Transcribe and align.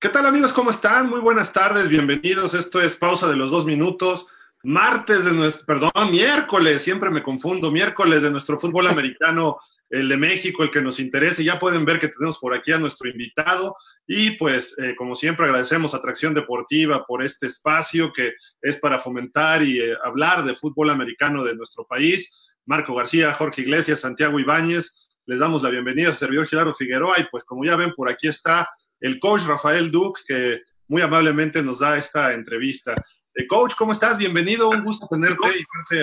¿Qué 0.00 0.08
tal 0.10 0.26
amigos? 0.26 0.52
¿Cómo 0.52 0.70
están? 0.70 1.10
Muy 1.10 1.18
buenas 1.18 1.52
tardes, 1.52 1.88
bienvenidos. 1.88 2.54
Esto 2.54 2.80
es 2.80 2.94
Pausa 2.94 3.26
de 3.26 3.34
los 3.34 3.50
Dos 3.50 3.66
Minutos. 3.66 4.28
Martes 4.62 5.24
de 5.24 5.32
nuestro, 5.32 5.66
perdón, 5.66 5.90
miércoles, 6.12 6.82
siempre 6.82 7.10
me 7.10 7.20
confundo, 7.20 7.72
miércoles 7.72 8.22
de 8.22 8.30
nuestro 8.30 8.60
fútbol 8.60 8.86
americano, 8.86 9.58
el 9.90 10.08
de 10.08 10.16
México, 10.16 10.62
el 10.62 10.70
que 10.70 10.80
nos 10.80 11.00
interese. 11.00 11.42
Ya 11.42 11.58
pueden 11.58 11.84
ver 11.84 11.98
que 11.98 12.06
tenemos 12.06 12.38
por 12.38 12.54
aquí 12.54 12.70
a 12.70 12.78
nuestro 12.78 13.10
invitado 13.10 13.74
y 14.06 14.30
pues 14.36 14.78
eh, 14.78 14.94
como 14.96 15.16
siempre 15.16 15.46
agradecemos 15.46 15.92
a 15.94 15.96
Atracción 15.96 16.32
Deportiva 16.32 17.04
por 17.04 17.24
este 17.24 17.48
espacio 17.48 18.12
que 18.12 18.34
es 18.62 18.78
para 18.78 19.00
fomentar 19.00 19.64
y 19.64 19.80
eh, 19.80 19.96
hablar 20.04 20.44
de 20.44 20.54
fútbol 20.54 20.90
americano 20.90 21.42
de 21.42 21.56
nuestro 21.56 21.84
país. 21.84 22.38
Marco 22.66 22.94
García, 22.94 23.34
Jorge 23.34 23.62
Iglesias, 23.62 23.98
Santiago 23.98 24.38
Ibáñez, 24.38 25.08
les 25.26 25.40
damos 25.40 25.64
la 25.64 25.70
bienvenida 25.70 26.10
a 26.10 26.12
su 26.12 26.20
servidor 26.20 26.46
Gerardo 26.46 26.72
Figueroa 26.72 27.18
y 27.18 27.24
pues 27.32 27.42
como 27.42 27.64
ya 27.64 27.74
ven 27.74 27.92
por 27.96 28.08
aquí 28.08 28.28
está 28.28 28.68
el 29.00 29.18
coach 29.18 29.42
Rafael 29.46 29.90
Duque 29.90 30.20
que 30.26 30.62
muy 30.88 31.02
amablemente 31.02 31.62
nos 31.62 31.80
da 31.80 31.96
esta 31.96 32.32
entrevista. 32.32 32.94
Eh, 33.34 33.46
coach, 33.46 33.74
¿cómo 33.76 33.92
estás? 33.92 34.18
Bienvenido, 34.18 34.70
un 34.70 34.82
gusto 34.82 35.06
tenerte. 35.06 35.46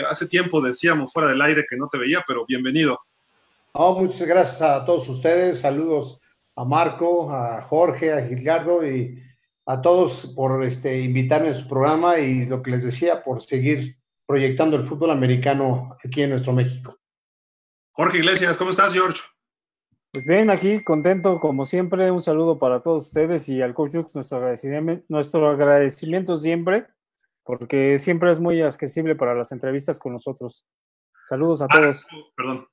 Hace 0.07 0.27
tiempo 0.27 0.61
decíamos 0.61 1.11
fuera 1.11 1.29
del 1.29 1.41
aire 1.41 1.65
que 1.69 1.75
no 1.75 1.89
te 1.89 1.97
veía, 1.97 2.23
pero 2.27 2.45
bienvenido. 2.45 2.99
muchas 3.73 4.27
gracias 4.27 4.61
a 4.61 4.85
todos 4.85 5.09
ustedes. 5.09 5.59
Saludos 5.59 6.19
a 6.55 6.63
Marco, 6.63 7.33
a 7.33 7.61
Jorge, 7.61 8.13
a 8.13 8.25
Gilgardo 8.25 8.85
y 8.87 9.21
a 9.65 9.81
todos 9.81 10.27
por 10.35 10.63
este, 10.63 11.01
invitarme 11.01 11.49
a 11.49 11.55
su 11.55 11.67
programa 11.67 12.19
y 12.19 12.45
lo 12.45 12.61
que 12.61 12.71
les 12.71 12.83
decía, 12.85 13.23
por 13.23 13.43
seguir 13.43 13.97
proyectando 14.27 14.75
el 14.77 14.83
fútbol 14.83 15.11
americano 15.11 15.97
aquí 16.03 16.21
en 16.21 16.29
nuestro 16.31 16.53
México. 16.53 16.97
Jorge 17.91 18.19
Iglesias, 18.19 18.57
¿cómo 18.57 18.69
estás, 18.69 18.93
George? 18.93 19.21
Pues 20.15 20.27
bien, 20.27 20.49
aquí 20.49 20.81
contento 20.81 21.41
como 21.41 21.65
siempre. 21.65 22.09
Un 22.09 22.21
saludo 22.21 22.57
para 22.57 22.79
todos 22.79 23.07
ustedes 23.07 23.49
y 23.49 23.61
al 23.61 23.73
coach 23.73 23.95
Jux, 23.95 24.15
nuestro 24.15 24.37
agradecimiento, 24.37 25.03
nuestro 25.09 25.49
agradecimiento 25.49 26.37
siempre, 26.37 26.87
porque 27.43 27.99
siempre 27.99 28.31
es 28.31 28.39
muy 28.39 28.61
accesible 28.61 29.17
para 29.17 29.35
las 29.35 29.51
entrevistas 29.51 29.99
con 29.99 30.13
nosotros. 30.13 30.65
Saludos 31.27 31.63
a 31.63 31.67
todos. 31.67 32.07
Perdón, 32.33 32.65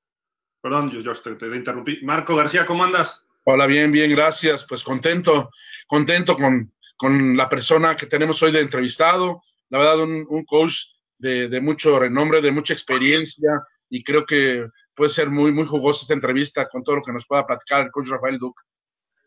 perdón, 0.60 0.92
George, 0.92 1.34
te, 1.34 1.46
interrumpí. 1.48 1.98
Marco 2.04 2.36
García, 2.36 2.64
¿cómo 2.64 2.84
andas? 2.84 3.26
Hola, 3.42 3.66
bien, 3.66 3.90
bien, 3.90 4.12
gracias. 4.12 4.64
Pues 4.68 4.84
contento, 4.84 5.50
contento 5.88 6.36
con, 6.36 6.72
con 6.96 7.36
la 7.36 7.48
persona 7.48 7.96
que 7.96 8.06
tenemos 8.06 8.40
hoy 8.44 8.52
de 8.52 8.60
entrevistado. 8.60 9.42
La 9.68 9.78
verdad, 9.78 10.04
un, 10.04 10.24
un 10.28 10.44
coach 10.44 10.76
de, 11.18 11.48
de 11.48 11.60
mucho 11.60 11.98
renombre, 11.98 12.40
de 12.40 12.52
mucha 12.52 12.72
experiencia 12.72 13.50
y 13.90 14.04
creo 14.04 14.24
que 14.24 14.64
puede 14.94 15.10
ser 15.10 15.30
muy, 15.30 15.52
muy 15.52 15.66
jugosa 15.66 16.02
esta 16.02 16.14
entrevista 16.14 16.68
con 16.68 16.82
todo 16.82 16.96
lo 16.96 17.02
que 17.02 17.12
nos 17.12 17.26
pueda 17.26 17.46
platicar 17.46 17.84
el 17.84 17.90
coach 17.90 18.08
Rafael 18.08 18.38
Duque. 18.38 18.62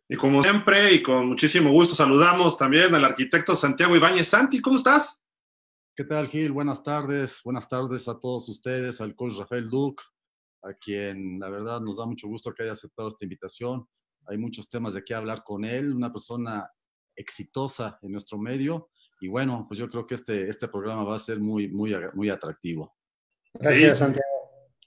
Y 0.07 0.15
como 0.15 0.43
siempre, 0.43 0.93
y 0.93 1.01
con 1.01 1.27
muchísimo 1.27 1.71
gusto, 1.71 1.95
saludamos 1.95 2.57
también 2.57 2.93
al 2.93 3.03
arquitecto 3.03 3.55
Santiago 3.55 3.95
Ibáñez. 3.95 4.27
Santi, 4.27 4.61
¿cómo 4.61 4.75
estás? 4.75 5.23
¿Qué 5.95 6.03
tal, 6.03 6.27
Gil? 6.27 6.51
Buenas 6.51 6.83
tardes. 6.83 7.41
Buenas 7.43 7.67
tardes 7.67 8.07
a 8.07 8.19
todos 8.19 8.47
ustedes, 8.49 9.01
al 9.01 9.15
coach 9.15 9.33
Rafael 9.39 9.67
Duque, 9.69 10.03
a 10.61 10.73
quien 10.73 11.39
la 11.39 11.49
verdad 11.49 11.81
nos 11.81 11.97
da 11.97 12.05
mucho 12.05 12.27
gusto 12.27 12.53
que 12.53 12.63
haya 12.63 12.73
aceptado 12.73 13.09
esta 13.09 13.25
invitación. 13.25 13.87
Hay 14.27 14.37
muchos 14.37 14.69
temas 14.69 14.93
de 14.93 15.03
qué 15.03 15.15
hablar 15.15 15.43
con 15.43 15.65
él, 15.65 15.95
una 15.95 16.11
persona 16.11 16.69
exitosa 17.15 17.97
en 18.03 18.11
nuestro 18.11 18.37
medio. 18.37 18.89
Y 19.21 19.27
bueno, 19.27 19.65
pues 19.67 19.79
yo 19.79 19.87
creo 19.87 20.05
que 20.05 20.15
este, 20.15 20.49
este 20.49 20.67
programa 20.67 21.03
va 21.03 21.15
a 21.15 21.19
ser 21.19 21.39
muy, 21.39 21.67
muy, 21.67 21.95
muy 22.13 22.29
atractivo. 22.29 22.95
Gracias, 23.53 23.99
Santiago. 23.99 24.34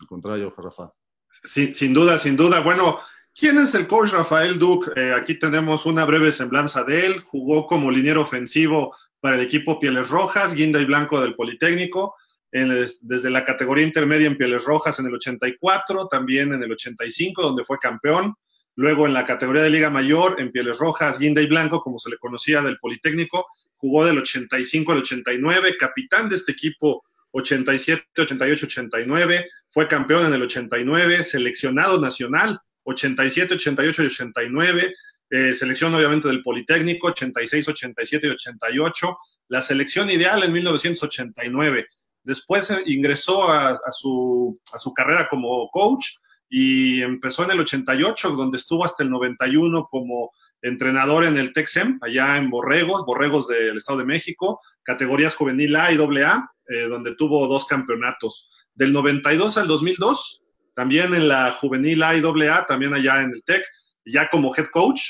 Al 0.00 0.06
contrario, 0.06 0.54
Rafa. 0.56 0.92
sin 1.28 1.92
duda, 1.92 2.18
sin 2.18 2.36
duda. 2.36 2.60
Bueno, 2.60 3.00
¿quién 3.34 3.58
es 3.58 3.74
el 3.74 3.86
coach 3.86 4.12
Rafael 4.12 4.58
Duque? 4.58 4.90
Eh, 4.96 5.12
aquí 5.12 5.38
tenemos 5.38 5.86
una 5.86 6.04
breve 6.04 6.32
semblanza 6.32 6.84
de 6.84 7.06
él. 7.06 7.20
Jugó 7.20 7.66
como 7.66 7.90
liniero 7.90 8.22
ofensivo 8.22 8.94
para 9.20 9.36
el 9.36 9.42
equipo 9.42 9.78
Pieles 9.78 10.08
Rojas, 10.08 10.54
Guinda 10.54 10.80
y 10.80 10.84
Blanco 10.84 11.20
del 11.20 11.34
Politécnico, 11.34 12.14
desde 12.50 13.30
la 13.30 13.44
categoría 13.44 13.84
intermedia 13.84 14.26
en 14.26 14.36
Pieles 14.38 14.64
Rojas 14.64 14.98
en 15.00 15.06
el 15.06 15.14
84, 15.14 16.08
también 16.08 16.52
en 16.54 16.62
el 16.62 16.72
85, 16.72 17.42
donde 17.42 17.64
fue 17.64 17.78
campeón. 17.78 18.34
Luego 18.76 19.06
en 19.06 19.12
la 19.12 19.26
categoría 19.26 19.62
de 19.62 19.70
Liga 19.70 19.90
Mayor, 19.90 20.40
en 20.40 20.52
Pieles 20.52 20.78
Rojas, 20.78 21.18
Guinda 21.18 21.42
y 21.42 21.46
Blanco, 21.46 21.82
como 21.82 21.98
se 21.98 22.10
le 22.10 22.16
conocía 22.16 22.62
del 22.62 22.78
Politécnico, 22.78 23.46
jugó 23.76 24.04
del 24.04 24.18
85 24.18 24.92
al 24.92 24.98
89, 24.98 25.76
capitán 25.78 26.28
de 26.28 26.36
este 26.36 26.52
equipo 26.52 27.04
87, 27.32 28.04
88, 28.22 28.66
89, 28.66 29.50
fue 29.70 29.88
campeón 29.88 30.26
en 30.26 30.34
el 30.34 30.42
89, 30.42 31.24
seleccionado 31.24 32.00
nacional 32.00 32.60
87, 32.84 33.54
88 33.54 34.02
y 34.02 34.06
89, 34.06 34.94
eh, 35.30 35.54
selección 35.54 35.94
obviamente 35.94 36.28
del 36.28 36.42
Politécnico 36.42 37.08
86, 37.08 37.68
87 37.68 38.26
y 38.26 38.30
88, 38.30 39.18
la 39.48 39.62
selección 39.62 40.10
ideal 40.10 40.42
en 40.42 40.52
1989. 40.52 41.86
Después 42.22 42.70
eh, 42.70 42.82
ingresó 42.86 43.50
a, 43.50 43.78
su, 43.90 44.58
a 44.72 44.78
su 44.78 44.92
carrera 44.94 45.28
como 45.28 45.68
coach 45.70 46.06
y 46.48 47.02
empezó 47.02 47.44
en 47.44 47.50
el 47.50 47.60
88, 47.60 48.30
donde 48.30 48.56
estuvo 48.56 48.84
hasta 48.84 49.02
el 49.02 49.10
91 49.10 49.88
como 49.90 50.32
entrenador 50.62 51.24
en 51.24 51.36
el 51.36 51.52
Texem, 51.52 51.98
allá 52.00 52.36
en 52.36 52.50
Borregos, 52.50 53.04
Borregos 53.04 53.48
del 53.48 53.76
Estado 53.76 54.00
de 54.00 54.06
México, 54.06 54.60
categorías 54.82 55.34
juvenil 55.34 55.76
A 55.76 55.92
y 55.92 55.98
AA, 55.98 56.50
eh, 56.68 56.88
donde 56.88 57.14
tuvo 57.14 57.46
dos 57.46 57.66
campeonatos. 57.66 58.50
Del 58.78 58.92
92 58.92 59.58
al 59.58 59.66
2002, 59.66 60.40
también 60.76 61.12
en 61.12 61.26
la 61.26 61.50
juvenil 61.50 62.00
A 62.04 62.16
y 62.16 62.22
AA, 62.22 62.64
también 62.64 62.94
allá 62.94 63.22
en 63.22 63.32
el 63.32 63.42
TEC, 63.42 63.64
ya 64.06 64.28
como 64.30 64.54
head 64.54 64.68
coach, 64.70 65.00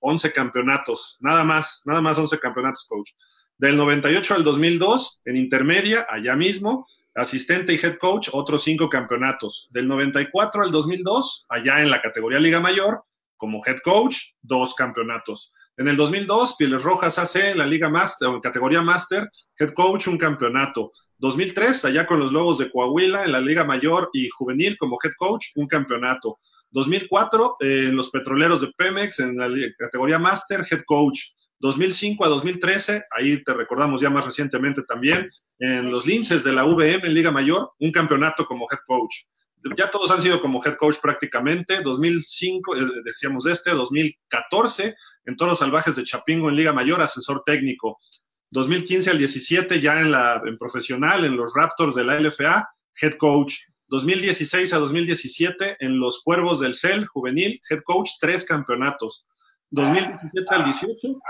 11 0.00 0.28
eh, 0.28 0.32
campeonatos, 0.32 1.18
nada 1.20 1.44
más, 1.44 1.82
nada 1.84 2.00
más 2.00 2.16
11 2.16 2.38
campeonatos 2.38 2.86
coach. 2.88 3.10
Del 3.58 3.76
98 3.76 4.36
al 4.36 4.44
2002, 4.44 5.20
en 5.26 5.36
intermedia, 5.36 6.06
allá 6.08 6.36
mismo, 6.36 6.86
asistente 7.14 7.74
y 7.74 7.76
head 7.76 7.98
coach, 7.98 8.30
otros 8.32 8.62
5 8.62 8.88
campeonatos. 8.88 9.68
Del 9.72 9.88
94 9.88 10.62
al 10.62 10.72
2002, 10.72 11.44
allá 11.50 11.82
en 11.82 11.90
la 11.90 12.00
categoría 12.00 12.38
Liga 12.38 12.60
Mayor, 12.60 13.04
como 13.36 13.62
head 13.66 13.80
coach, 13.84 14.32
dos 14.40 14.74
campeonatos. 14.74 15.52
En 15.76 15.88
el 15.88 15.98
2002, 15.98 16.56
Pieles 16.56 16.82
Rojas 16.82 17.18
AC, 17.18 17.54
la 17.54 17.66
Liga 17.66 17.90
Master, 17.90 18.28
o 18.28 18.40
categoría 18.40 18.80
Master, 18.80 19.30
head 19.58 19.74
coach, 19.74 20.06
un 20.06 20.16
campeonato. 20.16 20.92
2003, 21.18 21.84
allá 21.86 22.06
con 22.06 22.20
los 22.20 22.32
Lobos 22.32 22.58
de 22.58 22.70
Coahuila, 22.70 23.24
en 23.24 23.32
la 23.32 23.40
Liga 23.40 23.64
Mayor 23.64 24.10
y 24.12 24.28
Juvenil, 24.28 24.76
como 24.78 24.98
head 25.02 25.12
coach, 25.16 25.46
un 25.56 25.66
campeonato. 25.66 26.38
2004, 26.70 27.56
en 27.60 27.96
los 27.96 28.10
Petroleros 28.10 28.60
de 28.60 28.72
Pemex, 28.76 29.20
en 29.20 29.36
la 29.36 29.48
categoría 29.78 30.18
Master, 30.18 30.66
head 30.70 30.82
coach. 30.86 31.20
2005 31.58 32.24
a 32.24 32.28
2013, 32.28 33.04
ahí 33.16 33.42
te 33.42 33.54
recordamos 33.54 34.02
ya 34.02 34.10
más 34.10 34.26
recientemente 34.26 34.82
también, 34.82 35.30
en 35.58 35.90
los 35.90 36.06
Linces 36.06 36.44
de 36.44 36.52
la 36.52 36.64
VM 36.64 37.06
en 37.06 37.14
Liga 37.14 37.30
Mayor, 37.30 37.70
un 37.78 37.90
campeonato 37.90 38.44
como 38.44 38.66
head 38.70 38.80
coach 38.86 39.24
ya 39.76 39.90
todos 39.90 40.10
han 40.10 40.20
sido 40.20 40.40
como 40.40 40.62
head 40.64 40.76
coach 40.76 40.96
prácticamente. 41.00 41.80
2005, 41.80 42.76
eh, 42.76 42.80
decíamos 43.04 43.46
este, 43.46 43.70
2014, 43.70 44.94
en 45.24 45.36
Toros 45.36 45.58
Salvajes 45.58 45.96
de 45.96 46.04
Chapingo 46.04 46.48
en 46.48 46.56
Liga 46.56 46.72
Mayor, 46.72 47.00
asesor 47.00 47.42
técnico. 47.44 47.98
2015 48.56 49.10
al 49.10 49.18
17, 49.18 49.80
ya 49.82 50.00
en, 50.00 50.10
la, 50.10 50.42
profesional, 50.58 51.26
en 51.26 51.36
los 51.36 51.52
Raptors 51.54 51.94
de 51.94 52.04
la 52.04 52.18
LFA, 52.18 52.66
head 53.02 53.16
coach. 53.18 53.54
2016 53.88 54.72
a 54.72 54.78
2017, 54.78 55.76
en 55.78 56.00
los 56.00 56.22
Cuervos 56.22 56.60
del 56.60 56.74
CEL, 56.74 57.06
juvenil, 57.06 57.60
head 57.68 57.82
coach, 57.84 58.12
tres 58.18 58.46
campeonatos. 58.46 59.26
2017 59.70 60.54
al 60.54 60.64
18, 60.64 61.20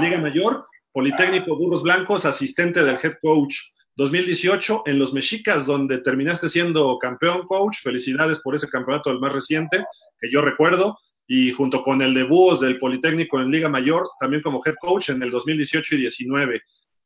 Liga 0.00 0.18
Mayor, 0.18 0.68
Politécnico 0.92 1.56
Burros 1.56 1.82
Blancos, 1.82 2.24
asistente 2.24 2.84
del 2.84 2.98
head 3.02 3.16
coach. 3.20 3.56
2018 3.96 4.84
en 4.86 5.00
los 5.00 5.12
Mexicas, 5.12 5.66
donde 5.66 5.98
terminaste 5.98 6.48
siendo 6.48 6.96
campeón 6.98 7.44
coach. 7.44 7.78
Felicidades 7.82 8.38
por 8.38 8.54
ese 8.54 8.68
campeonato, 8.68 9.10
el 9.10 9.18
más 9.18 9.32
reciente, 9.32 9.84
que 10.20 10.30
yo 10.30 10.42
recuerdo. 10.42 10.96
Y 11.26 11.52
junto 11.52 11.82
con 11.82 12.02
el 12.02 12.14
de 12.14 12.22
Búhos 12.22 12.60
del 12.60 12.78
Politécnico 12.78 13.40
en 13.40 13.50
Liga 13.50 13.68
Mayor, 13.68 14.08
también 14.20 14.42
como 14.42 14.62
head 14.64 14.74
coach 14.80 15.10
en 15.10 15.22
el 15.22 15.30
2018 15.30 15.96
y 15.96 15.98
19. 15.98 16.62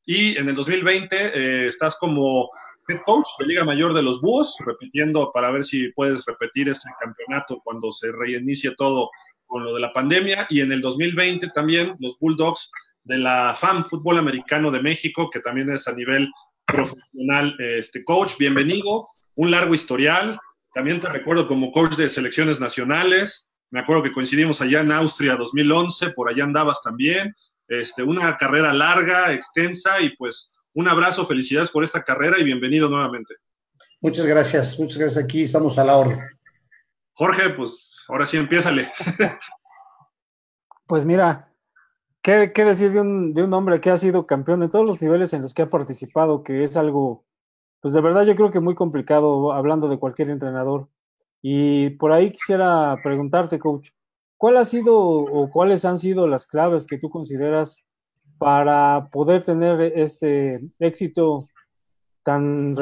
Y 0.06 0.36
en 0.36 0.48
el 0.48 0.54
2020 0.54 1.16
eh, 1.16 1.68
estás 1.68 1.96
como 1.96 2.50
head 2.88 3.00
coach 3.04 3.28
de 3.38 3.46
Liga 3.46 3.64
Mayor 3.64 3.94
de 3.94 4.02
los 4.02 4.20
Búhos, 4.20 4.56
repitiendo 4.64 5.30
para 5.32 5.50
ver 5.50 5.64
si 5.64 5.90
puedes 5.92 6.24
repetir 6.26 6.68
ese 6.68 6.88
campeonato 7.00 7.60
cuando 7.64 7.92
se 7.92 8.12
reinicie 8.12 8.74
todo 8.76 9.10
con 9.46 9.64
lo 9.64 9.74
de 9.74 9.80
la 9.80 9.92
pandemia. 9.92 10.46
Y 10.50 10.60
en 10.60 10.72
el 10.72 10.80
2020 10.80 11.48
también 11.50 11.94
los 11.98 12.16
Bulldogs 12.18 12.70
de 13.04 13.18
la 13.18 13.54
FAM, 13.56 13.84
Fútbol 13.84 14.18
Americano 14.18 14.70
de 14.70 14.80
México, 14.80 15.30
que 15.30 15.40
también 15.40 15.70
es 15.70 15.88
a 15.88 15.92
nivel 15.92 16.28
profesional, 16.66 17.56
este 17.58 18.04
coach, 18.04 18.34
bienvenido, 18.38 19.08
un 19.34 19.50
largo 19.50 19.74
historial, 19.74 20.38
también 20.72 21.00
te 21.00 21.08
recuerdo 21.08 21.48
como 21.48 21.72
coach 21.72 21.96
de 21.96 22.08
selecciones 22.08 22.60
nacionales, 22.60 23.49
me 23.70 23.80
acuerdo 23.80 24.02
que 24.02 24.12
coincidimos 24.12 24.60
allá 24.60 24.80
en 24.80 24.92
Austria 24.92 25.36
2011, 25.36 26.10
por 26.10 26.28
allá 26.28 26.44
andabas 26.44 26.82
también, 26.82 27.34
este, 27.68 28.02
una 28.02 28.36
carrera 28.36 28.72
larga, 28.72 29.32
extensa 29.32 30.00
y 30.00 30.16
pues 30.16 30.52
un 30.74 30.88
abrazo, 30.88 31.26
felicidades 31.26 31.70
por 31.70 31.84
esta 31.84 32.02
carrera 32.02 32.38
y 32.38 32.44
bienvenido 32.44 32.88
nuevamente. 32.88 33.34
Muchas 34.00 34.26
gracias, 34.26 34.78
muchas 34.78 34.98
gracias, 34.98 35.24
aquí 35.24 35.42
estamos 35.42 35.78
a 35.78 35.84
la 35.84 35.96
orden. 35.96 36.20
Jorge, 37.12 37.50
pues 37.50 38.04
ahora 38.08 38.26
sí 38.26 38.36
empiézale. 38.36 38.92
Pues 40.86 41.04
mira, 41.04 41.50
¿Qué, 42.22 42.52
decir 42.54 42.92
de 42.92 43.00
un, 43.00 43.32
de 43.32 43.42
un, 43.42 43.52
hombre 43.54 43.80
que 43.80 43.90
ha 43.90 43.96
sido 43.96 44.26
campeón 44.26 44.62
en 44.62 44.70
todos 44.70 44.86
los 44.86 45.00
niveles 45.00 45.32
en 45.32 45.40
los 45.40 45.54
que 45.54 45.62
ha 45.62 45.66
participado, 45.66 46.42
que 46.42 46.64
es 46.64 46.76
algo, 46.76 47.24
pues 47.80 47.94
de 47.94 48.02
verdad 48.02 48.24
yo 48.24 48.36
creo 48.36 48.50
que 48.50 48.60
muy 48.60 48.74
complicado 48.74 49.52
hablando 49.52 49.88
de 49.88 49.98
cualquier 49.98 50.28
entrenador? 50.28 50.88
Y 51.42 51.90
por 51.90 52.12
ahí 52.12 52.30
quisiera 52.30 52.96
preguntarte, 53.02 53.58
coach, 53.58 53.90
¿cuál 54.36 54.56
ha 54.56 54.64
sido 54.64 54.96
o 54.96 55.50
cuáles 55.50 55.84
han 55.84 55.98
sido 55.98 56.26
las 56.26 56.46
claves 56.46 56.86
que 56.86 56.98
tú 56.98 57.08
consideras 57.10 57.84
para 58.38 59.08
poder 59.10 59.42
tener 59.42 59.80
este 59.96 60.60
éxito 60.78 61.48
tan, 62.22 62.74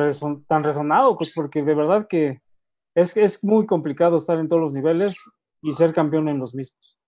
tan 0.47 0.65
resonado? 0.65 1.17
Pues 1.17 1.33
porque 1.35 1.63
de 1.63 1.75
verdad 1.75 2.07
que 2.09 2.41
es, 2.95 3.17
es 3.17 3.45
muy 3.45 3.67
complicado 3.67 4.17
estar 4.17 4.39
en 4.39 4.49
todos 4.49 4.63
los 4.63 4.75
niveles 4.75 5.17
y 5.63 5.73
ser 5.73 5.93
campeón 5.93 6.29
en 6.29 6.39
los 6.39 6.55
mismos. 6.55 6.99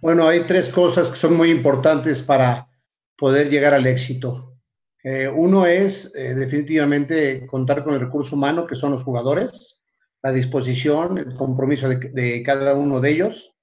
Bueno, 0.00 0.26
hay 0.26 0.46
tres 0.46 0.68
cosas 0.68 1.10
que 1.10 1.16
son 1.16 1.36
muy 1.36 1.50
importantes 1.50 2.22
para 2.22 2.68
poder 3.16 3.48
llegar 3.48 3.72
al 3.72 3.86
éxito. 3.86 4.54
Eh, 5.02 5.28
uno 5.28 5.66
es 5.66 6.14
eh, 6.14 6.34
definitivamente 6.34 7.46
contar 7.46 7.84
con 7.84 7.94
el 7.94 8.00
recurso 8.00 8.36
humano, 8.36 8.66
que 8.66 8.74
son 8.74 8.92
los 8.92 9.02
jugadores, 9.02 9.83
la 10.24 10.32
disposición, 10.32 11.18
el 11.18 11.34
compromiso 11.34 11.86
de, 11.86 12.42
cada 12.42 12.74
uno 12.74 12.98
de 12.98 13.10
ellos, 13.10 13.54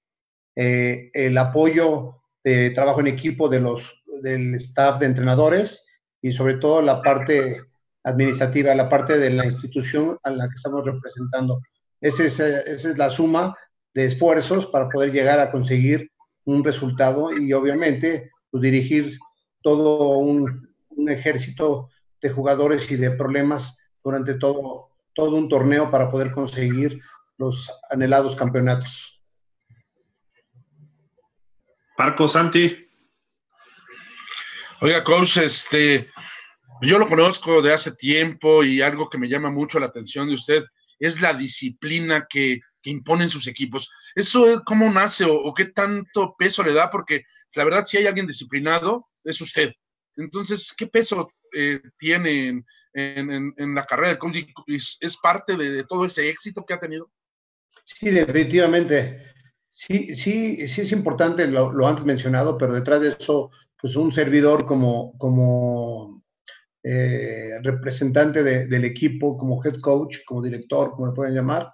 eh, 0.56 1.10
el 1.14 1.36
apoyo 1.40 2.22
de 2.44 2.70
trabajo 2.70 3.00
en 3.00 3.08
equipo 3.08 3.50
de 3.50 3.60
los, 3.60 4.04
del 4.22 4.54
staff 4.56 5.00
de 5.00 5.08
entrenadores 5.08 5.88
y 6.22 6.32
sobre 6.32 6.56
todo 6.56 6.84
la 6.84 7.02
parte 7.02 7.64
administrativa, 8.04 8.76
la 8.76 8.88
parte 8.88 9.18
de 9.18 9.32
la 9.32 9.46
institución 9.48 10.20
a 10.22 10.30
la 10.30 10.48
que 10.48 10.56
estamos 10.56 10.86
representando. 10.86 11.62
Esa 12.00 12.26
es, 12.26 12.40
esa 12.40 12.90
es 12.92 12.98
la 12.98 13.10
suma 13.10 13.58
de 13.96 14.06
esfuerzos 14.06 14.68
para 14.68 14.88
poder 14.88 15.12
llegar 15.12 15.40
a 15.40 15.52
conseguir 15.52 16.12
un 16.46 16.64
resultado 16.64 17.36
y 17.36 17.54
obviamente 17.54 18.30
pues, 18.52 18.62
dirigir 18.62 19.18
todo 19.64 20.20
un, 20.20 20.70
ejército 21.08 21.90
de 22.22 22.30
jugadores 22.30 22.92
y 22.92 22.96
de 22.96 23.10
problemas 23.10 23.80
durante 24.04 24.36
todo, 24.36 24.91
todo 25.14 25.36
un 25.36 25.50
torneo 25.50 25.90
para 25.92 26.10
poder 26.10 26.32
conseguir 26.32 27.02
los 27.38 27.72
anhelados 27.90 28.36
campeonatos. 28.36 29.22
Marco 31.98 32.28
Santi. 32.28 32.88
Oiga, 34.82 35.04
coach, 35.04 35.38
este, 35.38 36.10
yo 36.82 36.98
lo 36.98 37.08
conozco 37.08 37.62
de 37.62 37.74
hace 37.74 37.92
tiempo 37.96 38.64
y 38.64 38.82
algo 38.82 39.10
que 39.10 39.18
me 39.18 39.30
llama 39.30 39.52
mucho 39.52 39.80
la 39.80 39.86
atención 39.88 40.28
de 40.28 40.36
usted 40.36 40.64
es 41.00 41.22
la 41.22 41.34
disciplina 41.34 42.28
que 42.28 42.62
que 42.82 42.90
imponen 42.90 43.30
sus 43.30 43.48
equipos. 43.48 43.90
¿Eso 44.16 44.50
es 44.50 44.60
cómo 44.66 44.92
nace 44.92 45.26
o, 45.28 45.54
qué 45.54 45.66
tanto 45.66 46.36
peso 46.38 46.64
le 46.64 46.74
da? 46.74 46.90
Porque 46.90 47.24
la 47.56 47.64
verdad, 47.64 47.86
si 47.86 47.98
hay 47.98 48.08
alguien 48.08 48.28
disciplinado, 48.28 49.08
es 49.24 49.40
usted. 49.42 49.74
Entonces, 50.16 50.74
¿qué 50.76 50.88
peso 50.88 51.32
eh, 51.54 51.82
tiene 51.98 52.64
en, 52.94 53.76
la 53.76 53.86
carrera 53.86 54.10
del 54.10 54.18
coach? 54.18 54.38
¿Es, 54.68 55.18
parte 55.22 55.56
de, 55.58 55.84
todo 55.86 56.06
ese 56.06 56.30
éxito 56.30 56.66
que 56.66 56.74
ha 56.74 56.80
tenido? 56.80 57.10
Sí, 57.84 58.10
definitivamente. 58.10 59.32
Sí, 59.70 60.16
sí, 60.16 60.68
sí 60.68 60.82
es 60.82 60.92
importante 60.92 61.48
lo, 61.48 61.88
antes 61.88 62.06
mencionado, 62.06 62.58
pero 62.58 62.74
detrás 62.74 63.02
de 63.02 63.10
eso, 63.10 63.52
pues 63.80 63.96
un 63.96 64.12
servidor 64.12 64.66
como, 64.66 65.18
como 65.18 66.24
eh, 66.84 67.58
representante 67.62 68.44
del 68.44 68.86
equipo, 68.86 69.38
como 69.38 69.64
head 69.64 69.80
coach, 69.80 70.20
como 70.26 70.42
director, 70.42 70.92
como 70.92 71.08
le 71.08 71.14
pueden 71.14 71.36
llamar, 71.36 71.74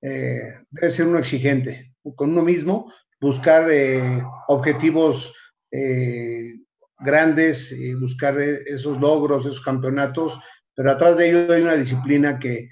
eh, 0.00 0.54
debe 0.70 0.90
ser 0.90 1.06
uno 1.06 1.18
exigente 1.18 1.94
con 2.16 2.30
uno 2.30 2.42
mismo, 2.42 2.92
buscar 3.20 3.70
eh, 3.70 4.22
objetivos 4.48 5.34
grandes, 7.00 7.74
buscar 8.00 8.38
esos 8.40 9.00
logros, 9.00 9.44
esos 9.44 9.62
campeonatos, 9.62 10.40
pero 10.74 10.92
atrás 10.92 11.16
de 11.16 11.28
ello 11.28 11.52
hay 11.52 11.62
una 11.62 11.74
disciplina 11.74 12.38
que 12.38 12.68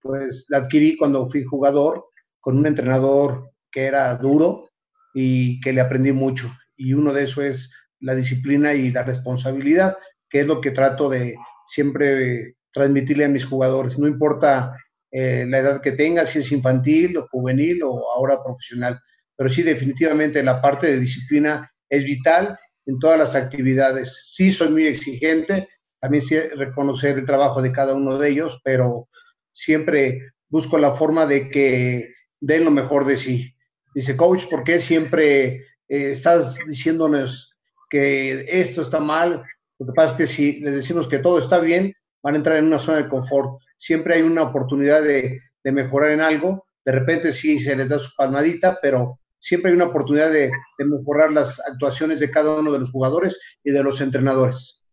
pues 0.00 0.46
la 0.48 0.58
adquirí 0.58 0.96
cuando 0.96 1.26
fui 1.26 1.44
jugador 1.44 2.06
con 2.40 2.56
un 2.56 2.66
entrenador 2.66 3.50
que 3.70 3.84
era 3.84 4.14
duro 4.16 4.70
y 5.14 5.60
que 5.60 5.72
le 5.72 5.80
aprendí 5.80 6.12
mucho. 6.12 6.50
Y 6.76 6.94
uno 6.94 7.12
de 7.12 7.24
eso 7.24 7.42
es 7.42 7.72
la 8.00 8.14
disciplina 8.14 8.74
y 8.74 8.90
la 8.90 9.02
responsabilidad, 9.02 9.96
que 10.28 10.40
es 10.40 10.46
lo 10.46 10.60
que 10.60 10.70
trato 10.70 11.08
de 11.08 11.36
siempre 11.66 12.56
transmitirle 12.72 13.26
a 13.26 13.28
mis 13.28 13.44
jugadores. 13.44 13.98
No 13.98 14.08
importa 14.08 14.74
eh, 15.10 15.44
la 15.48 15.58
edad 15.58 15.80
que 15.80 15.92
tenga, 15.92 16.24
si 16.24 16.38
es 16.38 16.52
infantil 16.52 17.18
o 17.18 17.28
juvenil 17.30 17.82
o 17.82 18.12
ahora 18.14 18.42
profesional. 18.42 19.00
Pero 19.36 19.50
sí, 19.50 19.62
definitivamente 19.62 20.42
la 20.42 20.62
parte 20.62 20.86
de 20.86 20.98
disciplina 20.98 21.70
es 21.88 22.04
vital 22.04 22.58
en 22.86 22.98
todas 22.98 23.18
las 23.18 23.34
actividades. 23.34 24.30
Sí, 24.34 24.52
soy 24.52 24.70
muy 24.70 24.86
exigente, 24.86 25.68
también 26.00 26.22
sé 26.22 26.50
reconocer 26.56 27.18
el 27.18 27.26
trabajo 27.26 27.62
de 27.62 27.72
cada 27.72 27.94
uno 27.94 28.18
de 28.18 28.30
ellos, 28.30 28.60
pero 28.64 29.08
siempre 29.52 30.32
busco 30.48 30.78
la 30.78 30.92
forma 30.92 31.26
de 31.26 31.50
que 31.50 32.14
den 32.40 32.64
lo 32.64 32.70
mejor 32.70 33.04
de 33.04 33.16
sí. 33.16 33.54
Dice, 33.94 34.16
coach, 34.16 34.44
¿por 34.48 34.64
qué 34.64 34.78
siempre 34.78 35.56
eh, 35.88 36.10
estás 36.10 36.58
diciéndonos 36.66 37.54
que 37.88 38.46
esto 38.48 38.82
está 38.82 39.00
mal? 39.00 39.44
Lo 39.78 39.86
que 39.86 39.92
pasa 39.92 40.12
es 40.12 40.16
que 40.16 40.26
si 40.26 40.60
les 40.60 40.74
decimos 40.74 41.08
que 41.08 41.18
todo 41.18 41.38
está 41.38 41.58
bien, 41.58 41.94
van 42.22 42.34
a 42.34 42.38
entrar 42.38 42.56
en 42.56 42.66
una 42.66 42.78
zona 42.78 42.98
de 42.98 43.08
confort 43.08 43.60
siempre 43.80 44.14
hay 44.14 44.22
una 44.22 44.42
oportunidad 44.42 45.02
de, 45.02 45.40
mejorar 45.64 46.10
en 46.10 46.20
algo. 46.20 46.66
De 46.84 46.92
repente 46.92 47.32
sí 47.32 47.58
se 47.58 47.74
les 47.74 47.88
da 47.88 47.98
su 47.98 48.14
palmadita, 48.16 48.78
pero 48.80 49.19
siempre 49.40 49.70
hay 49.70 49.76
una 49.76 49.86
oportunidad 49.86 50.30
de, 50.30 50.52
mejorar 50.78 51.32
las 51.32 51.60
actuaciones 51.60 52.20
de 52.20 52.30
cada 52.30 52.58
uno 52.58 52.70
de 52.72 52.78
los 52.78 52.90
jugadores 52.90 53.38
y 53.64 53.72
de 53.72 53.82
los 53.82 54.00
entrenadores. 54.00 54.84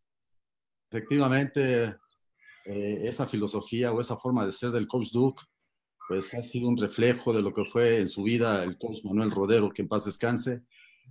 Efectivamente, 0.89 1.95
eh, 2.65 3.01
esa 3.03 3.27
filosofía 3.27 3.91
o 3.91 4.01
esa 4.01 4.17
forma 4.17 4.45
de 4.45 4.51
ser 4.51 4.71
del 4.71 4.87
coach 4.87 5.11
Duke, 5.11 5.43
pues 6.07 6.33
ha 6.33 6.41
sido 6.41 6.69
un 6.69 6.77
reflejo 6.77 7.33
de 7.33 7.41
lo 7.41 7.53
que 7.53 7.65
fue 7.65 7.99
en 7.99 8.07
su 8.07 8.23
vida 8.23 8.63
el 8.63 8.77
coach 8.77 9.03
Manuel 9.03 9.31
Rodero, 9.31 9.69
que 9.69 9.81
en 9.81 9.89
paz 9.89 10.05
descanse. 10.05 10.61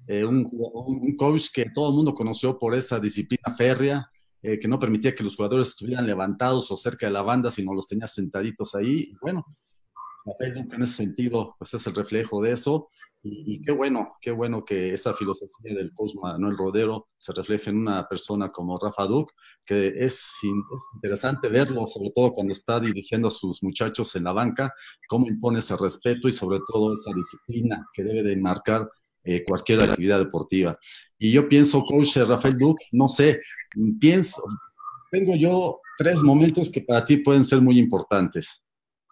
Eh, 0.06 0.24
un, 0.24 1.16
coach 1.16 1.46
que 1.52 1.66
todo 1.74 1.90
el 1.90 1.94
mundo 1.94 2.14
conoció 2.14 2.58
por 2.58 2.74
esa 2.74 2.98
disciplina 2.98 3.54
férrea, 3.54 4.10
eh, 4.42 4.58
que 4.58 4.68
no 4.68 4.78
permitía 4.78 5.14
que 5.14 5.22
los 5.22 5.36
jugadores 5.36 5.68
estuvieran 5.68 6.06
levantados 6.06 6.70
o 6.70 6.76
cerca 6.76 7.06
de 7.06 7.12
la 7.12 7.22
banda, 7.22 7.50
sino 7.50 7.74
los 7.74 7.86
tenía 7.86 8.06
sentaditos 8.06 8.74
ahí. 8.74 9.12
Bueno, 9.20 9.44
en 10.40 10.82
ese 10.82 10.92
sentido, 10.92 11.54
pues 11.58 11.74
es 11.74 11.86
el 11.86 11.94
reflejo 11.94 12.40
de 12.42 12.52
eso. 12.52 12.88
Y, 13.28 13.60
qué 13.62 13.72
bueno, 13.72 14.16
qué 14.20 14.30
bueno 14.30 14.64
que 14.64 14.92
esa 14.92 15.12
filosofía 15.12 15.74
del 15.74 15.92
coach 15.92 16.14
Manuel 16.14 16.56
Rodero 16.56 17.08
se 17.16 17.32
refleje 17.32 17.70
en 17.70 17.78
una 17.78 18.06
persona 18.08 18.50
como 18.50 18.78
Rafa 18.78 19.04
Duc, 19.06 19.32
que 19.64 19.88
es, 19.88 19.94
es, 20.04 20.42
interesante 20.94 21.48
verlo, 21.48 21.86
sobre 21.88 22.10
todo 22.10 22.32
cuando 22.32 22.52
está 22.52 22.78
dirigiendo 22.78 23.28
a 23.28 23.32
sus 23.32 23.62
muchachos 23.62 24.14
en 24.14 24.24
la 24.24 24.32
banca, 24.32 24.72
cómo 25.08 25.26
impone 25.26 25.58
ese 25.58 25.76
respeto 25.76 26.28
y 26.28 26.32
sobre 26.32 26.60
todo 26.66 26.94
esa 26.94 27.10
disciplina 27.12 27.86
que 27.92 28.04
debe 28.04 28.22
de 28.22 28.36
marcar 28.36 28.88
eh, 29.24 29.42
cualquier 29.44 29.80
actividad 29.80 30.20
deportiva. 30.20 30.78
Y 31.18 31.32
yo 31.32 31.48
pienso, 31.48 31.82
coach 31.82 32.16
Rafael 32.18 32.56
Duc, 32.56 32.78
no 32.92 33.08
sé, 33.08 33.40
pienso, 33.98 34.40
tengo 35.10 35.34
yo 35.34 35.80
tres 35.98 36.22
momentos 36.22 36.70
que 36.70 36.82
para 36.82 37.04
ti 37.04 37.16
pueden 37.16 37.42
ser 37.42 37.60
muy 37.60 37.78
importantes 37.78 38.64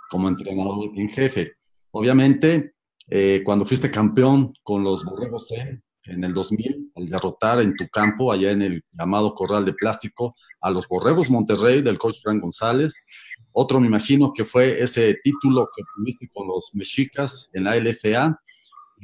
como 0.08 0.28
entrenador 0.28 0.90
en 0.94 1.08
jefe. 1.08 1.54
Obviamente, 1.90 2.73
eh, 3.08 3.42
cuando 3.44 3.64
fuiste 3.64 3.90
campeón 3.90 4.52
con 4.62 4.84
los 4.84 5.04
Borregos 5.04 5.48
C 5.48 5.82
en 6.04 6.24
el 6.24 6.34
2000, 6.34 6.92
al 6.96 7.08
derrotar 7.08 7.60
en 7.60 7.74
tu 7.76 7.88
campo, 7.88 8.30
allá 8.30 8.50
en 8.50 8.62
el 8.62 8.84
llamado 8.92 9.34
Corral 9.34 9.64
de 9.64 9.72
Plástico, 9.72 10.34
a 10.60 10.70
los 10.70 10.86
Borregos 10.86 11.30
Monterrey 11.30 11.82
del 11.82 11.98
coach 11.98 12.16
Frank 12.22 12.42
González. 12.42 13.06
Otro, 13.52 13.80
me 13.80 13.86
imagino, 13.86 14.32
que 14.32 14.44
fue 14.44 14.82
ese 14.82 15.14
título 15.22 15.68
que 15.74 15.82
tuviste 15.96 16.28
con 16.32 16.46
los 16.48 16.70
Mexicas 16.74 17.50
en 17.52 17.64
la 17.64 17.76
LFA 17.76 18.38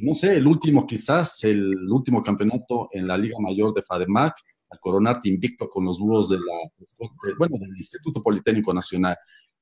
no 0.03 0.15
sé, 0.15 0.37
el 0.37 0.47
último 0.47 0.87
quizás, 0.87 1.45
el 1.45 1.75
último 1.91 2.23
campeonato 2.23 2.89
en 2.93 3.07
la 3.07 3.19
Liga 3.19 3.37
Mayor 3.39 3.75
de 3.75 3.83
FADEMAC, 3.83 4.35
a 4.71 4.79
coronarte 4.79 5.29
invicto 5.29 5.69
con 5.69 5.85
los 5.85 5.99
búhos 5.99 6.29
de 6.31 6.39
la, 6.39 6.71
bueno, 7.39 7.57
del 7.59 7.77
Instituto 7.77 8.23
Politécnico 8.23 8.73
Nacional. 8.73 9.17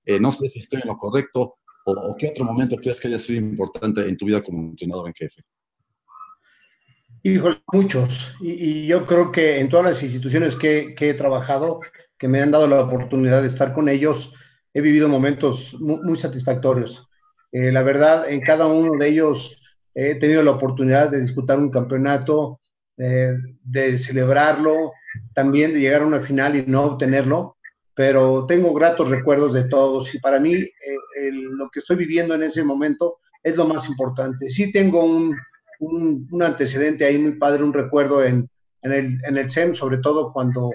Eh, 0.04 0.20
no 0.20 0.30
sé 0.30 0.48
si 0.48 0.60
estoy 0.60 0.80
en 0.82 0.88
lo 0.88 0.96
correcto 0.96 1.56
o, 1.90 2.16
qué 2.16 2.28
otro 2.28 2.44
momento 2.44 2.76
crees 2.76 3.00
que 3.00 3.08
haya 3.08 3.18
sido 3.18 3.40
importante 3.40 4.06
en 4.06 4.16
tu 4.16 4.26
vida 4.26 4.42
como 4.42 4.60
entrenador 4.60 5.08
en 5.08 5.14
jefe. 5.14 5.42
Híjole, 7.22 7.62
muchos. 7.72 8.34
Y, 8.40 8.86
yo 8.86 9.06
creo 9.06 9.32
que 9.32 9.58
en 9.58 9.68
todas 9.68 9.86
las 9.86 10.02
instituciones 10.02 10.56
que, 10.56 10.94
he 10.98 11.14
trabajado, 11.14 11.80
que 12.16 12.28
me 12.28 12.40
han 12.40 12.50
dado 12.50 12.68
la 12.68 12.80
oportunidad 12.80 13.42
de 13.42 13.48
estar 13.48 13.72
con 13.72 13.88
ellos, 13.88 14.32
he 14.72 14.80
vivido 14.80 15.08
momentos 15.08 15.76
muy, 15.80 16.16
satisfactorios. 16.16 17.08
Eh, 17.52 17.72
la 17.72 17.82
verdad, 17.82 18.30
en 18.30 18.40
cada 18.40 18.66
uno 18.66 18.92
de 18.98 19.08
ellos 19.08 19.60
he 19.94 20.14
tenido 20.14 20.42
la 20.42 20.52
oportunidad 20.52 21.10
de 21.10 21.20
disputar 21.20 21.58
un 21.58 21.70
campeonato, 21.70 22.60
eh, 22.98 23.32
de 23.62 23.98
celebrarlo, 23.98 24.92
también 25.34 25.72
de 25.72 25.80
llegar 25.80 26.02
a 26.02 26.06
una 26.06 26.20
final 26.20 26.56
y 26.56 26.66
no 26.66 26.84
obtenerlo, 26.84 27.57
pero 27.98 28.46
tengo 28.46 28.72
gratos 28.72 29.08
recuerdos 29.08 29.52
de 29.54 29.64
todos 29.64 30.14
y 30.14 30.20
para 30.20 30.38
mí 30.38 30.54
eh, 30.54 30.70
lo 31.32 31.68
que 31.68 31.80
estoy 31.80 31.96
viviendo 31.96 32.32
en 32.36 32.44
ese 32.44 32.62
momento 32.62 33.18
es 33.42 33.56
lo 33.56 33.66
más 33.66 33.88
importante. 33.88 34.50
Sí 34.50 34.70
tengo 34.70 35.02
un, 35.02 35.36
un, 35.80 36.42
antecedente 36.44 37.04
ahí 37.04 37.18
muy 37.18 37.32
padre, 37.32 37.64
un 37.64 37.72
recuerdo 37.72 38.22
en, 38.22 38.48
en, 38.82 38.92
el, 38.92 39.18
en 39.24 39.36
el 39.36 39.50
SEM, 39.50 39.74
sobre 39.74 39.98
todo 39.98 40.32
cuando 40.32 40.70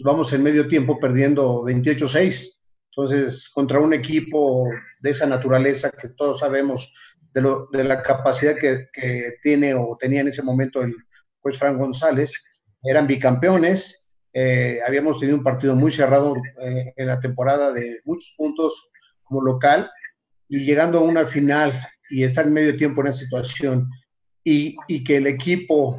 vamos 0.00 0.32
en 0.32 0.42
medio 0.42 0.66
tiempo 0.66 0.98
perdiendo 0.98 1.62
28-6. 1.62 2.58
Entonces, 2.90 3.48
contra 3.50 3.78
un 3.78 3.92
equipo 3.92 4.68
de 4.98 5.10
esa 5.10 5.26
naturaleza 5.26 5.92
que 5.92 6.08
todos 6.16 6.40
sabemos 6.40 6.92
de, 7.32 7.42
lo, 7.42 7.68
de 7.70 7.84
la 7.84 8.02
capacidad 8.02 8.56
que, 8.58 8.88
que, 8.92 9.34
tiene 9.40 9.72
o 9.72 9.96
tenía 10.00 10.22
en 10.22 10.28
ese 10.28 10.42
momento 10.42 10.82
el 10.82 10.96
juez 11.40 11.60
Frank 11.60 11.78
González, 11.78 12.44
eran 12.82 13.06
bicampeones, 13.06 14.05
eh, 14.38 14.80
habíamos 14.86 15.18
tenido 15.18 15.38
un 15.38 15.42
partido 15.42 15.74
muy 15.74 15.90
cerrado 15.90 16.36
eh, 16.60 16.92
en 16.94 17.06
la 17.06 17.18
temporada 17.18 17.72
de 17.72 18.02
muchos 18.04 18.34
puntos 18.36 18.90
como 19.22 19.40
local 19.40 19.90
y 20.46 20.58
llegando 20.58 20.98
a 20.98 21.04
una 21.04 21.24
final 21.24 21.72
y 22.10 22.22
estar 22.22 22.46
en 22.46 22.52
medio 22.52 22.76
tiempo 22.76 23.00
en 23.00 23.06
esa 23.06 23.20
situación 23.20 23.88
y, 24.44 24.76
y 24.88 25.02
que 25.02 25.16
el 25.16 25.26
equipo 25.26 25.96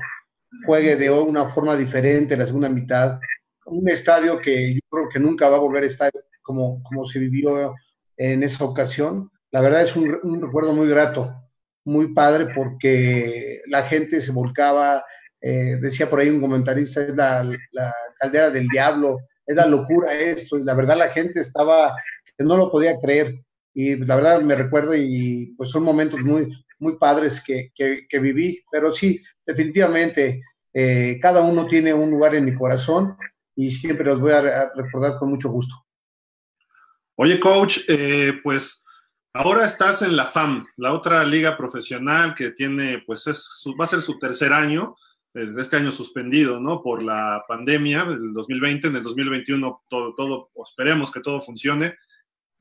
juegue 0.67 0.95
de 0.97 1.09
una 1.09 1.49
forma 1.49 1.75
diferente 1.75 2.35
en 2.35 2.41
la 2.41 2.45
segunda 2.45 2.69
mitad, 2.69 3.19
un 3.65 3.89
estadio 3.89 4.39
que 4.39 4.75
yo 4.75 4.81
creo 4.87 5.09
que 5.09 5.19
nunca 5.19 5.49
va 5.49 5.57
a 5.57 5.61
volver 5.61 5.85
a 5.85 5.87
estar 5.87 6.11
como, 6.43 6.83
como 6.83 7.05
se 7.05 7.17
vivió 7.17 7.73
en 8.17 8.43
esa 8.43 8.65
ocasión. 8.65 9.31
La 9.49 9.61
verdad 9.61 9.81
es 9.81 9.95
un, 9.95 10.15
un 10.21 10.39
recuerdo 10.43 10.73
muy 10.73 10.87
grato, 10.87 11.33
muy 11.85 12.13
padre, 12.13 12.49
porque 12.53 13.61
la 13.65 13.81
gente 13.81 14.21
se 14.21 14.31
volcaba, 14.31 15.03
eh, 15.41 15.77
decía 15.81 16.09
por 16.09 16.19
ahí 16.19 16.29
un 16.29 16.41
comentarista, 16.41 17.03
es 17.03 17.15
la, 17.15 17.93
caldera 18.19 18.49
del 18.49 18.67
diablo, 18.67 19.19
es 19.45 19.55
la 19.55 19.65
locura 19.65 20.13
esto, 20.13 20.57
y 20.57 20.63
la 20.63 20.73
verdad 20.73 20.97
la 20.97 21.09
gente 21.09 21.39
estaba, 21.39 21.95
no 22.39 22.57
lo 22.57 22.71
podía 22.71 22.99
creer, 22.99 23.39
y 23.73 23.95
la 23.95 24.15
verdad 24.15 24.41
me 24.41 24.55
recuerdo 24.55 24.95
y 24.95 25.53
pues 25.57 25.69
son 25.69 25.83
momentos 25.83 26.19
muy, 26.21 26.51
muy 26.79 26.97
padres 26.97 27.41
que, 27.43 27.71
que, 27.75 28.07
que 28.09 28.19
viví, 28.19 28.63
pero 28.71 28.91
sí, 28.91 29.21
definitivamente, 29.45 30.41
eh, 30.73 31.17
cada 31.21 31.41
uno 31.41 31.65
tiene 31.65 31.93
un 31.93 32.11
lugar 32.11 32.35
en 32.35 32.45
mi 32.45 32.53
corazón 32.53 33.17
y 33.55 33.71
siempre 33.71 34.05
los 34.05 34.19
voy 34.19 34.31
a 34.31 34.71
recordar 34.75 35.17
con 35.17 35.29
mucho 35.29 35.49
gusto. 35.49 35.75
Oye, 37.15 37.39
coach, 37.39 37.79
eh, 37.87 38.33
pues 38.43 38.85
ahora 39.33 39.65
estás 39.65 40.03
en 40.03 40.15
la 40.15 40.25
FAM, 40.25 40.67
la 40.75 40.93
otra 40.93 41.23
liga 41.23 41.57
profesional 41.57 42.35
que 42.35 42.51
tiene, 42.51 43.03
pues 43.07 43.25
es, 43.25 43.63
va 43.79 43.85
a 43.85 43.87
ser 43.87 44.01
su 44.01 44.19
tercer 44.19 44.53
año, 44.53 44.95
este 45.37 45.77
año 45.77 45.91
suspendido, 45.91 46.59
¿no? 46.59 46.81
Por 46.81 47.03
la 47.03 47.43
pandemia 47.47 48.05
del 48.05 48.33
2020, 48.33 48.87
en 48.87 48.95
el 48.95 49.03
2021 49.03 49.83
todo, 49.89 50.15
todo, 50.15 50.49
esperemos 50.63 51.11
que 51.11 51.21
todo 51.21 51.41
funcione. 51.41 51.95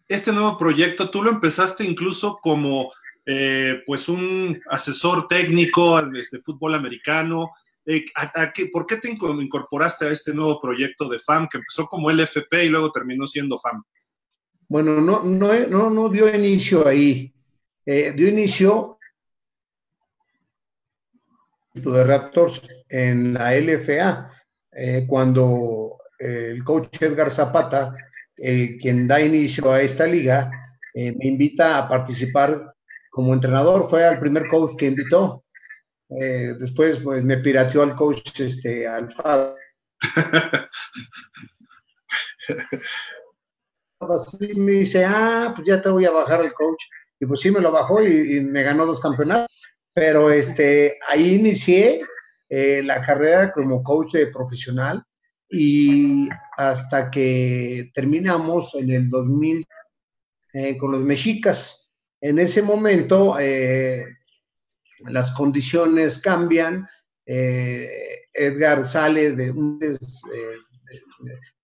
Este 0.08 0.32
nuevo 0.32 0.56
proyecto, 0.58 1.10
tú 1.10 1.22
lo 1.22 1.30
empezaste 1.30 1.84
incluso 1.84 2.38
como, 2.40 2.92
eh, 3.24 3.82
pues, 3.86 4.08
un 4.08 4.58
asesor 4.70 5.26
técnico 5.26 6.00
de 6.02 6.20
este, 6.20 6.40
fútbol 6.40 6.74
americano, 6.74 7.50
eh, 7.86 8.04
¿Por 8.72 8.84
qué 8.84 8.96
te 8.96 9.08
incorporaste 9.08 10.06
a 10.06 10.10
este 10.10 10.34
nuevo 10.34 10.60
proyecto 10.60 11.08
de 11.08 11.20
FAM 11.20 11.48
que 11.48 11.58
empezó 11.58 11.86
como 11.86 12.10
LFP 12.10 12.64
y 12.64 12.68
luego 12.68 12.90
terminó 12.90 13.28
siendo 13.28 13.60
FAM? 13.60 13.82
Bueno, 14.68 15.00
no, 15.00 15.22
no, 15.22 15.54
no, 15.68 15.90
no 15.90 16.08
dio 16.08 16.34
inicio 16.34 16.86
ahí. 16.86 17.32
Eh, 17.84 18.12
dio 18.16 18.26
inicio 18.26 18.95
de 21.76 22.04
Raptors 22.04 22.62
en 22.88 23.34
la 23.34 23.54
LFA, 23.54 24.30
eh, 24.72 25.04
cuando 25.06 25.98
el 26.18 26.62
coach 26.64 27.02
Edgar 27.02 27.30
Zapata, 27.30 27.94
quien 28.36 29.06
da 29.06 29.20
inicio 29.20 29.72
a 29.72 29.80
esta 29.80 30.06
liga, 30.06 30.50
me 30.94 31.26
invita 31.26 31.78
a 31.78 31.88
participar 31.88 32.74
como 33.16 33.32
entrenador. 33.32 33.88
Fue 33.88 34.06
el 34.06 34.18
primer 34.18 34.46
coach 34.46 34.76
que 34.76 34.86
invitó. 34.86 35.42
Eh, 36.10 36.54
después 36.60 36.98
pues, 36.98 37.24
me 37.24 37.38
pirateó 37.38 37.82
al 37.82 37.96
coach 37.96 38.40
este, 38.40 38.86
Alfaro. 38.86 39.54
Así 43.98 44.54
me 44.54 44.72
dice, 44.72 45.04
ah, 45.06 45.52
pues 45.56 45.66
ya 45.66 45.80
te 45.80 45.88
voy 45.88 46.04
a 46.04 46.10
bajar 46.10 46.42
el 46.42 46.52
coach. 46.52 46.84
Y 47.18 47.24
pues 47.24 47.40
sí, 47.40 47.50
me 47.50 47.60
lo 47.60 47.72
bajó 47.72 48.02
y, 48.02 48.42
me 48.42 48.62
ganó 48.62 48.84
dos 48.84 49.00
campeonatos. 49.00 49.48
Pero 49.96 50.30
este, 50.30 50.98
ahí 51.08 51.36
inicié 51.36 52.02
eh, 52.50 52.82
la 52.84 53.00
carrera 53.00 53.50
como 53.50 53.82
coach 53.82 54.12
de 54.12 54.26
profesional 54.26 55.02
y 55.48 56.28
hasta 56.58 57.10
que 57.10 57.90
terminamos 57.94 58.74
en 58.74 58.90
el 58.90 59.08
2000 59.08 59.66
eh, 60.52 60.76
con 60.76 60.92
los 60.92 61.00
mexicas. 61.02 61.90
En 62.20 62.38
ese 62.38 62.60
momento 62.60 63.36
las 65.00 65.30
condiciones 65.32 66.18
cambian, 66.18 66.86
eh, 67.26 67.88
Edgar 68.32 68.84
sale 68.84 69.32
de, 69.32 69.48
eh, 69.48 70.58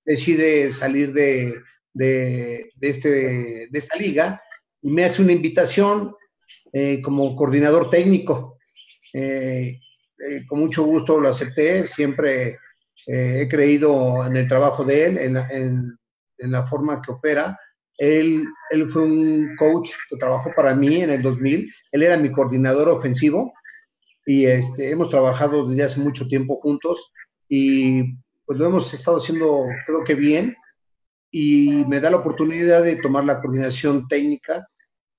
decide 0.05 0.73
salir 0.73 1.13
de, 1.13 1.61
este, 2.81 3.09
de 3.71 3.79
esta 3.79 3.97
liga 3.97 4.43
y 4.81 4.91
me 4.91 5.05
hace 5.05 5.23
una 5.23 5.33
invitación 5.33 6.15
eh, 6.73 7.01
como 7.03 7.35
coordinador 7.37 7.91
técnico. 7.91 8.59
con 10.49 10.59
mucho 10.61 10.85
gusto 10.85 11.19
lo 11.19 11.29
acepté, 11.29 11.87
siempre 11.87 12.59
he 13.07 13.49
creído 13.49 14.25
en 14.25 14.37
el 14.37 14.47
trabajo 14.47 14.85
de 14.85 15.07
él, 15.07 15.19
en 15.19 15.99
en 16.39 16.51
la 16.51 16.67
forma 16.67 17.01
que 17.01 17.13
opera 17.13 17.57
él, 17.99 18.49
él 18.71 18.87
fue 18.89 19.05
un 19.05 19.55
coach 19.57 19.91
que 20.09 20.17
trabajó 20.17 20.51
para 20.57 20.75
mí 20.75 21.03
en 21.03 21.11
el 21.11 21.23
2000. 21.23 21.73
Él 21.93 22.03
era 22.03 22.17
mi 22.17 22.33
coordinador 22.33 22.89
ofensivo 22.89 23.53
y 24.27 24.47
este, 24.47 24.91
hemos 24.91 25.09
trabajado 25.09 25.69
desde 25.69 25.85
hace 25.85 26.01
mucho 26.01 26.27
tiempo 26.27 26.57
juntos 26.61 27.13
y 27.49 28.15
pues 28.45 28.59
lo 28.59 28.67
hemos 28.67 28.93
estado 28.93 29.19
haciendo 29.19 29.67
creo 29.87 30.05
que 30.05 30.15
bien 30.15 30.57
y 31.31 31.85
me 31.87 32.01
da 32.01 32.11
la 32.11 32.19
oportunidad 32.19 32.83
de 32.83 32.97
tomar 32.97 33.25
la 33.25 33.41
coordinación 33.41 34.09
técnica. 34.09 34.67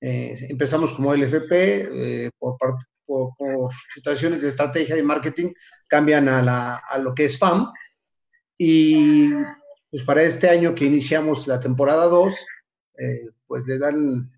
Eh, 0.05 0.47
empezamos 0.49 0.91
como 0.91 1.13
LFP, 1.13 1.51
eh, 1.53 2.29
por, 2.37 2.57
por, 3.05 3.29
por, 3.37 3.71
situaciones 3.93 4.41
de 4.41 4.49
estrategia 4.49 4.97
y 4.97 5.01
marketing, 5.01 5.53
cambian 5.87 6.27
a, 6.27 6.41
la, 6.41 6.75
a 6.75 6.97
lo 6.97 7.15
que 7.15 7.23
es 7.23 7.39
FAM 7.39 7.71
y 8.57 9.29
pues 9.89 10.03
para 10.03 10.21
este 10.23 10.49
año 10.49 10.75
que 10.75 10.83
iniciamos 10.83 11.47
la 11.47 11.57
temporada 11.61 12.07
2, 12.07 12.33
eh, 12.97 13.29
pues 13.47 13.63
le 13.65 13.77
dan, 13.77 14.29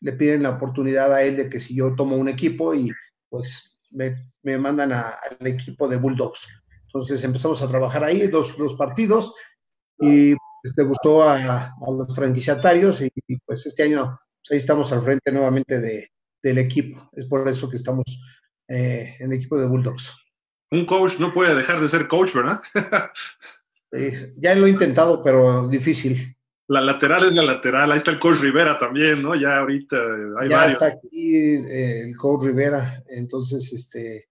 le 0.00 0.12
piden 0.12 0.42
la 0.42 0.50
oportunidad 0.50 1.10
a 1.14 1.22
él 1.22 1.38
de 1.38 1.48
que 1.48 1.60
si 1.60 1.74
yo 1.74 1.94
tomo 1.96 2.16
un 2.16 2.28
equipo 2.28 2.74
y 2.74 2.92
pues 3.30 3.78
me, 3.92 4.32
me 4.42 4.58
mandan 4.58 4.92
al 4.92 5.46
equipo 5.46 5.88
de 5.88 5.96
Bulldogs. 5.96 6.46
Entonces 6.88 7.24
empezamos 7.24 7.62
a 7.62 7.68
trabajar 7.68 8.04
ahí, 8.04 8.26
dos, 8.26 8.58
dos 8.58 8.74
partidos, 8.74 9.34
y 9.98 10.34
pues, 10.34 10.74
le 10.76 10.84
gustó 10.84 11.22
a, 11.22 11.68
a, 11.68 11.90
los 11.90 12.14
franquiciatarios 12.14 13.00
y, 13.00 13.10
pues 13.46 13.64
este 13.64 13.84
año 13.84 14.18
ahí 14.50 14.58
estamos 14.58 14.92
al 14.92 15.02
frente 15.02 15.32
nuevamente 15.32 15.80
de, 15.80 16.10
del 16.42 16.58
equipo. 16.58 17.10
Es 17.14 17.26
por 17.26 17.48
eso 17.48 17.68
que 17.68 17.76
estamos 17.76 18.04
eh, 18.68 19.16
en 19.18 19.32
el 19.32 19.38
equipo 19.38 19.58
de 19.58 19.66
Bulldogs. 19.66 20.14
Un 20.70 20.84
coach 20.84 21.18
no 21.18 21.32
puede 21.32 21.54
dejar 21.54 21.80
de 21.80 21.88
ser 21.88 22.08
coach, 22.08 22.34
¿verdad? 22.34 22.60
ya 24.36 24.54
lo 24.54 24.66
he 24.66 24.70
intentado, 24.70 25.22
pero 25.22 25.68
difícil. 25.68 26.36
La 26.68 26.80
lateral 26.80 27.26
es 27.26 27.32
la 27.32 27.44
lateral, 27.44 27.92
ahí 27.92 27.98
está 27.98 28.10
el 28.10 28.18
coach 28.18 28.40
Rivera 28.40 28.76
también, 28.76 29.22
¿no? 29.22 29.36
Ya 29.36 29.58
ahorita 29.58 29.96
hay 30.40 30.48
ya 30.48 30.66
está 30.66 30.86
aquí 30.86 31.36
eh, 31.36 32.08
el 32.08 32.16
coach 32.16 32.44
Rivera, 32.44 33.04
entonces, 33.06 33.72
este, 33.72 34.28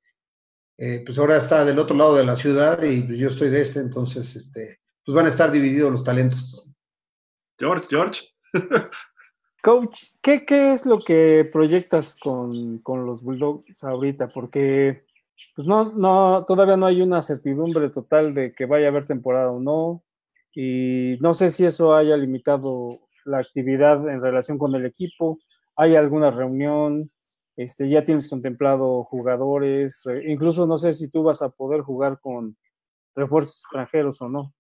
eh, 0.77 1.01
pues 1.05 1.17
ahora 1.17 1.37
está 1.37 1.63
del 1.63 1.79
otro 1.79 1.95
lado 1.95 2.17
de 2.17 2.25
la 2.25 2.35
ciudad 2.35 2.83
y 2.83 3.03
pues 3.03 3.17
yo 3.17 3.29
estoy 3.29 3.49
de 3.49 3.61
este, 3.61 3.79
entonces, 3.79 4.35
este, 4.35 4.81
pues 5.05 5.15
van 5.15 5.27
a 5.27 5.29
estar 5.29 5.49
divididos 5.49 5.91
los 5.91 6.03
talentos. 6.03 6.69
George, 7.57 7.87
George. 7.89 8.23
Coach, 9.65 9.99
¿qué, 10.21 10.45
¿qué, 10.45 10.73
es 10.73 10.85
lo 10.85 10.99
que 10.99 11.43
proyectas 11.51 12.15
con, 12.15 12.77
con, 12.83 13.07
los 13.07 13.23
Bulldogs 13.23 13.83
ahorita? 13.83 14.27
Porque 14.27 15.05
pues 15.55 15.67
no, 15.67 15.91
no, 15.91 16.45
todavía 16.45 16.77
no 16.77 16.85
hay 16.85 17.01
una 17.01 17.23
certidumbre 17.23 17.89
total 17.89 18.35
de 18.35 18.53
que 18.53 18.67
vaya 18.67 18.85
a 18.85 18.89
haber 18.89 19.07
temporada 19.07 19.49
o 19.49 19.59
no 19.59 20.03
y 20.53 21.17
no 21.19 21.33
sé 21.33 21.49
si 21.49 21.65
eso 21.65 21.95
haya 21.95 22.15
limitado 22.15 22.89
la 23.25 23.39
actividad 23.39 24.07
en 24.07 24.21
relación 24.21 24.59
con 24.59 24.75
el 24.75 24.85
equipo. 24.85 25.39
¿Hay 25.75 25.95
alguna 25.95 26.29
reunión? 26.29 27.09
Este, 27.55 27.89
¿Ya 27.89 28.03
tienes 28.03 28.29
contemplado 28.29 29.03
jugadores? 29.05 30.03
Incluso 30.27 30.67
no 30.67 30.77
sé 30.77 30.93
si 30.93 31.09
tú 31.09 31.23
vas 31.23 31.41
a 31.41 31.49
poder 31.49 31.81
jugar 31.81 32.19
con 32.19 32.55
refuerzos 33.15 33.63
extranjeros 33.63 34.21
o 34.21 34.29
no. 34.29 34.53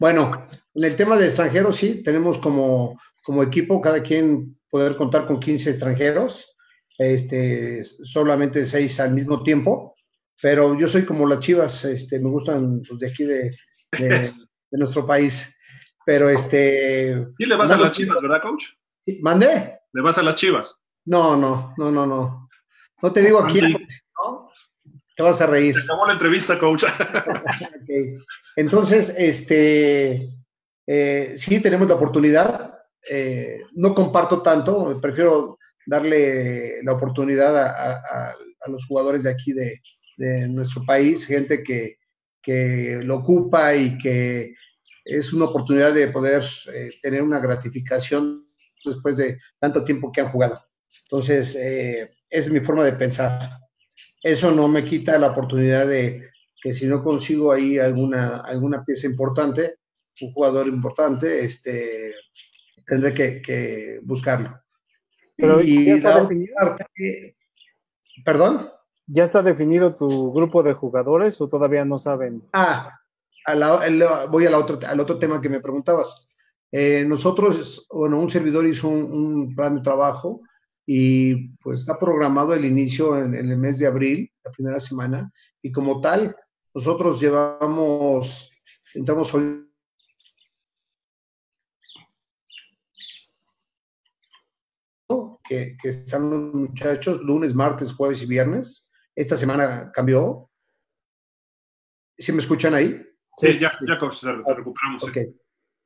Bueno, 0.00 0.48
en 0.74 0.84
el 0.84 0.96
tema 0.96 1.18
de 1.18 1.26
extranjeros 1.26 1.76
sí, 1.76 2.02
tenemos 2.02 2.38
como, 2.38 2.98
como 3.22 3.42
equipo 3.42 3.82
cada 3.82 4.02
quien 4.02 4.58
poder 4.70 4.96
contar 4.96 5.26
con 5.26 5.38
15 5.38 5.70
extranjeros, 5.70 6.56
este, 6.96 7.84
solamente 7.84 8.66
6 8.66 8.98
al 9.00 9.12
mismo 9.12 9.42
tiempo, 9.42 9.94
pero 10.40 10.74
yo 10.78 10.88
soy 10.88 11.04
como 11.04 11.28
las 11.28 11.40
chivas, 11.40 11.84
este, 11.84 12.18
me 12.18 12.30
gustan 12.30 12.80
los 12.88 12.98
de 12.98 13.06
aquí 13.06 13.24
de, 13.24 13.54
de 13.92 14.30
nuestro 14.72 15.04
país. 15.04 15.54
Pero 16.06 16.30
este. 16.30 17.26
Sí, 17.38 17.44
le 17.44 17.56
vas 17.56 17.70
a 17.70 17.76
las 17.76 17.92
chivas, 17.92 18.22
¿verdad, 18.22 18.40
coach? 18.40 18.68
¿Mandé? 19.20 19.80
¿Le 19.92 20.02
vas 20.02 20.16
a 20.16 20.22
las 20.22 20.34
chivas? 20.34 20.80
No, 21.04 21.36
no, 21.36 21.74
no, 21.76 21.90
no, 21.90 22.06
no. 22.06 22.48
No 23.02 23.12
te 23.12 23.20
digo 23.20 23.40
aquí, 23.40 23.60
te 25.20 25.24
vas 25.24 25.40
a 25.42 25.46
reír. 25.46 25.74
Se 25.74 25.82
acabó 25.82 26.06
la 26.06 26.14
entrevista, 26.14 26.58
coach. 26.58 26.84
okay. 27.82 28.14
Entonces, 28.56 29.14
este, 29.18 30.30
eh, 30.86 31.32
sí 31.36 31.60
tenemos 31.60 31.86
la 31.88 31.96
oportunidad. 31.96 32.78
Eh, 33.10 33.60
no 33.74 33.94
comparto 33.94 34.40
tanto, 34.40 34.98
prefiero 34.98 35.58
darle 35.84 36.82
la 36.84 36.92
oportunidad 36.92 37.54
a, 37.54 37.96
a, 37.96 38.34
a 38.60 38.70
los 38.70 38.86
jugadores 38.86 39.24
de 39.24 39.30
aquí 39.30 39.52
de, 39.52 39.82
de 40.16 40.48
nuestro 40.48 40.84
país, 40.86 41.26
gente 41.26 41.62
que, 41.62 41.98
que, 42.40 43.00
lo 43.04 43.16
ocupa 43.16 43.74
y 43.74 43.98
que 43.98 44.54
es 45.04 45.34
una 45.34 45.46
oportunidad 45.46 45.92
de 45.92 46.08
poder 46.08 46.44
eh, 46.72 46.88
tener 47.02 47.22
una 47.22 47.40
gratificación 47.40 48.46
después 48.82 49.18
de 49.18 49.38
tanto 49.58 49.84
tiempo 49.84 50.10
que 50.12 50.22
han 50.22 50.32
jugado. 50.32 50.64
Entonces, 51.04 51.54
eh, 51.56 52.10
es 52.30 52.50
mi 52.50 52.60
forma 52.60 52.84
de 52.84 52.92
pensar. 52.92 53.60
Eso 54.22 54.50
no 54.50 54.68
me 54.68 54.84
quita 54.84 55.18
la 55.18 55.28
oportunidad 55.28 55.86
de 55.86 56.28
que 56.60 56.74
si 56.74 56.86
no 56.86 57.02
consigo 57.02 57.52
ahí 57.52 57.78
alguna, 57.78 58.38
alguna 58.40 58.84
pieza 58.84 59.06
importante, 59.06 59.76
un 60.20 60.32
jugador 60.32 60.66
importante, 60.66 61.44
este, 61.44 62.14
tendré 62.86 63.14
que, 63.14 63.40
que 63.40 64.00
buscarlo. 64.02 64.60
Pero 65.36 65.62
y, 65.62 65.86
ya 65.86 65.94
está 65.94 66.14
parte- 66.18 67.36
¿Perdón? 68.24 68.68
¿Ya 69.06 69.22
está 69.22 69.42
definido 69.42 69.94
tu 69.94 70.32
grupo 70.32 70.62
de 70.62 70.74
jugadores 70.74 71.40
o 71.40 71.48
todavía 71.48 71.84
no 71.84 71.98
saben? 71.98 72.42
Ah, 72.52 72.98
a 73.46 73.54
la- 73.54 73.86
el- 73.86 74.04
voy 74.30 74.46
a 74.46 74.50
la 74.50 74.58
otra- 74.58 74.90
al 74.90 75.00
otro 75.00 75.18
tema 75.18 75.40
que 75.40 75.48
me 75.48 75.60
preguntabas. 75.60 76.28
Eh, 76.70 77.04
nosotros, 77.06 77.86
bueno, 77.90 78.20
un 78.20 78.30
servidor 78.30 78.66
hizo 78.66 78.88
un, 78.88 79.02
un 79.10 79.54
plan 79.56 79.74
de 79.76 79.80
trabajo 79.80 80.42
y 80.86 81.48
pues 81.58 81.80
está 81.80 81.98
programado 81.98 82.54
el 82.54 82.64
inicio 82.64 83.18
en, 83.18 83.34
en 83.34 83.50
el 83.50 83.56
mes 83.56 83.78
de 83.78 83.86
abril, 83.86 84.32
la 84.44 84.50
primera 84.50 84.80
semana, 84.80 85.32
y 85.62 85.70
como 85.70 86.00
tal, 86.00 86.34
nosotros 86.74 87.20
llevamos, 87.20 88.50
entramos 88.94 89.34
hoy 89.34 89.66
que, 95.50 95.76
que 95.82 95.88
están 95.88 96.30
los 96.30 96.54
muchachos 96.54 97.20
lunes, 97.22 97.56
martes, 97.56 97.92
jueves 97.92 98.22
y 98.22 98.26
viernes. 98.26 98.92
Esta 99.16 99.36
semana 99.36 99.90
cambió. 99.92 100.48
¿Sí 102.16 102.30
me 102.32 102.38
escuchan 102.38 102.74
ahí? 102.74 103.02
Sí, 103.34 103.58
ya, 103.58 103.72
ya, 103.84 103.98
te, 103.98 104.06
te 104.44 104.54
recuperamos. 104.54 105.02
sí. 105.12 105.39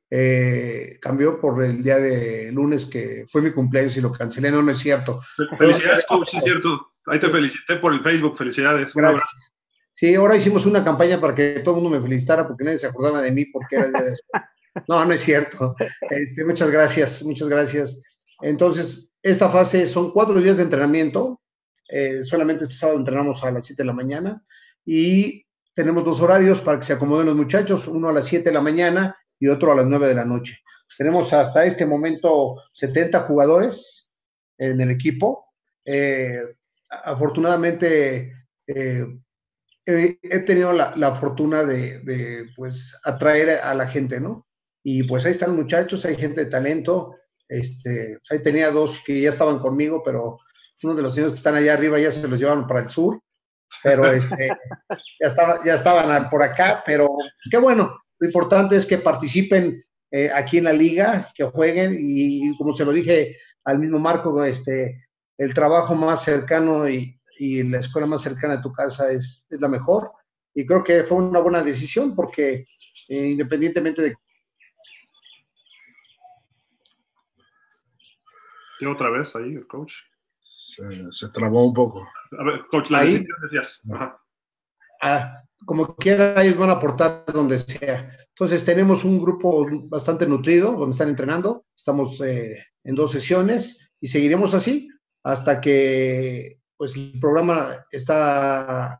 Eh, 0.09 0.97
cambió 1.01 1.39
por 1.39 1.63
el 1.63 1.81
día 1.81 1.97
de 1.97 2.51
lunes 2.51 2.85
que 2.85 3.25
fue 3.27 3.41
mi 3.41 3.51
cumpleaños 3.51 3.97
y 3.97 4.01
lo 4.01 4.11
cancelé. 4.11 4.51
No, 4.51 4.61
no 4.61 4.71
es 4.71 4.79
cierto. 4.79 5.21
Felicidades, 5.57 6.05
coach, 6.05 6.29
sí 6.29 6.37
es 6.37 6.43
cierto. 6.43 6.93
Ahí 7.07 7.19
te 7.19 7.29
felicité 7.29 7.77
por 7.77 7.93
el 7.93 8.01
Facebook, 8.01 8.37
felicidades. 8.37 8.93
Gracias. 8.93 9.23
Sí, 9.95 10.13
ahora 10.15 10.35
hicimos 10.35 10.65
una 10.65 10.83
campaña 10.83 11.21
para 11.21 11.33
que 11.33 11.61
todo 11.63 11.75
el 11.75 11.81
mundo 11.81 11.97
me 11.97 12.03
felicitara 12.03 12.47
porque 12.47 12.65
nadie 12.65 12.77
se 12.77 12.87
acordaba 12.87 13.21
de 13.21 13.31
mí 13.31 13.45
porque 13.45 13.77
era 13.77 13.85
el 13.85 13.93
día 13.93 14.03
de. 14.03 14.13
No, 14.89 15.05
no 15.05 15.13
es 15.13 15.21
cierto. 15.21 15.73
Este, 16.09 16.43
muchas 16.43 16.69
gracias, 16.69 17.23
muchas 17.23 17.47
gracias. 17.47 18.03
Entonces, 18.41 19.13
esta 19.23 19.49
fase 19.49 19.87
son 19.87 20.11
cuatro 20.11 20.41
días 20.41 20.57
de 20.57 20.63
entrenamiento. 20.63 21.39
Eh, 21.87 22.23
solamente 22.23 22.63
este 22.65 22.75
sábado 22.75 22.99
entrenamos 22.99 23.43
a 23.43 23.51
las 23.51 23.65
7 23.65 23.83
de 23.83 23.87
la 23.87 23.93
mañana 23.93 24.43
y 24.83 25.45
tenemos 25.73 26.03
dos 26.03 26.19
horarios 26.19 26.59
para 26.61 26.79
que 26.79 26.85
se 26.85 26.93
acomoden 26.93 27.27
los 27.27 27.35
muchachos, 27.35 27.87
uno 27.87 28.09
a 28.09 28.13
las 28.13 28.25
7 28.27 28.49
de 28.49 28.53
la 28.53 28.61
mañana 28.61 29.15
y 29.39 29.47
otro 29.47 29.71
a 29.71 29.75
las 29.75 29.85
9 29.85 30.07
de 30.07 30.15
la 30.15 30.25
noche. 30.25 30.59
Tenemos 30.97 31.33
hasta 31.33 31.65
este 31.65 31.85
momento 31.85 32.61
70 32.73 33.21
jugadores 33.21 34.11
en 34.57 34.79
el 34.81 34.91
equipo. 34.91 35.53
Eh, 35.83 36.41
afortunadamente, 36.89 38.33
eh, 38.67 39.05
he, 39.85 40.39
tenido 40.39 40.71
la, 40.71 40.95
la 40.95 41.13
fortuna 41.13 41.63
de, 41.63 41.99
de, 41.99 42.49
pues, 42.55 42.99
atraer 43.03 43.61
a 43.61 43.73
la 43.73 43.87
gente, 43.87 44.19
¿no? 44.19 44.47
Y 44.83 45.03
pues 45.03 45.25
ahí 45.25 45.31
están 45.31 45.55
muchachos, 45.55 46.05
hay 46.05 46.15
gente 46.15 46.45
de 46.45 46.51
talento. 46.51 47.15
Este, 47.49 48.19
ahí 48.29 48.41
tenía 48.41 48.69
dos 48.71 49.01
que 49.03 49.21
ya 49.21 49.29
estaban 49.29 49.59
conmigo, 49.59 50.01
pero 50.03 50.37
uno 50.83 50.95
de 50.95 51.01
los 51.01 51.13
señores 51.13 51.33
que 51.33 51.37
están 51.37 51.55
allá 51.55 51.73
arriba 51.73 51.99
ya 51.99 52.11
se 52.11 52.27
los 52.27 52.39
llevaron 52.39 52.67
para 52.67 52.81
el 52.81 52.89
sur, 52.89 53.19
pero 53.83 54.05
este, 54.05 54.49
ya, 55.19 55.27
estaba, 55.27 55.63
ya 55.63 55.73
estaban 55.73 56.29
por 56.29 56.43
acá, 56.43 56.83
pero 56.85 57.07
pues, 57.07 57.49
qué 57.49 57.57
bueno. 57.57 57.97
Lo 58.19 58.27
importante 58.27 58.75
es 58.75 58.85
que 58.85 58.97
participen 58.97 59.83
eh, 60.11 60.29
aquí 60.33 60.57
en 60.57 60.65
la 60.65 60.73
liga, 60.73 61.31
que 61.35 61.43
jueguen 61.43 61.93
y, 61.93 62.49
y, 62.49 62.57
como 62.57 62.73
se 62.73 62.85
lo 62.85 62.91
dije 62.91 63.35
al 63.63 63.79
mismo 63.79 63.99
Marco, 63.99 64.43
este, 64.43 65.07
el 65.37 65.53
trabajo 65.53 65.95
más 65.95 66.23
cercano 66.23 66.87
y, 66.87 67.19
y 67.37 67.63
la 67.63 67.79
escuela 67.79 68.07
más 68.07 68.21
cercana 68.21 68.55
a 68.55 68.61
tu 68.61 68.71
casa 68.71 69.11
es, 69.11 69.47
es, 69.49 69.59
la 69.59 69.67
mejor. 69.67 70.11
Y 70.53 70.65
creo 70.65 70.83
que 70.83 71.03
fue 71.03 71.17
una 71.17 71.39
buena 71.39 71.61
decisión 71.61 72.15
porque 72.15 72.65
eh, 73.09 73.27
independientemente 73.27 74.01
de... 74.01 74.15
¿Qué 78.79 78.87
otra 78.87 79.09
vez 79.09 79.35
ahí 79.35 79.53
el 79.53 79.67
coach? 79.67 79.93
Se, 80.41 80.83
se, 81.11 81.29
trabó 81.29 81.65
un 81.65 81.73
poco. 81.73 82.07
A 82.37 82.43
ver, 82.43 82.65
coach, 82.69 82.89
la 82.89 82.99
ahí, 82.99 83.25
decías. 83.41 83.81
Ajá. 83.91 84.24
Ah, 85.07 85.43
como 85.67 85.95
quiera, 85.95 86.43
ellos 86.43 86.57
van 86.57 86.71
a 86.71 86.73
aportar 86.73 87.25
donde 87.31 87.59
sea. 87.59 88.09
Entonces, 88.29 88.65
tenemos 88.65 89.03
un 89.05 89.21
grupo 89.21 89.67
bastante 89.83 90.25
nutrido 90.25 90.71
donde 90.71 90.93
están 90.93 91.09
entrenando. 91.09 91.63
Estamos 91.75 92.19
eh, 92.21 92.65
en 92.83 92.95
dos 92.95 93.11
sesiones 93.11 93.91
y 94.01 94.07
seguiremos 94.07 94.55
así 94.55 94.89
hasta 95.21 95.61
que 95.61 96.59
pues, 96.75 96.95
el 96.95 97.19
programa 97.21 97.85
está 97.91 98.99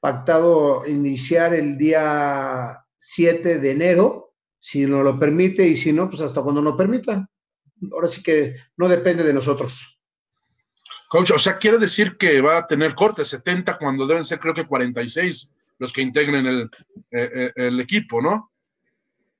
pactado 0.00 0.86
iniciar 0.86 1.52
el 1.52 1.76
día 1.76 2.82
7 2.96 3.58
de 3.58 3.70
enero, 3.70 4.32
si 4.58 4.86
nos 4.86 5.04
lo 5.04 5.18
permite, 5.18 5.68
y 5.68 5.76
si 5.76 5.92
no, 5.92 6.08
pues 6.08 6.22
hasta 6.22 6.40
cuando 6.40 6.62
nos 6.62 6.74
permita. 6.74 7.28
Ahora 7.92 8.08
sí 8.08 8.22
que 8.22 8.56
no 8.78 8.88
depende 8.88 9.24
de 9.24 9.34
nosotros. 9.34 9.95
Coach, 11.08 11.30
o 11.30 11.38
sea, 11.38 11.58
quiere 11.58 11.78
decir 11.78 12.16
que 12.16 12.40
va 12.40 12.58
a 12.58 12.66
tener 12.66 12.94
cortes 12.94 13.28
70 13.28 13.78
cuando 13.78 14.06
deben 14.06 14.24
ser 14.24 14.40
creo 14.40 14.54
que 14.54 14.66
46 14.66 15.50
los 15.78 15.92
que 15.92 16.02
integren 16.02 16.46
el, 16.46 16.70
eh, 17.10 17.52
el 17.54 17.80
equipo, 17.80 18.22
¿no? 18.22 18.50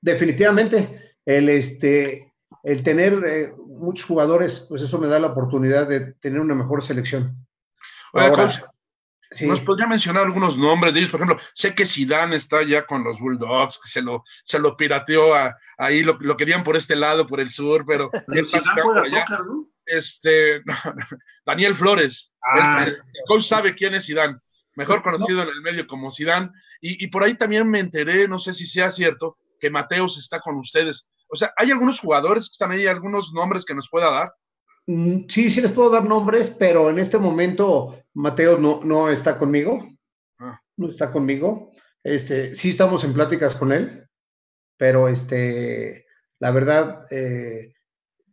Definitivamente, 0.01 1.15
el, 1.25 1.49
este, 1.49 2.33
el 2.63 2.83
tener 2.83 3.25
eh, 3.27 3.53
muchos 3.67 4.07
jugadores, 4.07 4.67
pues 4.69 4.83
eso 4.83 4.99
me 4.99 5.09
da 5.09 5.19
la 5.19 5.29
oportunidad 5.29 5.89
de 5.89 6.13
tener 6.15 6.41
una 6.41 6.55
mejor 6.55 6.83
selección. 6.83 7.37
Oye, 8.13 8.27
Ahora, 8.27 8.45
coach, 8.45 8.57
sí. 9.31 9.47
¿nos 9.47 9.61
podría 9.63 9.87
mencionar 9.87 10.25
algunos 10.25 10.59
nombres 10.59 10.95
de 10.95 11.01
ellos? 11.01 11.11
Por 11.11 11.21
ejemplo, 11.21 11.43
sé 11.55 11.75
que 11.75 11.87
Zidane 11.87 12.37
está 12.37 12.63
ya 12.63 12.87
con 12.87 13.03
los 13.03 13.19
Bulldogs, 13.19 13.81
que 13.83 13.89
se 13.89 14.03
lo, 14.03 14.23
se 14.45 14.59
lo 14.59 14.77
pirateó 14.77 15.35
a, 15.35 15.57
ahí, 15.79 16.03
lo, 16.03 16.19
lo, 16.21 16.37
querían 16.37 16.63
por 16.63 16.77
este 16.77 16.97
lado, 16.97 17.27
por 17.27 17.41
el 17.41 17.51
sur, 17.51 17.85
pero... 17.87 18.11
Zidane 18.11 18.83
juega 18.83 19.05
soccer, 19.07 19.47
¿no? 19.47 19.67
Este, 19.87 20.63
Daniel 21.47 21.75
Flores, 21.75 22.35
ah. 22.43 22.85
el, 22.85 22.93
el 22.95 23.01
coach 23.27 23.45
sabe 23.45 23.75
quién 23.75 23.95
es 23.95 24.07
Zidane 24.07 24.39
mejor 24.77 25.03
conocido 25.03 25.43
en 25.43 25.49
el 25.49 25.63
medio 25.63 25.87
como 25.87 26.13
Zidane, 26.13 26.51
y, 26.81 27.03
y, 27.05 27.09
por 27.09 27.25
ahí 27.25 27.35
también 27.35 27.69
me 27.69 27.81
enteré, 27.81 28.29
no 28.29 28.39
sé 28.39 28.53
si 28.53 28.67
sea 28.67 28.91
cierto, 28.91 29.39
que 29.59 29.71
Mateos 29.71 30.19
está 30.19 30.41
con 30.41 30.57
ustedes. 30.57 31.11
O 31.29 31.37
sea, 31.37 31.53
¿hay 31.57 31.71
algunos 31.71 31.99
jugadores 31.99 32.49
que 32.49 32.53
están 32.53 32.71
ahí, 32.71 32.87
algunos 32.87 33.33
nombres 33.33 33.65
que 33.65 33.75
nos 33.75 33.89
pueda 33.89 34.11
dar? 34.11 34.33
Mm, 34.87 35.25
Sí, 35.29 35.51
sí 35.51 35.61
les 35.63 35.73
puedo 35.73 35.91
dar 35.91 36.05
nombres, 36.05 36.51
pero 36.51 36.91
en 36.91 36.99
este 36.99 37.19
momento 37.19 37.99
Mateos 38.15 38.61
no, 38.61 38.81
no 38.85 39.11
está 39.11 39.39
conmigo. 39.39 39.89
Ah. 40.39 40.61
No 40.77 40.89
está 40.89 41.11
conmigo. 41.11 41.73
Este, 42.05 42.55
sí 42.55 42.71
estamos 42.71 43.03
en 43.03 43.15
pláticas 43.15 43.57
con 43.57 43.73
él, 43.73 44.07
pero 44.77 45.09
este, 45.09 46.07
la 46.39 46.51
verdad, 46.51 47.07
eh, 47.11 47.73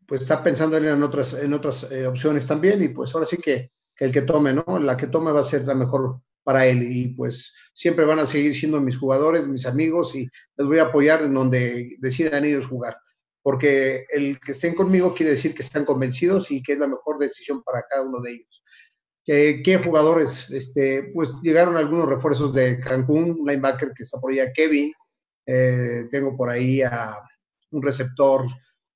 pues 0.07 0.21
está 0.21 0.43
pensando 0.43 0.77
en 0.77 1.03
otras, 1.03 1.33
en 1.33 1.53
otras 1.53 1.83
eh, 1.91 2.07
opciones 2.07 2.45
también, 2.45 2.83
y 2.83 2.89
pues 2.89 3.13
ahora 3.13 3.25
sí 3.25 3.37
que, 3.37 3.71
que 3.95 4.05
el 4.05 4.11
que 4.11 4.21
tome, 4.21 4.53
¿no? 4.53 4.79
La 4.79 4.97
que 4.97 5.07
tome 5.07 5.31
va 5.31 5.41
a 5.41 5.45
ser 5.45 5.65
la 5.65 5.75
mejor 5.75 6.21
para 6.43 6.65
él 6.65 6.83
y 6.83 7.07
pues 7.09 7.53
siempre 7.73 8.05
van 8.05 8.19
a 8.19 8.27
seguir 8.27 8.53
siendo 8.53 8.79
mis 8.81 8.97
jugadores, 8.97 9.47
mis 9.47 9.65
amigos 9.65 10.13
y 10.15 10.27
les 10.57 10.67
voy 10.67 10.79
a 10.79 10.83
apoyar 10.83 11.23
en 11.23 11.33
donde 11.33 11.95
decidan 11.99 12.45
ellos 12.45 12.67
jugar, 12.67 12.97
porque 13.41 14.05
el 14.09 14.39
que 14.39 14.51
estén 14.51 14.75
conmigo 14.75 15.13
quiere 15.13 15.31
decir 15.31 15.55
que 15.55 15.61
están 15.61 15.85
convencidos 15.85 16.51
y 16.51 16.61
que 16.61 16.73
es 16.73 16.79
la 16.79 16.87
mejor 16.87 17.17
decisión 17.17 17.63
para 17.63 17.83
cada 17.89 18.03
uno 18.03 18.19
de 18.19 18.31
ellos. 18.31 18.63
¿Qué, 19.25 19.81
jugadores? 19.83 20.51
Este, 20.51 21.11
pues 21.13 21.33
llegaron 21.41 21.77
algunos 21.77 22.09
refuerzos 22.09 22.53
de 22.53 22.77
Cancún, 22.81 23.37
un 23.39 23.47
linebacker 23.47 23.93
que 23.95 24.03
está 24.03 24.19
por 24.19 24.33
allá, 24.33 24.51
Kevin, 24.51 24.91
eh, 25.45 26.07
tengo 26.11 26.35
por 26.35 26.49
ahí 26.49 26.81
a 26.81 27.15
un 27.71 27.81
receptor, 27.81 28.45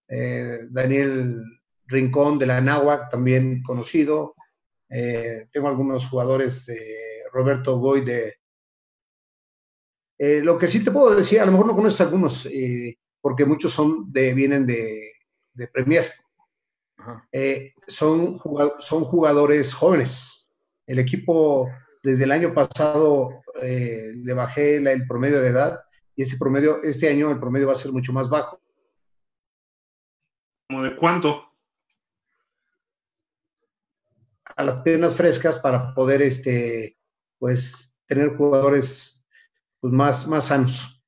eh, 0.08 0.60
Daniel 0.70 1.43
Rincón 1.86 2.39
de 2.39 2.48
la 2.48 2.62
Náhuac, 2.62 3.10
también 3.10 3.63
conocido, 3.63 4.36
eh, 4.89 5.48
tengo 5.52 5.67
algunos 5.67 6.08
jugadores 6.08 6.70
eh, 6.70 7.24
Roberto 7.32 7.78
Boy 7.78 8.06
de... 8.06 8.36
Eh, 10.20 10.41
lo 10.41 10.58
que 10.58 10.67
sí 10.67 10.84
te 10.84 10.91
puedo 10.91 11.15
decir, 11.15 11.39
a 11.39 11.46
lo 11.46 11.52
mejor 11.52 11.67
no 11.67 11.76
conoces 11.76 12.02
algunos, 12.02 12.50
porque 13.22 13.46
muchos 13.46 13.72
son 13.72 14.12
de, 14.12 14.34
vienen 14.34 14.65
de, 14.65 15.12
de 15.54 15.67
Premier. 15.67 16.12
Son, 17.88 18.39
son 18.80 19.04
jugadores 19.04 19.74
jóvenes. 19.74 20.50
El 20.88 21.00
equipo 21.00 21.70
desde 22.02 22.24
el 22.24 22.32
año 22.32 22.54
pasado 22.54 23.43
le 23.62 24.34
bajé 24.34 24.78
el 24.78 25.08
promedio 25.08 25.39
de 25.39 25.50
edad 25.50 25.80
y 26.15 26.24
este 26.24 26.38
promedio, 26.38 26.82
este 26.82 27.10
año 27.10 27.30
el 27.30 27.39
promedio 27.39 27.67
va 27.67 27.74
a 27.74 27.78
ser 27.78 27.91
mucho 27.91 28.12
más 28.12 28.28
bajo. 28.28 28.60
¿Como 30.67 30.84
de 30.84 30.95
cuánto? 30.95 31.45
A 34.43 34.63
las 34.63 34.77
piernas 34.77 35.15
frescas 35.15 35.60
para 35.60 35.93
poder, 35.93 36.21
este, 36.21 36.97
pues, 37.39 37.95
tener 38.06 38.36
jugadores 38.36 39.25
pues, 39.80 39.93
más, 39.93 40.27
más 40.27 40.47
sanos. 40.47 41.01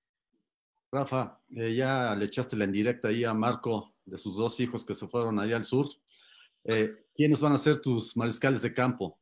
Rafa, 0.92 1.42
eh, 1.52 1.74
ya 1.76 2.16
le 2.16 2.26
echaste 2.26 2.56
la 2.56 2.66
indirecta 2.66 3.10
ahí 3.10 3.24
a 3.24 3.34
Marco 3.34 3.96
de 4.06 4.18
sus 4.18 4.38
dos 4.38 4.60
hijos 4.60 4.86
que 4.86 4.96
se 4.96 5.08
fueron 5.08 5.40
allá 5.40 5.58
al 5.58 5.64
sur. 5.64 5.86
Eh, 6.64 7.06
¿Quiénes 7.14 7.42
van 7.42 7.54
a 7.54 7.58
ser 7.58 7.82
tus 7.82 8.16
mariscales 8.16 8.62
de 8.62 8.74
campo? 8.74 9.20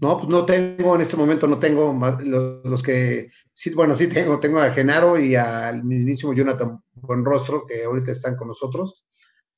No, 0.00 0.16
pues 0.16 0.28
no 0.28 0.46
tengo, 0.46 0.94
en 0.94 1.00
este 1.00 1.16
momento 1.16 1.48
no 1.48 1.58
tengo 1.58 1.92
más, 1.92 2.22
los, 2.22 2.82
que, 2.84 3.30
sí, 3.52 3.74
bueno, 3.74 3.96
sí 3.96 4.06
tengo, 4.06 4.38
tengo 4.38 4.60
a 4.60 4.70
Genaro 4.70 5.18
y 5.18 5.34
al 5.34 5.82
mismísimo 5.82 6.32
Jonathan 6.32 6.80
Buenrostro, 6.94 7.66
que 7.66 7.82
ahorita 7.82 8.12
están 8.12 8.36
con 8.36 8.46
nosotros, 8.46 9.04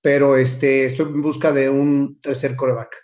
pero 0.01 0.37
este, 0.37 0.87
estoy 0.87 1.07
en 1.07 1.21
busca 1.21 1.53
de 1.53 1.69
un 1.69 2.19
tercer 2.23 2.57
coreback. 2.57 2.97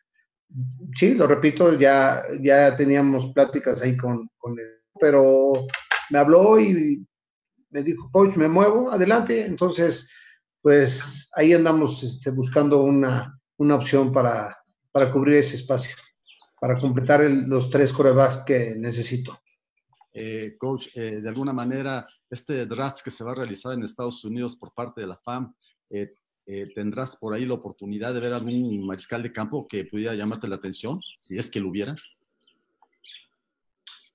Sí, 0.94 1.12
lo 1.12 1.26
repito, 1.26 1.74
ya, 1.78 2.22
ya 2.40 2.74
teníamos 2.74 3.30
pláticas 3.34 3.82
ahí 3.82 3.98
con, 3.98 4.30
con 4.38 4.58
él, 4.58 4.80
pero 4.98 5.52
me 6.08 6.18
habló 6.18 6.58
y 6.58 7.06
me 7.68 7.82
dijo, 7.82 8.08
coach, 8.12 8.36
me 8.36 8.48
muevo, 8.48 8.90
adelante, 8.90 9.44
entonces, 9.44 10.10
pues 10.62 11.28
ahí 11.34 11.52
andamos 11.52 12.02
este, 12.02 12.30
buscando 12.30 12.82
una, 12.82 13.38
una 13.58 13.74
opción 13.74 14.10
para, 14.10 14.56
para 14.90 15.10
cubrir 15.10 15.36
ese 15.36 15.56
espacio 15.56 15.94
para 16.60 16.78
completar 16.78 17.20
los 17.20 17.70
tres 17.70 17.92
corebacks 17.92 18.38
que 18.38 18.74
necesito. 18.76 19.40
Eh, 20.12 20.56
coach, 20.58 20.88
eh, 20.94 21.20
de 21.20 21.28
alguna 21.28 21.52
manera, 21.52 22.06
este 22.30 22.64
draft 22.64 23.02
que 23.02 23.10
se 23.10 23.22
va 23.22 23.32
a 23.32 23.34
realizar 23.34 23.74
en 23.74 23.82
Estados 23.82 24.24
Unidos 24.24 24.56
por 24.56 24.72
parte 24.72 25.02
de 25.02 25.06
la 25.06 25.16
FAM, 25.16 25.54
eh, 25.90 26.14
¿tendrás 26.74 27.16
por 27.16 27.34
ahí 27.34 27.44
la 27.44 27.54
oportunidad 27.54 28.14
de 28.14 28.20
ver 28.20 28.32
algún 28.32 28.86
mariscal 28.86 29.22
de 29.22 29.32
campo 29.32 29.66
que 29.66 29.84
pudiera 29.84 30.14
llamarte 30.14 30.48
la 30.48 30.56
atención, 30.56 31.00
si 31.18 31.36
es 31.38 31.50
que 31.50 31.60
lo 31.60 31.68
hubiera? 31.68 31.94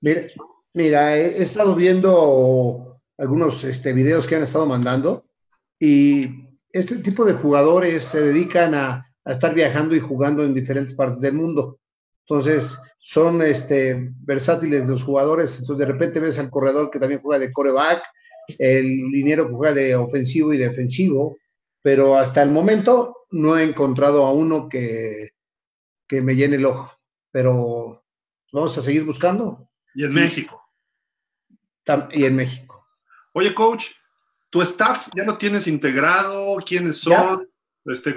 Mira, 0.00 0.22
mira 0.72 1.16
he, 1.16 1.42
estado 1.42 1.76
viendo 1.76 3.00
algunos 3.18 3.62
este, 3.64 3.92
videos 3.92 4.26
que 4.26 4.34
han 4.34 4.42
estado 4.42 4.66
mandando 4.66 5.26
y 5.78 6.48
este 6.70 6.96
tipo 6.96 7.24
de 7.24 7.34
jugadores 7.34 8.02
se 8.04 8.22
dedican 8.22 8.74
a 8.74 9.06
estar 9.26 9.54
viajando 9.54 9.94
y 9.94 10.00
jugando 10.00 10.42
en 10.42 10.54
diferentes 10.54 10.94
partes 10.94 11.20
del 11.20 11.34
mundo. 11.34 11.78
Entonces, 12.26 12.78
son 12.98 13.42
este, 13.42 14.10
versátiles 14.20 14.88
los 14.88 15.02
jugadores. 15.02 15.58
Entonces, 15.58 15.86
de 15.86 15.92
repente 15.92 16.20
ves 16.20 16.38
al 16.38 16.50
corredor 16.50 16.90
que 16.90 16.98
también 16.98 17.20
juega 17.20 17.38
de 17.38 17.52
coreback, 17.52 18.04
el 18.58 18.86
liniero 19.10 19.46
que 19.46 19.54
juega 19.54 19.74
de 19.74 19.96
ofensivo 19.96 20.52
y 20.52 20.58
defensivo, 20.58 21.36
pero 21.82 22.16
hasta 22.16 22.42
el 22.42 22.50
momento 22.50 23.26
no 23.30 23.58
he 23.58 23.64
encontrado 23.64 24.24
a 24.24 24.32
uno 24.32 24.68
que, 24.68 25.30
que 26.06 26.22
me 26.22 26.36
llene 26.36 26.56
el 26.56 26.66
ojo. 26.66 26.92
Pero 27.30 28.04
vamos 28.52 28.76
a 28.78 28.82
seguir 28.82 29.04
buscando. 29.04 29.68
Y 29.94 30.04
en 30.04 30.14
México. 30.14 30.62
Y 32.12 32.24
en 32.24 32.36
México. 32.36 32.86
Oye, 33.32 33.54
coach, 33.54 33.86
¿tu 34.50 34.62
staff 34.62 35.08
ya 35.16 35.24
lo 35.24 35.36
tienes 35.38 35.66
integrado? 35.66 36.56
¿Quiénes 36.64 36.98
son? 36.98 37.48
Este, 37.84 38.14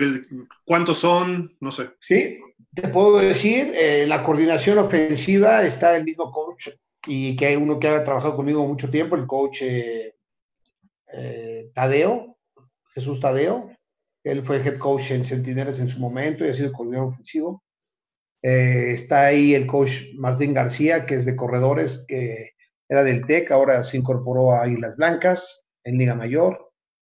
¿Cuántos 0.64 1.00
son? 1.00 1.56
No 1.60 1.72
sé. 1.72 1.90
Sí, 2.00 2.40
te 2.76 2.90
puedo 2.90 3.20
decir, 3.20 3.72
eh, 3.74 4.06
la 4.06 4.22
coordinación 4.22 4.78
ofensiva 4.78 5.64
está 5.64 5.96
el 5.96 6.04
mismo 6.04 6.30
coach 6.32 6.70
y 7.08 7.36
que 7.36 7.48
hay 7.48 7.56
uno 7.56 7.80
que 7.80 7.88
ha 7.88 8.04
trabajado 8.04 8.36
conmigo 8.36 8.68
mucho 8.68 8.90
tiempo, 8.90 9.16
el 9.16 9.26
coach 9.26 9.62
eh, 9.62 10.16
eh, 11.14 11.72
Tadeo, 11.74 12.38
Jesús 12.94 13.20
Tadeo. 13.22 13.72
Él 14.24 14.44
fue 14.44 14.58
head 14.58 14.78
coach 14.78 15.12
en 15.12 15.24
Centinelas 15.24 15.80
en 15.80 15.88
su 15.88 16.00
momento 16.00 16.46
y 16.46 16.50
ha 16.50 16.54
sido 16.54 16.74
coordinador 16.74 17.14
ofensivo. 17.14 17.64
está 18.42 19.26
ahí 19.26 19.56
el 19.56 19.68
coach 19.68 20.14
Martín 20.16 20.54
García, 20.54 21.06
que 21.06 21.16
es 21.16 21.26
de 21.26 21.36
corredores, 21.36 22.06
que 22.08 22.52
era 22.90 23.04
del 23.04 23.26
TEC, 23.26 23.52
ahora 23.52 23.84
se 23.84 23.98
incorporó 23.98 24.54
a 24.54 24.68
Islas 24.68 24.96
Blancas 24.98 25.66
en 25.84 25.98
Liga 25.98 26.16
Mayor. 26.16 26.72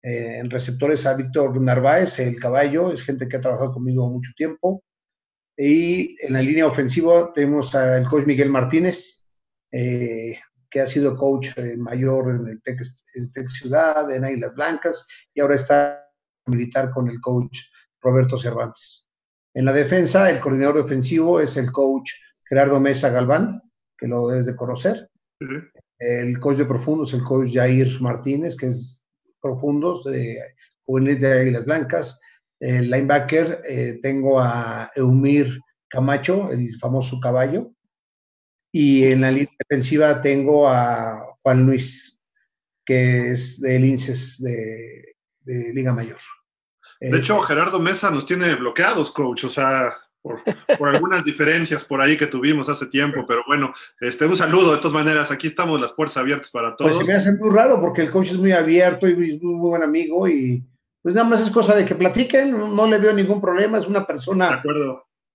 En 0.03 0.51
receptores 0.51 1.05
a 1.07 1.14
Víctor 1.14 1.61
Narváez, 1.61 2.21
el 2.21 2.38
caballo, 2.38 2.92
es 2.92 3.03
gente 3.03 3.29
que 3.29 3.37
ha 3.37 3.40
trabajado 3.40 3.73
conmigo 3.73 4.09
mucho 4.09 4.31
tiempo. 4.37 4.85
Y 5.57 6.16
en 6.25 6.35
la 6.35 6.42
línea 6.42 6.66
ofensiva 6.66 7.33
tenemos 7.33 7.75
al 7.75 8.07
coach 8.07 8.27
Miguel 8.27 8.51
Martínez, 8.51 9.27
eh, 9.73 10.38
que 10.71 10.81
ha 10.81 10.87
sido 10.87 11.16
coach 11.16 11.57
eh, 11.57 11.77
mayor 11.77 12.31
en 12.31 12.49
el 12.49 12.62
Tec, 12.62 13.49
Ciudad, 13.49 14.11
en 14.14 14.25
Águilas 14.25 14.55
Blancas, 14.55 15.07
y 15.33 15.40
ahora 15.40 15.55
está 15.55 16.07
militar 16.47 16.90
con 16.90 17.09
el 17.09 17.21
coach 17.21 17.61
Roberto 18.01 18.37
Cervantes. 18.37 19.09
En 19.55 19.64
la 19.64 19.73
defensa, 19.73 20.29
el 20.31 20.38
coordinador 20.38 20.79
ofensivo 20.79 21.40
es 21.40 21.57
el 21.57 21.73
coach 21.73 22.12
Gerardo 22.45 22.79
Mesa 22.79 23.09
Galván, 23.09 23.62
que 23.97 24.07
lo 24.07 24.29
debes 24.29 24.47
de 24.47 24.55
conocer. 24.55 25.11
El 25.99 26.38
coach 26.38 26.59
de 26.59 26.66
profundo 26.66 27.05
es 27.05 27.14
el 27.14 27.23
coach 27.23 27.55
Jair 27.55 28.01
Martínez, 28.01 28.57
que 28.57 28.66
es 28.66 29.07
profundos 29.40 30.05
de 30.05 30.38
juveniles 30.85 31.23
de 31.23 31.40
Águilas 31.40 31.64
Blancas. 31.64 32.21
El 32.59 32.90
linebacker 32.90 33.62
eh, 33.69 33.99
tengo 34.03 34.40
a 34.40 34.90
Eumir 34.95 35.61
Camacho, 35.88 36.51
el 36.51 36.79
famoso 36.79 37.21
caballo. 37.21 37.73
Y 38.73 39.05
en 39.05 39.23
la 39.23 39.31
línea 39.31 39.55
defensiva 39.59 40.21
tengo 40.21 40.69
a 40.69 41.35
Juan 41.42 41.64
Luis, 41.64 42.19
que 42.85 43.33
es 43.33 43.61
del 43.61 43.85
INSES 43.85 44.42
de, 44.42 45.16
de 45.40 45.73
Liga 45.73 45.92
Mayor. 45.92 46.21
De 47.01 47.19
hecho, 47.19 47.40
Gerardo 47.40 47.79
Mesa 47.79 48.11
nos 48.11 48.27
tiene 48.27 48.55
bloqueados, 48.55 49.12
coach. 49.12 49.45
O 49.45 49.49
sea, 49.49 49.95
por, 50.79 50.88
algunas 50.88 51.25
diferencias 51.25 51.85
por 51.85 52.01
ahí 52.01 52.16
que 52.16 52.27
tuvimos 52.27 52.69
hace 52.69 52.87
tiempo, 52.87 53.25
pero 53.27 53.42
bueno, 53.47 53.73
este, 54.01 54.27
un 54.27 54.37
saludo 54.37 54.73
de 54.73 54.79
todas 54.79 54.92
maneras, 54.92 55.31
aquí 55.31 55.47
estamos 55.47 55.81
las 55.81 55.92
puertas 55.92 56.16
abiertas 56.16 56.51
para 56.51 56.75
todos. 56.75 56.95
Pues 56.95 57.07
se 57.07 57.12
me 57.12 57.16
hace 57.16 57.33
muy 57.33 57.55
raro 57.55 57.81
porque 57.81 58.03
el 58.03 58.11
coach 58.11 58.31
es 58.31 58.38
muy 58.38 58.53
abierto 58.53 59.09
y 59.09 59.14
muy, 59.14 59.38
muy 59.38 59.71
buen 59.71 59.83
amigo 59.83 60.29
y 60.29 60.64
pues 61.07 61.14
nada 61.14 61.29
más 61.29 61.40
es 61.40 61.53
cosa 61.53 61.77
de 61.77 61.85
que 61.85 61.95
platiquen, 61.95 62.51
no, 62.51 62.85
le 62.88 62.99
veo 62.99 63.12
ningún 63.12 63.40
problema, 63.40 63.79
es 63.79 63.87
una 63.87 64.05
persona 64.05 64.61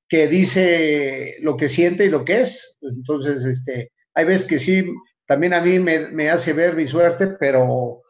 que 0.05 0.27
dice 0.27 1.37
lo 1.43 1.55
que 1.55 1.69
siente 1.69 2.03
y 2.03 2.09
lo 2.09 2.25
que 2.25 2.41
es, 2.41 2.75
pues 2.81 2.97
entonces, 2.97 3.45
este, 3.45 3.93
hay 4.13 4.25
veces 4.25 4.45
que 4.45 4.59
sí, 4.59 4.85
también 5.25 5.53
a 5.53 5.61
mí 5.61 5.79
me, 5.79 6.09
me 6.09 6.29
hace 6.29 6.51
ver 6.51 6.75
mi 6.75 6.85
suerte, 6.87 7.37
pero 7.39 8.01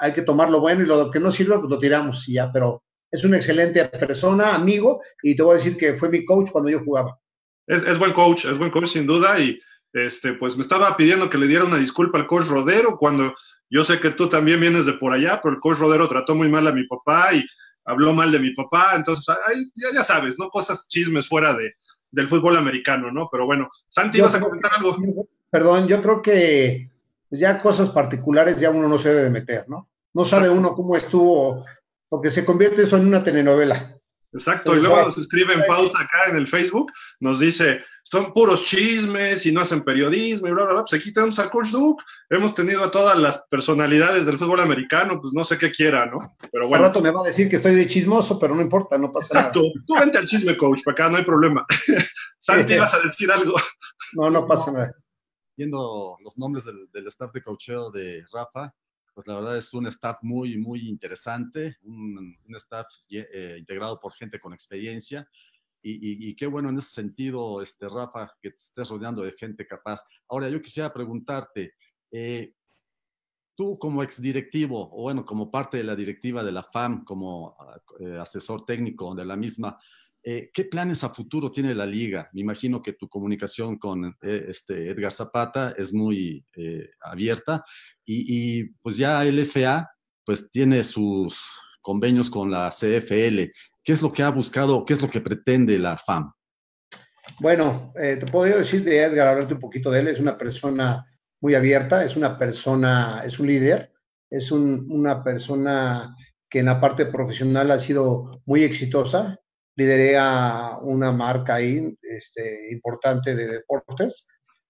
hay 0.00 0.14
que 0.14 0.22
tomar 0.22 0.48
lo 0.48 0.60
bueno 0.60 0.84
y 0.84 0.86
lo 0.86 1.10
que 1.10 1.20
no 1.20 1.30
sirve, 1.30 1.58
pues 1.58 1.68
lo 1.68 1.78
tiramos 1.78 2.26
y 2.30 2.32
ya, 2.32 2.50
pero 2.50 2.82
es 3.10 3.22
una 3.24 3.36
excelente 3.36 3.84
persona, 3.84 4.54
amigo, 4.54 5.02
y 5.22 5.36
te 5.36 5.42
voy 5.42 5.52
a 5.52 5.58
decir 5.58 5.76
que 5.76 5.92
fue 5.92 6.08
mi 6.08 6.24
coach 6.24 6.50
cuando 6.50 6.70
yo 6.70 6.80
jugaba. 6.82 7.20
Es, 7.66 7.98
buen 7.98 8.14
coach, 8.14 8.46
es 8.46 8.56
buen 8.56 8.70
coach 8.70 8.86
sin 8.86 9.06
duda, 9.06 9.38
y 9.38 9.60
este, 9.92 10.32
pues 10.32 10.56
me 10.56 10.62
estaba 10.62 10.96
pidiendo 10.96 11.28
que 11.28 11.36
le 11.36 11.46
diera 11.46 11.66
una 11.66 11.76
disculpa 11.76 12.16
al 12.16 12.26
coach 12.26 12.46
Rodero 12.46 12.96
cuando 12.96 13.34
yo 13.72 13.84
sé 13.84 13.98
que 13.98 14.10
tú 14.10 14.28
también 14.28 14.60
vienes 14.60 14.84
de 14.84 14.92
por 14.92 15.14
allá, 15.14 15.40
pero 15.42 15.54
el 15.54 15.60
coach 15.60 15.78
Rodero 15.78 16.06
trató 16.06 16.34
muy 16.34 16.48
mal 16.50 16.66
a 16.66 16.72
mi 16.72 16.86
papá 16.86 17.32
y 17.32 17.42
habló 17.86 18.12
mal 18.12 18.30
de 18.30 18.38
mi 18.38 18.50
papá, 18.50 18.92
entonces 18.94 19.24
ya, 19.74 19.88
ya, 19.94 20.04
sabes, 20.04 20.38
¿no? 20.38 20.50
Cosas 20.50 20.86
chismes 20.88 21.26
fuera 21.26 21.54
de, 21.54 21.72
del 22.10 22.28
fútbol 22.28 22.58
americano, 22.58 23.10
¿no? 23.10 23.30
Pero 23.32 23.46
bueno, 23.46 23.70
Santi, 23.88 24.20
¿vas 24.20 24.34
a 24.34 24.40
comentar 24.40 24.72
algo? 24.76 24.94
Perdón, 25.48 25.88
yo 25.88 26.02
creo 26.02 26.20
que 26.20 26.90
ya 27.30 27.58
cosas 27.58 27.88
particulares 27.88 28.60
ya 28.60 28.68
uno 28.68 28.88
no 28.88 28.98
se 28.98 29.08
debe 29.08 29.22
de 29.22 29.30
meter, 29.30 29.64
¿no? 29.68 29.88
No 30.12 30.24
sabe 30.24 30.50
uno 30.50 30.74
cómo 30.74 30.94
estuvo 30.94 31.64
porque 32.10 32.30
se 32.30 32.44
convierte 32.44 32.82
eso 32.82 32.98
en 32.98 33.06
una 33.06 33.24
telenovela. 33.24 33.96
Exacto, 34.32 34.74
y 34.74 34.80
luego 34.80 34.96
nos 34.96 35.18
escribe 35.18 35.52
en 35.52 35.62
pausa 35.66 35.98
acá 36.00 36.30
en 36.30 36.36
el 36.36 36.46
Facebook, 36.46 36.90
nos 37.20 37.38
dice, 37.38 37.82
son 38.02 38.32
puros 38.32 38.64
chismes 38.64 39.44
y 39.44 39.52
no 39.52 39.60
hacen 39.60 39.84
periodismo 39.84 40.48
y 40.48 40.52
bla, 40.52 40.64
bla, 40.64 40.72
bla. 40.72 40.84
Pues 40.84 41.00
aquí 41.00 41.12
tenemos 41.12 41.38
al 41.38 41.50
Coach 41.50 41.68
Duke, 41.68 42.02
hemos 42.30 42.54
tenido 42.54 42.82
a 42.82 42.90
todas 42.90 43.16
las 43.18 43.42
personalidades 43.50 44.24
del 44.24 44.38
fútbol 44.38 44.60
americano, 44.60 45.20
pues 45.20 45.32
no 45.34 45.44
sé 45.44 45.58
qué 45.58 45.70
quiera, 45.70 46.06
¿no? 46.06 46.36
Pero 46.50 46.66
bueno. 46.66 46.84
Al 46.84 46.90
rato 46.90 47.02
me 47.02 47.10
va 47.10 47.20
a 47.20 47.26
decir 47.26 47.48
que 47.48 47.56
estoy 47.56 47.74
de 47.74 47.86
chismoso, 47.86 48.38
pero 48.38 48.54
no 48.54 48.62
importa, 48.62 48.96
no 48.96 49.12
pasa 49.12 49.34
nada. 49.34 49.48
Exacto, 49.48 49.62
tú 49.86 49.94
vente 49.98 50.18
al 50.18 50.26
chisme, 50.26 50.56
coach, 50.56 50.82
para 50.84 50.92
acá 50.94 51.08
no 51.10 51.18
hay 51.18 51.24
problema. 51.24 51.66
Santi, 52.38 52.76
vas 52.76 52.94
a 52.94 53.00
decir 53.00 53.30
algo. 53.30 53.54
no, 54.14 54.30
no 54.30 54.46
pasa 54.46 54.72
nada. 54.72 54.94
Viendo 55.56 56.16
los 56.22 56.38
nombres 56.38 56.64
del, 56.64 56.90
del 56.90 57.06
staff 57.08 57.32
de 57.32 57.42
coacheo 57.42 57.90
de 57.90 58.24
Rafa, 58.32 58.74
pues 59.14 59.26
la 59.26 59.34
verdad 59.34 59.56
es 59.56 59.72
un 59.74 59.86
staff 59.86 60.18
muy, 60.22 60.56
muy 60.58 60.88
interesante, 60.88 61.76
un, 61.82 62.36
staff 62.56 62.86
eh, 63.10 63.56
integrado 63.58 64.00
por 64.00 64.12
gente 64.12 64.38
con 64.38 64.52
experiencia. 64.52 65.28
Y, 65.84 66.36
qué 66.36 66.46
bueno 66.46 66.68
en 66.68 66.78
ese 66.78 66.90
sentido, 66.90 67.60
este, 67.60 67.88
Rafa, 67.88 68.32
que 68.40 68.50
te 68.50 68.56
estés 68.56 68.88
rodeando 68.88 69.22
de 69.22 69.32
gente 69.32 69.66
capaz. 69.66 70.04
Ahora, 70.28 70.48
yo 70.48 70.62
quisiera 70.62 70.92
preguntarte, 70.92 71.74
eh, 72.12 72.54
tú 73.56 73.76
como 73.78 74.02
exdirectivo, 74.04 74.90
o 74.92 75.02
bueno, 75.02 75.24
como 75.24 75.50
parte 75.50 75.78
de 75.78 75.84
la 75.84 75.96
directiva 75.96 76.44
de 76.44 76.52
la 76.52 76.62
FAM, 76.62 77.04
como 77.04 77.56
eh, 77.98 78.16
asesor 78.16 78.64
técnico 78.64 79.12
de 79.16 79.24
la 79.24 79.34
misma, 79.34 79.76
Eh, 80.24 80.50
¿Qué 80.54 80.64
planes 80.64 81.02
a 81.02 81.12
futuro 81.12 81.50
tiene 81.50 81.74
la 81.74 81.84
liga? 81.84 82.30
Me 82.32 82.42
imagino 82.42 82.80
que 82.80 82.92
tu 82.92 83.08
comunicación 83.08 83.76
con 83.76 84.16
eh, 84.22 84.44
este 84.48 84.90
Edgar 84.90 85.10
Zapata 85.10 85.74
es 85.76 85.92
muy 85.92 86.46
eh, 86.54 86.90
abierta 87.00 87.64
y, 88.04 88.60
y, 88.60 88.64
pues 88.80 88.96
ya 88.96 89.24
el 89.24 89.40
FA 89.40 89.90
pues 90.24 90.48
tiene 90.50 90.84
sus 90.84 91.40
convenios 91.80 92.30
con 92.30 92.52
la 92.52 92.70
CFL. 92.70 93.50
¿Qué 93.82 93.92
es 93.92 94.00
lo 94.00 94.12
que 94.12 94.22
ha 94.22 94.30
buscado, 94.30 94.84
qué 94.84 94.92
es 94.92 95.02
lo 95.02 95.10
que 95.10 95.20
pretende 95.20 95.76
la 95.78 95.98
FAM? 95.98 96.32
Bueno, 97.40 97.92
te 97.94 98.24
puedo 98.26 98.56
decir 98.56 98.84
de 98.84 99.02
Edgar, 99.02 99.26
hablarte 99.26 99.54
un 99.54 99.60
poquito 99.60 99.90
de 99.90 100.00
él. 100.00 100.08
Es 100.08 100.20
una 100.20 100.38
persona 100.38 101.04
muy 101.40 101.56
abierta, 101.56 102.04
es 102.04 102.16
una 102.16 102.38
persona, 102.38 103.22
es 103.24 103.40
un 103.40 103.48
líder, 103.48 103.92
es 104.30 104.52
un, 104.52 104.86
una 104.90 105.24
persona 105.24 106.14
que 106.48 106.60
en 106.60 106.66
la 106.66 106.80
parte 106.80 107.06
profesional 107.06 107.72
ha 107.72 107.78
sido 107.80 108.42
muy 108.46 108.62
exitosa, 108.62 109.41
lideré 109.76 110.16
a 110.18 110.78
una 110.80 111.12
marca 111.12 111.60
este, 111.60 112.72
importante 112.72 113.34
de 113.34 113.48
deportes. 113.48 114.26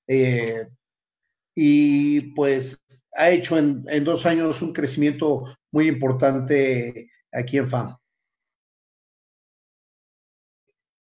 Eh, 0.07 0.67
y 1.55 2.35
pues 2.35 2.79
ha 3.15 3.31
hecho 3.31 3.59
en, 3.59 3.85
en, 3.89 4.05
dos 4.05 4.25
años 4.27 4.63
un 4.63 4.73
crecimiento 4.73 5.45
muy 5.71 5.89
importante 5.89 7.11
aquí 7.31 7.59
en 7.59 7.69
FAM. 7.69 7.97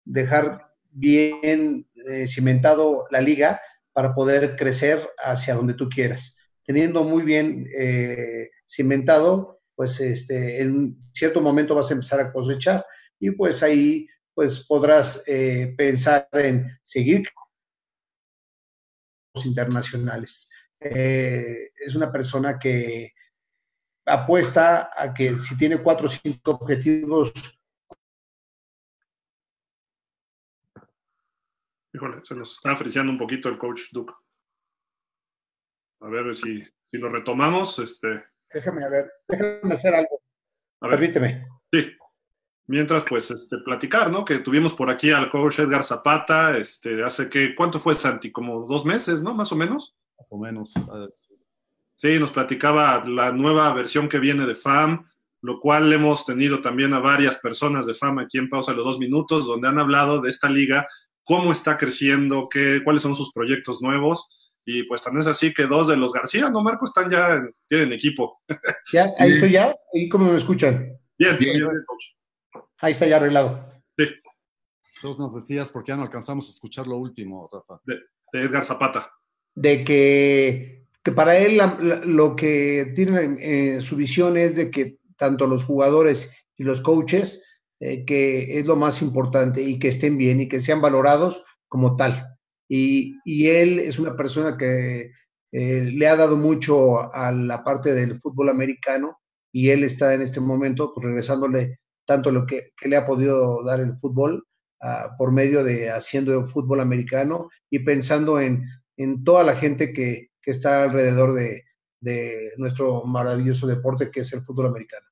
Dejar 0.04 0.70
bien 0.90 1.86
eh, 2.06 2.28
cimentado 2.28 3.06
la 3.10 3.20
liga 3.20 3.60
para 3.92 4.14
poder 4.14 4.56
crecer 4.56 5.08
hacia 5.18 5.54
donde 5.54 5.74
tú 5.74 5.88
quieras. 5.88 6.38
Teniendo 6.64 7.04
muy 7.04 7.22
bien 7.22 7.66
eh, 7.76 8.50
cimentado, 8.66 9.60
pues 9.74 10.00
este, 10.00 10.60
en 10.60 10.96
cierto 11.12 11.40
momento 11.40 11.74
vas 11.74 11.90
a 11.90 11.94
empezar 11.94 12.20
a 12.20 12.32
cosechar 12.32 12.84
y 13.24 13.30
pues 13.30 13.62
ahí 13.62 14.06
pues 14.34 14.66
podrás 14.66 15.26
eh, 15.26 15.74
pensar 15.78 16.28
en 16.32 16.78
seguir 16.82 17.26
los 19.34 19.46
internacionales. 19.46 20.46
Eh, 20.78 21.70
es 21.74 21.94
una 21.94 22.12
persona 22.12 22.58
que 22.58 23.14
apuesta 24.04 24.90
a 24.94 25.14
que 25.14 25.38
si 25.38 25.56
tiene 25.56 25.80
cuatro 25.80 26.06
o 26.06 26.10
cinco 26.10 26.50
objetivos. 26.50 27.32
Híjole, 31.94 32.20
se 32.24 32.34
nos 32.34 32.52
está 32.52 32.72
apreciando 32.72 33.10
un 33.10 33.18
poquito 33.18 33.48
el 33.48 33.56
coach 33.56 33.84
Duke. 33.90 34.12
A 36.00 36.08
ver 36.08 36.36
si, 36.36 36.62
si 36.62 36.98
lo 36.98 37.08
retomamos. 37.08 37.78
Este... 37.78 38.22
Déjame, 38.52 38.84
a 38.84 38.90
ver, 38.90 39.10
déjame 39.26 39.72
hacer 39.72 39.94
algo. 39.94 40.20
Permíteme. 40.78 41.46
Sí. 41.72 41.96
Mientras, 42.66 43.04
pues, 43.04 43.30
este, 43.30 43.58
platicar, 43.58 44.10
¿no? 44.10 44.24
Que 44.24 44.38
tuvimos 44.38 44.72
por 44.72 44.88
aquí 44.88 45.10
al 45.10 45.28
coach 45.28 45.58
Edgar 45.58 45.82
Zapata, 45.82 46.56
este, 46.56 47.02
hace 47.04 47.28
que, 47.28 47.54
¿cuánto 47.54 47.78
fue 47.78 47.94
Santi? 47.94 48.32
Como 48.32 48.66
dos 48.66 48.86
meses, 48.86 49.22
¿no? 49.22 49.34
Más 49.34 49.52
o 49.52 49.56
menos. 49.56 49.94
Más 50.18 50.28
o 50.30 50.38
menos. 50.38 50.72
Sí, 51.96 52.18
nos 52.18 52.32
platicaba 52.32 53.04
la 53.06 53.32
nueva 53.32 53.72
versión 53.74 54.08
que 54.08 54.18
viene 54.18 54.46
de 54.46 54.54
FAM, 54.54 55.06
lo 55.42 55.60
cual 55.60 55.92
hemos 55.92 56.24
tenido 56.24 56.62
también 56.62 56.94
a 56.94 57.00
varias 57.00 57.36
personas 57.36 57.84
de 57.84 57.94
FAM 57.94 58.18
aquí 58.18 58.38
en 58.38 58.48
Pausa 58.48 58.72
los 58.72 58.84
dos 58.84 58.98
minutos, 58.98 59.46
donde 59.46 59.68
han 59.68 59.78
hablado 59.78 60.22
de 60.22 60.30
esta 60.30 60.48
liga, 60.48 60.86
cómo 61.22 61.52
está 61.52 61.76
creciendo, 61.76 62.48
qué, 62.50 62.80
cuáles 62.82 63.02
son 63.02 63.14
sus 63.14 63.30
proyectos 63.32 63.82
nuevos. 63.82 64.28
Y 64.64 64.84
pues 64.84 65.02
también 65.02 65.20
es 65.20 65.26
así 65.26 65.52
que 65.52 65.66
dos 65.66 65.88
de 65.88 65.96
los 65.96 66.14
García, 66.14 66.48
¿no, 66.48 66.62
Marco? 66.62 66.86
Están 66.86 67.10
ya, 67.10 67.42
tienen 67.68 67.92
equipo. 67.92 68.40
Ya, 68.90 69.10
ahí 69.18 69.30
estoy 69.32 69.50
ya. 69.52 69.76
¿Y 69.92 70.08
cómo 70.08 70.32
me 70.32 70.38
escuchan? 70.38 70.98
Bien, 71.18 71.36
bien, 71.38 71.58
bien 71.58 71.68
coach. 71.86 72.04
Ahí 72.80 72.92
está 72.92 73.06
ya 73.06 73.16
arreglado. 73.16 73.68
Sí. 73.96 74.04
Entonces 74.96 75.18
nos 75.18 75.34
decías, 75.34 75.72
porque 75.72 75.92
ya 75.92 75.96
no 75.96 76.02
alcanzamos 76.02 76.48
a 76.48 76.52
escuchar 76.52 76.86
lo 76.86 76.96
último, 76.96 77.48
Rafa. 77.52 77.80
De, 77.84 77.98
de 78.32 78.46
Edgar 78.46 78.64
Zapata. 78.64 79.10
De 79.54 79.84
que, 79.84 80.86
que 81.02 81.12
para 81.12 81.38
él 81.38 81.56
la, 81.56 81.78
la, 81.80 81.96
lo 81.96 82.36
que 82.36 82.92
tiene 82.94 83.36
eh, 83.38 83.80
su 83.80 83.96
visión 83.96 84.36
es 84.36 84.56
de 84.56 84.70
que 84.70 84.98
tanto 85.16 85.46
los 85.46 85.64
jugadores 85.64 86.32
y 86.56 86.64
los 86.64 86.80
coaches, 86.80 87.42
eh, 87.80 88.04
que 88.04 88.58
es 88.58 88.66
lo 88.66 88.76
más 88.76 89.02
importante 89.02 89.62
y 89.62 89.78
que 89.78 89.88
estén 89.88 90.16
bien 90.16 90.40
y 90.40 90.48
que 90.48 90.60
sean 90.60 90.80
valorados 90.80 91.44
como 91.68 91.96
tal. 91.96 92.36
Y, 92.68 93.18
y 93.24 93.48
él 93.48 93.78
es 93.78 93.98
una 93.98 94.16
persona 94.16 94.56
que 94.56 95.12
eh, 95.52 95.82
le 95.82 96.08
ha 96.08 96.16
dado 96.16 96.36
mucho 96.36 97.14
a 97.14 97.30
la 97.30 97.62
parte 97.62 97.94
del 97.94 98.18
fútbol 98.20 98.48
americano 98.48 99.20
y 99.52 99.70
él 99.70 99.84
está 99.84 100.14
en 100.14 100.22
este 100.22 100.40
momento 100.40 100.92
pues, 100.92 101.06
regresándole 101.06 101.78
tanto 102.04 102.30
lo 102.30 102.46
que, 102.46 102.72
que, 102.76 102.88
le 102.88 102.96
ha 102.96 103.04
podido 103.04 103.64
dar 103.64 103.80
el 103.80 103.96
fútbol 103.98 104.46
uh, 104.82 105.16
por 105.16 105.32
medio 105.32 105.64
de 105.64 105.90
haciendo 105.90 106.44
fútbol 106.44 106.80
americano 106.80 107.50
y 107.70 107.80
pensando 107.80 108.40
en, 108.40 108.64
en 108.96 109.24
toda 109.24 109.44
la 109.44 109.56
gente 109.56 109.92
que, 109.92 110.30
que 110.40 110.50
está 110.50 110.84
alrededor 110.84 111.34
de, 111.34 111.64
de, 112.00 112.52
nuestro 112.56 113.04
maravilloso 113.04 113.66
deporte 113.66 114.10
que 114.10 114.20
es 114.20 114.32
el 114.32 114.42
fútbol 114.42 114.66
americano. 114.66 115.06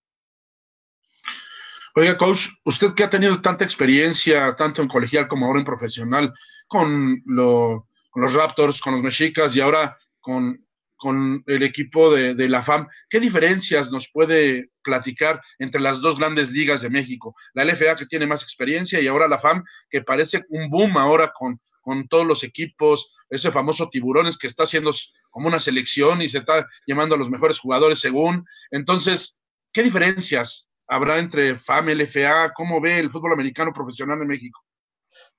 Oiga, 1.94 2.16
coach, 2.16 2.48
usted 2.64 2.94
que 2.94 3.04
ha 3.04 3.10
tenido 3.10 3.42
tanta 3.42 3.64
experiencia, 3.64 4.54
tanto 4.56 4.80
en 4.80 4.88
colegial 4.88 5.28
como 5.28 5.46
ahora 5.46 5.58
en 5.58 5.66
profesional, 5.66 6.32
con, 6.66 7.22
lo, 7.26 7.88
con 8.10 8.22
los 8.22 8.32
Raptors, 8.32 8.80
con 8.80 8.94
los 8.94 9.02
Mexicas 9.02 9.54
y 9.54 9.60
ahora 9.60 9.98
con 10.20 10.66
con 11.02 11.42
el 11.48 11.64
equipo 11.64 12.12
de, 12.14 12.48
la 12.48 12.62
FAM. 12.62 12.86
¿Qué 13.10 13.18
diferencias 13.18 13.90
nos 13.90 14.08
puede 14.12 14.70
platicar 14.84 15.40
entre 15.58 15.80
las 15.80 16.00
dos 16.00 16.16
grandes 16.16 16.52
ligas 16.52 16.80
de 16.80 16.90
México? 16.90 17.34
La 17.54 17.64
LFA 17.64 17.96
que 17.96 18.06
tiene 18.06 18.24
más 18.24 18.44
experiencia 18.44 19.00
y 19.00 19.08
ahora 19.08 19.26
la 19.26 19.40
FAM 19.40 19.64
que 19.90 20.02
parece 20.02 20.44
un 20.50 20.70
boom 20.70 20.96
ahora 20.96 21.32
con, 21.36 21.60
con 21.80 22.06
todos 22.06 22.24
los 22.24 22.44
equipos, 22.44 23.16
ese 23.28 23.50
famoso 23.50 23.90
tiburones 23.90 24.38
que 24.38 24.46
está 24.46 24.62
haciendo 24.62 24.92
como 25.30 25.48
una 25.48 25.58
selección 25.58 26.22
y 26.22 26.28
se 26.28 26.38
está 26.38 26.68
llamando 26.86 27.16
a 27.16 27.18
los 27.18 27.28
mejores 27.28 27.58
jugadores 27.58 27.98
según. 27.98 28.46
Entonces, 28.70 29.42
¿qué 29.72 29.82
diferencias 29.82 30.70
habrá 30.86 31.18
entre 31.18 31.58
FAM 31.58 31.88
LFA? 31.88 32.52
¿Cómo 32.54 32.80
ve 32.80 33.00
el 33.00 33.10
fútbol 33.10 33.32
americano 33.32 33.72
profesional 33.72 34.22
en 34.22 34.28
México? 34.28 34.60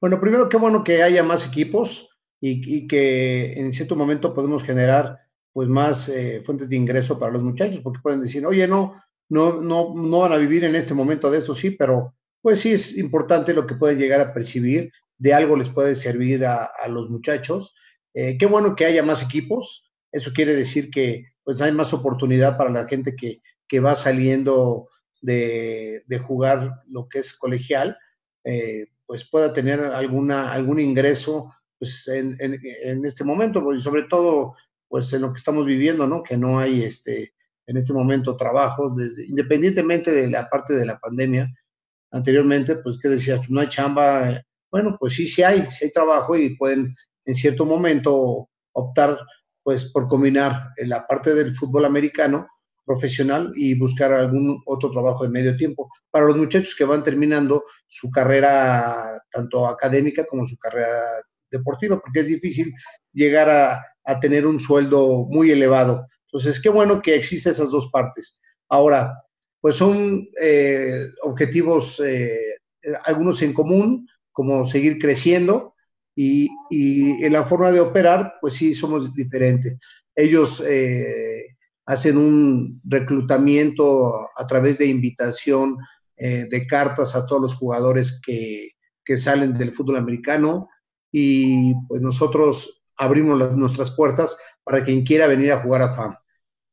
Bueno, 0.02 0.20
primero, 0.20 0.50
qué 0.50 0.58
bueno 0.58 0.84
que 0.84 1.04
haya 1.04 1.24
más 1.24 1.48
equipos 1.48 2.10
y 2.42 2.86
que 2.90 3.54
en 3.54 3.72
cierto 3.72 3.96
momento 3.96 4.34
podemos 4.34 4.66
generar 4.66 5.23
pues 5.54 5.70
más 5.70 6.10
eh, 6.10 6.42
fuentes 6.44 6.68
de 6.68 6.76
ingreso 6.76 7.18
para 7.18 7.32
los 7.32 7.44
muchachos, 7.44 7.80
porque 7.82 8.02
pueden 8.02 8.22
decir, 8.22 8.46
oye, 8.46 8.68
no, 8.68 9.02
no, 9.30 9.62
no, 9.62 9.94
no 9.96 10.20
van 10.20 10.34
a 10.34 10.38
vivir 10.38 10.64
en 10.66 10.76
este 10.76 10.96
momento 10.96 11.30
de 11.30 11.38
eso, 11.38 11.54
sí, 11.54 11.72
pero 11.72 12.16
pues 12.42 12.60
sí 12.60 12.74
es 12.74 12.98
importante 12.98 13.54
lo 13.54 13.66
que 13.66 13.76
pueden 13.76 14.00
llegar 14.00 14.20
a 14.20 14.34
percibir, 14.34 14.92
de 15.18 15.34
algo 15.34 15.56
les 15.56 15.70
puede 15.70 15.96
servir 15.96 16.46
a, 16.46 16.66
a 16.66 16.88
los 16.88 17.10
muchachos. 17.10 17.74
Eh, 18.14 18.38
qué 18.38 18.48
bueno 18.48 18.76
que 18.76 18.86
haya 18.86 19.04
más 19.04 19.24
equipos, 19.24 19.90
eso 20.12 20.32
quiere 20.34 20.56
decir 20.56 20.90
que 20.90 21.28
pues 21.44 21.62
hay 21.62 21.72
más 21.72 21.94
oportunidad 21.94 22.58
para 22.58 22.70
la 22.70 22.88
gente 22.88 23.16
que, 23.16 23.42
que 23.68 23.80
va 23.80 23.96
saliendo 23.96 24.90
de, 25.22 26.04
de, 26.08 26.20
jugar 26.20 26.84
lo 26.88 27.08
que 27.08 27.20
es 27.20 27.34
colegial, 27.34 27.98
eh, 28.44 28.88
pues 29.06 29.30
pueda 29.30 29.54
tener 29.54 29.80
alguna, 29.80 30.52
algún 30.52 30.80
ingreso 30.80 31.54
pues 31.80 32.08
en, 32.08 32.36
en, 32.40 32.60
en 32.84 33.06
este 33.06 33.24
momento, 33.24 33.74
y 33.74 33.82
sobre 33.82 34.04
todo 34.04 34.56
pues 34.94 35.12
en 35.12 35.24
lo 35.24 35.34
que 35.34 35.40
estamos 35.40 35.66
viviendo, 35.66 36.06
¿no? 36.06 36.22
Que 36.22 36.38
no 36.38 36.60
hay 36.60 36.84
este, 36.84 37.34
en 37.66 37.78
este 37.78 37.94
momento 37.94 38.38
trabajos, 38.38 38.96
desde, 38.96 39.26
independientemente 39.26 40.12
de 40.12 40.30
la 40.30 40.48
parte 40.48 40.76
de 40.76 40.86
la 40.86 41.00
pandemia, 41.00 41.52
anteriormente, 42.12 42.76
pues 42.76 43.00
que 43.00 43.10
decías, 43.10 43.40
pues 43.40 43.50
no 43.50 43.62
hay 43.62 43.70
chamba, 43.70 44.44
bueno, 44.70 44.96
pues 45.00 45.16
sí, 45.16 45.26
sí 45.26 45.42
hay, 45.42 45.68
sí 45.72 45.86
hay 45.86 45.92
trabajo 45.92 46.36
y 46.36 46.56
pueden 46.56 46.96
en 47.26 47.34
cierto 47.34 47.66
momento 47.66 48.48
optar 48.74 49.18
pues 49.64 49.86
por 49.86 50.06
combinar 50.06 50.70
la 50.78 51.08
parte 51.08 51.34
del 51.34 51.56
fútbol 51.56 51.86
americano 51.86 52.48
profesional 52.86 53.52
y 53.56 53.74
buscar 53.74 54.14
algún 54.14 54.62
otro 54.68 54.92
trabajo 54.92 55.24
de 55.24 55.32
medio 55.32 55.58
tiempo 55.58 55.90
para 56.12 56.26
los 56.26 56.38
muchachos 56.38 56.76
que 56.76 56.86
van 56.86 57.04
terminando 57.04 57.64
su 57.88 58.12
carrera 58.12 59.24
tanto 59.32 59.66
académica 59.66 60.24
como 60.28 60.46
su 60.46 60.56
carrera 60.58 61.02
deportiva, 61.50 62.00
porque 62.00 62.20
es 62.20 62.28
difícil 62.28 62.72
llegar 63.12 63.50
a, 63.50 63.84
a 64.06 64.20
tener 64.20 64.46
un 64.46 64.60
sueldo 64.60 65.26
muy 65.30 65.52
elevado. 65.52 66.06
Entonces, 66.26 66.62
qué 66.62 66.70
bueno 66.70 67.02
que 67.02 67.16
existe 67.16 67.50
esas 67.50 67.72
dos 67.72 67.90
partes. 67.92 68.42
Ahora, 68.70 69.14
pues 69.62 69.76
son 69.76 70.28
eh, 70.42 71.08
objetivos, 71.22 72.00
eh, 72.00 72.58
algunos 73.06 73.42
en 73.42 73.54
común, 73.54 74.08
como 74.32 74.66
seguir 74.66 74.98
creciendo 75.00 75.76
y, 76.16 76.50
en 76.70 77.34
la 77.34 77.46
forma 77.46 77.72
de 77.72 77.80
operar, 77.80 78.34
pues 78.42 78.56
sí, 78.56 78.74
somos 78.74 79.14
diferentes. 79.14 79.78
Ellos 80.16 80.62
eh, 80.68 81.56
hacen 81.86 82.18
un 82.18 82.82
reclutamiento 82.84 84.30
a 84.36 84.48
través 84.48 84.78
de 84.78 84.88
invitación 84.88 85.78
de 86.16 86.68
cartas 86.68 87.16
a 87.16 87.26
todos 87.26 87.42
los 87.42 87.56
jugadores 87.56 88.22
que, 88.26 88.74
que 89.04 89.18
salen 89.18 89.58
del 89.58 89.74
fútbol 89.74 89.98
americano 89.98 90.70
y 91.12 91.74
pues 91.88 92.02
nosotros 92.02 92.83
abrimos 92.98 93.38
las, 93.38 93.56
nuestras 93.56 93.92
puertas 93.92 94.38
para 94.64 94.84
quien 94.84 95.04
quiera 95.04 95.28
venir 95.28 95.52
a 95.52 95.60
jugar 95.60 95.82
a 95.82 95.90
FAM. 95.90 96.16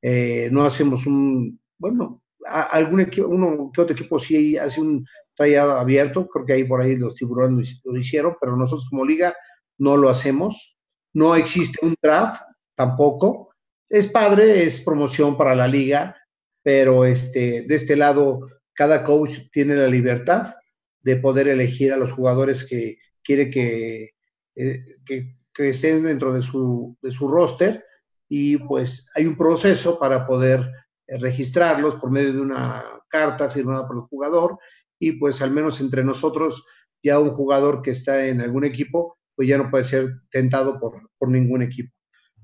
Eh, 0.03 0.49
no 0.53 0.65
hacemos 0.65 1.07
un, 1.07 1.61
bueno, 1.79 2.23
algún 2.47 3.01
equipo, 3.01 3.29
uno 3.29 3.71
que 3.73 3.81
otro 3.81 3.95
equipo 3.95 4.19
sí 4.19 4.57
hace 4.57 4.81
un 4.81 5.07
trayado 5.35 5.79
abierto, 5.79 6.29
creo 6.29 6.47
que 6.47 6.53
ahí 6.55 6.65
por 6.65 6.81
ahí 6.81 6.97
los 6.97 7.15
tiburones 7.15 7.81
lo 7.85 7.99
hicieron, 7.99 8.37
pero 8.41 8.57
nosotros 8.57 8.89
como 8.89 9.05
liga 9.05 9.35
no 9.79 9.97
lo 9.97 10.09
hacemos. 10.09 10.77
No 11.13 11.35
existe 11.35 11.85
un 11.85 11.97
draft 12.01 12.43
tampoco. 12.75 13.51
Es 13.89 14.07
padre, 14.07 14.63
es 14.65 14.81
promoción 14.81 15.37
para 15.37 15.55
la 15.55 15.67
liga, 15.67 16.17
pero 16.63 17.05
este, 17.05 17.63
de 17.63 17.75
este 17.75 17.97
lado, 17.97 18.49
cada 18.75 19.03
coach 19.03 19.39
tiene 19.51 19.75
la 19.75 19.89
libertad 19.89 20.55
de 21.01 21.17
poder 21.17 21.49
elegir 21.49 21.93
a 21.93 21.97
los 21.97 22.13
jugadores 22.13 22.65
que 22.65 22.99
quiere 23.23 23.51
que, 23.51 24.11
eh, 24.55 24.85
que, 25.05 25.37
estén 25.59 26.05
dentro 26.05 26.33
de 26.33 26.43
su, 26.43 26.97
de 27.03 27.11
su 27.11 27.29
roster 27.29 27.85
y 28.29 28.57
pues 28.59 29.07
hay 29.15 29.27
un 29.27 29.37
proceso 29.37 29.99
para 29.99 30.27
poder 30.27 30.71
eh, 31.07 31.19
registrarlos 31.19 31.97
por 31.97 32.11
medio 32.11 32.33
de 32.33 32.41
una 32.41 32.85
carta 33.09 33.51
firmada 33.51 33.87
por 33.87 33.97
el 33.97 34.03
jugador 34.03 34.59
y 34.99 35.13
pues 35.13 35.43
al 35.43 35.51
menos 35.51 35.81
entre 35.81 36.05
nosotros 36.05 36.65
ya 37.03 37.19
un 37.19 37.31
jugador 37.31 37.83
que 37.83 37.91
está 37.91 38.27
en 38.27 38.41
algún 38.41 38.65
equipo 38.65 39.19
pues 39.35 39.49
ya 39.49 39.57
no 39.57 39.71
puede 39.71 39.85
ser 39.85 40.21
tentado 40.31 40.79
por, 40.79 41.11
por 41.17 41.31
ningún 41.31 41.63
equipo. 41.63 41.95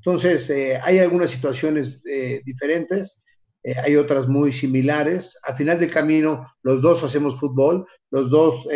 Entonces, 0.07 0.49
eh, 0.51 0.79
hay 0.83 1.01
algunas 1.01 1.31
situaciones 1.31 2.01
eh, 2.09 2.41
diferentes, 2.45 3.25
eh, 3.63 3.75
hay 3.77 3.97
otras 3.97 4.29
muy 4.29 4.53
similares. 4.53 5.39
Al 5.43 5.57
final 5.57 5.81
del 5.81 5.91
camino, 5.91 6.47
los 6.63 6.81
dos 6.81 7.03
hacemos 7.03 7.41
fútbol, 7.41 7.87
los 8.11 8.31
dos 8.31 8.69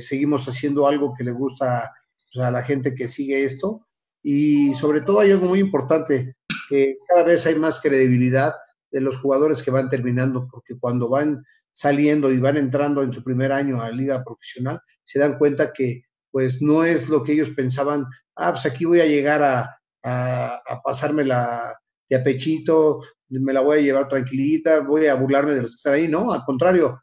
seguimos 0.00 0.48
haciendo 0.48 0.86
algo 0.86 1.14
que 1.16 1.24
le 1.24 1.30
gusta 1.30 1.92
pues, 2.38 2.46
a 2.46 2.50
la 2.52 2.62
gente 2.62 2.94
que 2.94 3.08
sigue 3.08 3.44
esto. 3.44 3.84
Y 4.22 4.74
sobre 4.74 5.00
todo 5.00 5.20
hay 5.20 5.32
algo 5.32 5.48
muy 5.48 5.58
importante, 5.58 6.36
que 6.68 6.96
cada 7.08 7.24
vez 7.24 7.46
hay 7.46 7.56
más 7.56 7.80
credibilidad 7.80 8.54
de 8.90 9.00
los 9.00 9.18
jugadores 9.18 9.62
que 9.62 9.70
van 9.70 9.88
terminando, 9.88 10.48
porque 10.50 10.78
cuando 10.78 11.08
van 11.08 11.44
saliendo 11.72 12.30
y 12.30 12.38
van 12.38 12.56
entrando 12.56 13.02
en 13.02 13.12
su 13.12 13.22
primer 13.24 13.52
año 13.52 13.80
a 13.80 13.90
la 13.90 13.96
liga 13.96 14.24
profesional, 14.24 14.80
se 15.04 15.18
dan 15.18 15.38
cuenta 15.38 15.72
que 15.72 16.02
pues 16.30 16.62
no 16.62 16.84
es 16.84 17.08
lo 17.08 17.24
que 17.24 17.32
ellos 17.32 17.50
pensaban, 17.50 18.06
ah, 18.36 18.52
pues 18.52 18.66
aquí 18.66 18.84
voy 18.84 19.00
a 19.00 19.06
llegar 19.06 19.42
a, 19.42 19.80
a, 20.04 20.80
pasarme 20.84 21.24
la 21.24 21.74
de 22.08 22.16
apechito, 22.16 23.00
me 23.28 23.52
la 23.52 23.60
voy 23.60 23.78
a 23.78 23.82
llevar 23.82 24.08
tranquilita, 24.08 24.80
voy 24.80 25.06
a 25.06 25.14
burlarme 25.14 25.54
de 25.54 25.62
los 25.62 25.72
que 25.72 25.76
están 25.76 25.94
ahí, 25.94 26.08
no, 26.08 26.32
al 26.32 26.44
contrario, 26.44 27.00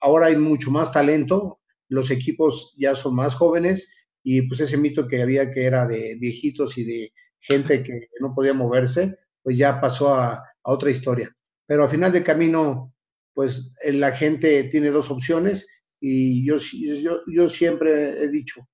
ahora 0.00 0.26
hay 0.26 0.36
mucho 0.36 0.70
más 0.70 0.92
talento, 0.92 1.60
los 1.88 2.10
equipos 2.10 2.74
ya 2.78 2.94
son 2.94 3.14
más 3.14 3.34
jóvenes 3.34 3.90
y 4.28 4.42
pues 4.42 4.58
ese 4.58 4.76
mito 4.76 5.06
que 5.06 5.22
había 5.22 5.52
que 5.52 5.64
era 5.66 5.86
de 5.86 6.16
viejitos 6.16 6.76
y 6.78 6.84
de 6.84 7.12
gente 7.38 7.84
que 7.84 8.08
no 8.18 8.34
podía 8.34 8.54
moverse, 8.54 9.16
pues 9.40 9.56
ya 9.56 9.80
pasó 9.80 10.14
a, 10.14 10.32
a 10.32 10.72
otra 10.72 10.90
historia. 10.90 11.32
Pero 11.64 11.84
al 11.84 11.88
final 11.88 12.10
del 12.10 12.24
camino, 12.24 12.92
pues 13.32 13.72
la 13.84 14.10
gente 14.10 14.64
tiene 14.64 14.90
dos 14.90 15.12
opciones 15.12 15.68
y 16.00 16.44
yo, 16.44 16.56
yo, 16.56 17.20
yo 17.28 17.48
siempre 17.48 18.20
he 18.20 18.28
dicho, 18.28 18.66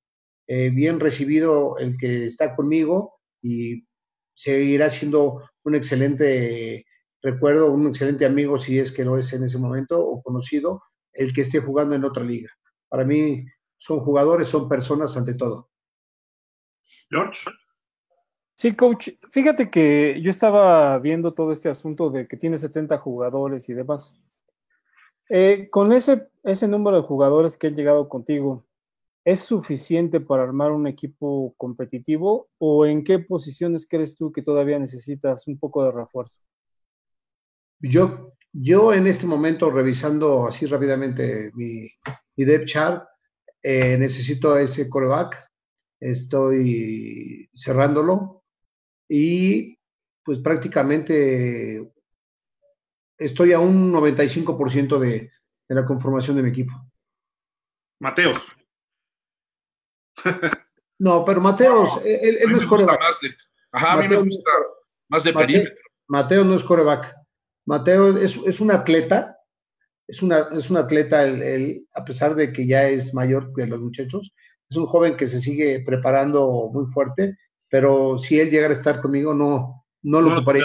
eh, 0.47 0.71
bien 0.71 0.99
recibido 0.99 1.77
el 1.77 1.99
que 1.99 2.25
está 2.25 2.57
conmigo 2.57 3.21
y 3.43 3.85
seguirá 4.33 4.89
siendo 4.89 5.43
un 5.65 5.75
excelente 5.75 6.87
recuerdo, 7.21 7.71
un 7.71 7.89
excelente 7.89 8.25
amigo 8.25 8.57
si 8.57 8.79
es 8.79 8.91
que 8.91 9.05
lo 9.05 9.19
es 9.19 9.31
en 9.35 9.43
ese 9.43 9.59
momento 9.59 10.03
o 10.03 10.23
conocido, 10.23 10.83
el 11.13 11.35
que 11.35 11.43
esté 11.43 11.61
jugando 11.61 11.95
en 11.95 12.05
otra 12.05 12.25
liga. 12.25 12.49
Para 12.89 13.05
mí 13.05 13.45
son 13.83 13.99
jugadores, 13.99 14.47
son 14.47 14.69
personas 14.69 15.17
ante 15.17 15.35
todo. 15.35 15.69
George. 17.11 17.51
Sí, 18.55 18.77
coach, 18.77 19.09
fíjate 19.33 19.71
que 19.71 20.21
yo 20.23 20.31
estaba 20.31 20.97
viendo 21.01 21.35
todo 21.35 21.51
este 21.51 21.69
asunto 21.69 22.09
de 22.09 22.29
que 22.29 22.37
tiene 22.37 22.59
70 22.59 22.97
jugadores 22.99 23.69
y 23.69 23.75
demás. 23.75 24.23
Eh, 25.29 25.69
con 25.69 25.93
ese, 25.93 26.29
ese 26.45 26.69
número 26.69 26.99
de 26.99 27.09
jugadores 27.09 27.57
que 27.57 27.67
han 27.67 27.75
llegado 27.75 28.09
contigo, 28.09 28.65
¿es 29.25 29.41
suficiente 29.41 30.21
para 30.21 30.45
armar 30.45 30.71
un 30.71 30.87
equipo 30.87 31.53
competitivo 31.57 32.51
o 32.59 32.87
en 32.87 33.03
qué 33.03 33.19
posiciones 33.19 33.89
crees 33.89 34.15
tú 34.17 34.31
que 34.31 34.43
todavía 34.43 34.79
necesitas 34.79 35.49
un 35.49 35.59
poco 35.59 35.85
de 35.85 35.91
refuerzo? 35.91 36.39
Yo, 37.81 38.33
yo 38.53 38.93
en 38.93 39.09
este 39.09 39.27
momento, 39.27 39.73
revisando 39.73 40.47
así 40.47 40.67
rápidamente 40.67 41.51
mi, 41.57 41.89
mi 42.37 42.45
depth 42.45 42.67
chart, 42.67 43.09
eh, 43.63 43.97
necesito 43.99 44.57
ese 44.57 44.89
coreback, 44.89 45.49
estoy 46.01 47.49
cerrándolo 47.55 48.43
y 49.09 49.79
pues 50.25 50.39
prácticamente 50.39 51.93
estoy 53.19 53.53
a 53.53 53.61
un 53.61 53.93
95% 53.93 54.99
de, 54.99 55.31
de 55.69 55.75
la 55.75 55.85
conformación 55.85 56.37
de 56.37 56.43
mi 56.43 56.51
equipo. 56.51 56.73
Mateos. 58.01 58.47
no, 60.99 61.25
pero 61.25 61.41
Mateos, 61.41 62.01
él, 62.05 62.39
no 62.49 62.57
es 62.57 62.67
coreback. 62.67 63.01
ajá, 63.73 63.93
a 63.93 63.97
mí 63.99 64.09
me 64.09 64.17
gusta 64.17 64.51
más 65.09 65.25
de 65.25 65.33
perímetro. 65.33 65.75
Mateo 66.09 66.45
no 66.45 66.55
es 66.55 66.65
coreback. 66.65 67.15
Mateo 67.65 68.17
es, 68.17 68.37
es 68.37 68.61
un 68.61 68.71
atleta, 68.71 69.39
es, 70.13 70.23
una, 70.23 70.47
es 70.53 70.69
un 70.69 70.77
atleta, 70.77 71.25
el, 71.25 71.87
a 71.95 72.05
pesar 72.05 72.35
de 72.35 72.53
que 72.53 72.67
ya 72.67 72.87
es 72.87 73.15
mayor 73.15 73.51
que 73.55 73.67
los 73.67 73.81
muchachos, 73.81 74.35
es 74.69 74.77
un 74.77 74.85
joven 74.85 75.17
que 75.17 75.27
se 75.27 75.41
sigue 75.41 75.83
preparando 75.87 76.69
muy 76.71 76.85
fuerte, 76.87 77.39
pero 77.71 78.19
si 78.19 78.39
él 78.39 78.51
llegara 78.51 78.75
a 78.75 78.77
estar 78.77 79.01
conmigo, 79.01 79.33
no, 79.33 79.87
no 80.03 80.21
lo 80.21 80.35
ocuparía. 80.35 80.65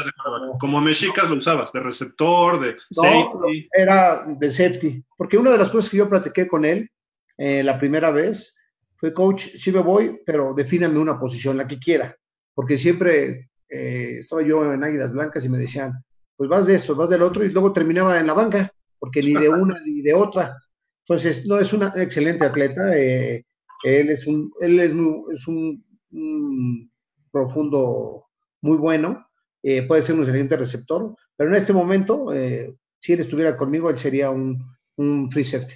Como 0.60 0.82
mexicas 0.82 1.30
lo 1.30 1.38
usabas, 1.38 1.72
de 1.72 1.80
receptor, 1.80 2.60
de 2.60 2.76
safety. 2.92 3.70
Era 3.72 4.26
de 4.28 4.52
safety. 4.52 5.02
Porque 5.18 5.38
una 5.38 5.52
de 5.52 5.60
las 5.60 5.70
cosas 5.70 5.90
que 5.90 5.98
yo 5.98 6.10
platiqué 6.10 6.46
con 6.46 6.66
él 6.66 6.92
eh, 7.38 7.64
la 7.64 7.80
primera 7.80 8.12
vez 8.12 8.60
fue, 8.98 9.14
coach, 9.14 9.46
sí 9.56 9.72
me 9.72 9.80
voy, 9.80 10.20
pero 10.26 10.54
defíname 10.54 11.00
una 11.00 11.18
posición, 11.18 11.56
la 11.56 11.68
que 11.68 11.80
quiera. 11.80 12.18
Porque 12.54 12.78
siempre 12.78 13.50
eh, 13.70 14.18
estaba 14.20 14.42
yo 14.42 14.74
en 14.74 14.84
Águilas 14.84 15.14
Blancas 15.14 15.46
y 15.46 15.50
me 15.50 15.58
decían, 15.58 16.04
pues 16.36 16.50
vas 16.50 16.68
de 16.68 16.76
esto, 16.76 16.96
vas 16.96 17.10
del 17.10 17.22
otro, 17.22 17.46
y 17.46 17.50
luego 17.50 17.72
terminaba 17.72 18.20
en 18.20 18.28
la 18.28 18.34
banca, 18.34 18.74
porque 19.00 19.22
ni 19.22 19.34
de 19.34 19.50
una 19.50 19.80
ni 19.86 20.02
de 20.02 20.14
otra. 20.14 20.58
Entonces, 21.06 21.46
no, 21.46 21.60
es 21.60 21.72
un 21.74 21.84
excelente 21.84 22.46
atleta. 22.46 22.98
Eh, 22.98 23.46
él 23.84 24.10
es 24.10 24.28
un, 24.28 24.52
él 24.60 24.80
es, 24.80 24.94
es 25.34 25.48
un 25.48 26.92
profundo 27.32 28.26
muy 28.62 28.78
bueno 28.78 29.28
eh, 29.64 29.84
puede 29.84 30.02
ser 30.02 30.16
un 30.16 30.22
excelente 30.22 30.56
receptor, 30.56 31.16
pero 31.36 31.50
en 31.50 31.58
este 31.58 31.74
momento, 31.74 32.32
eh, 32.34 32.74
si 33.00 33.14
él 33.14 33.20
estuviera 33.20 33.58
conmigo, 33.58 33.90
él 33.90 33.98
sería 33.98 34.30
un, 34.30 34.64
un 34.96 35.30
free 35.30 35.44
safety. 35.44 35.74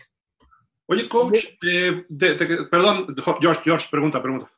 Oye, 0.86 1.10
coach, 1.10 1.45
eh, 1.62 2.05
perdón, 2.69 3.13
George, 3.41 3.62
George, 3.63 3.88
pregunta, 3.89 4.21
pregunta. 4.21 4.49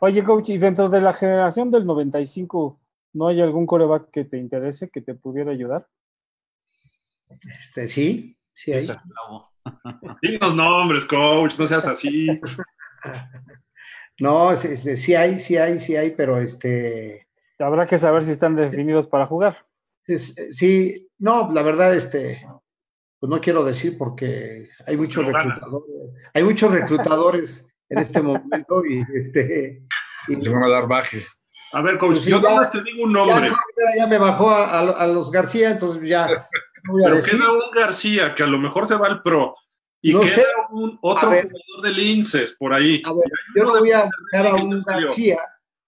Oye, 0.00 0.22
coach, 0.22 0.50
y 0.50 0.58
dentro 0.58 0.90
de 0.90 1.00
la 1.00 1.14
generación 1.14 1.70
del 1.70 1.86
95, 1.86 2.78
¿no 3.14 3.28
hay 3.28 3.40
algún 3.40 3.64
coreback 3.64 4.10
que 4.10 4.24
te 4.24 4.38
interese, 4.38 4.90
que 4.90 5.00
te 5.00 5.14
pudiera 5.14 5.52
ayudar? 5.52 5.86
Este, 7.58 7.88
sí, 7.88 8.36
sí 8.52 8.72
hay. 8.72 8.88
Dinos 10.22 10.54
nombres, 10.54 11.04
coach, 11.04 11.58
no 11.58 11.66
seas 11.66 11.86
así. 11.86 12.40
no, 14.20 14.54
sí, 14.56 14.76
sí, 14.76 15.14
hay, 15.14 15.40
sí 15.40 15.56
hay, 15.56 15.78
sí 15.78 15.96
hay, 15.96 16.10
pero 16.10 16.38
este, 16.38 17.24
Habrá 17.58 17.86
que 17.86 17.98
saber 17.98 18.22
si 18.22 18.32
están 18.32 18.56
definidos 18.56 19.06
para 19.06 19.26
jugar. 19.26 19.64
Sí, 20.06 21.08
no, 21.18 21.50
la 21.52 21.62
verdad, 21.62 21.94
este, 21.94 22.44
pues 23.20 23.30
no 23.30 23.40
quiero 23.40 23.64
decir 23.64 23.96
porque 23.96 24.68
hay 24.86 24.96
muchos 24.96 25.24
reclutadores, 25.24 25.86
hay 26.34 26.44
muchos 26.44 26.72
reclutadores 26.72 27.74
en 27.88 27.98
este 27.98 28.20
momento 28.20 28.84
y 28.84 29.02
este. 29.14 29.82
Y, 30.28 30.48
van 30.48 30.64
a 30.64 30.68
dar 30.68 30.88
baje. 30.88 31.22
A 31.72 31.82
ver, 31.82 31.96
coach, 31.96 32.16
pues 32.16 32.24
yo 32.24 32.40
nada 32.40 32.68
te 32.70 32.82
digo 32.82 33.04
un 33.04 33.12
nombre. 33.12 33.50
Ya, 33.96 34.06
me 34.06 34.18
bajó 34.18 34.50
a, 34.50 35.06
los 35.06 35.30
García, 35.30 35.70
entonces 35.70 36.06
ya. 36.06 36.48
No 36.84 36.92
voy 36.92 37.04
a 37.04 37.10
Pero 37.10 37.22
queda 37.22 37.52
un 37.52 37.70
García 37.74 38.34
que 38.34 38.42
a 38.42 38.46
lo 38.46 38.58
mejor 38.58 38.86
se 38.86 38.96
va 38.96 39.06
al 39.06 39.22
pro. 39.22 39.56
Y 40.00 40.12
queda 40.12 40.44
un 40.70 40.98
otro 41.00 41.28
jugador 41.28 41.82
de 41.82 41.92
Linces 41.92 42.54
por 42.58 42.72
ahí. 42.72 43.02
A 43.06 43.12
ver, 43.12 43.24
yo 43.56 43.64
no 43.64 43.78
voy 43.78 43.92
a 43.92 44.04
buscar 44.04 44.46
a 44.46 44.54
un 44.54 44.80
García 44.82 45.38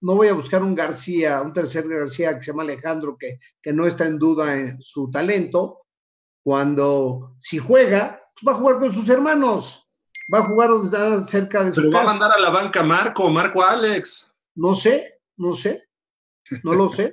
no 0.01 0.15
voy 0.15 0.29
a 0.29 0.35
buscar 0.35 0.63
un 0.63 0.75
García, 0.75 1.41
un 1.41 1.53
tercer 1.53 1.89
García 1.89 2.37
que 2.37 2.43
se 2.43 2.53
llama 2.53 2.63
Alejandro, 2.63 3.17
que, 3.19 3.41
que 3.63 3.73
no 3.73 3.87
está 3.87 4.07
en 4.07 4.19
duda 4.19 4.55
en 4.55 4.81
su 4.83 5.11
talento, 5.11 5.87
cuando 6.43 7.35
si 7.41 7.59
juega, 7.59 8.23
pues 8.35 8.47
va 8.47 8.57
a 8.57 8.61
jugar 8.61 8.79
con 8.79 8.93
sus 8.93 9.09
hermanos, 9.09 9.85
va 10.33 10.39
a 10.39 10.47
jugar 10.47 10.71
cerca 11.27 11.65
de 11.65 11.73
su 11.73 11.81
Pero 11.83 11.93
va 11.93 12.03
a 12.03 12.05
mandar 12.05 12.33
a 12.33 12.39
la 12.39 12.51
banca 12.51 12.83
Marco, 12.83 13.29
Marco 13.31 13.63
Alex. 13.63 14.31
No 14.55 14.75
sé, 14.75 15.21
no 15.37 15.53
sé, 15.53 15.89
no 16.63 16.75
lo 16.75 16.89
sé. 16.89 17.13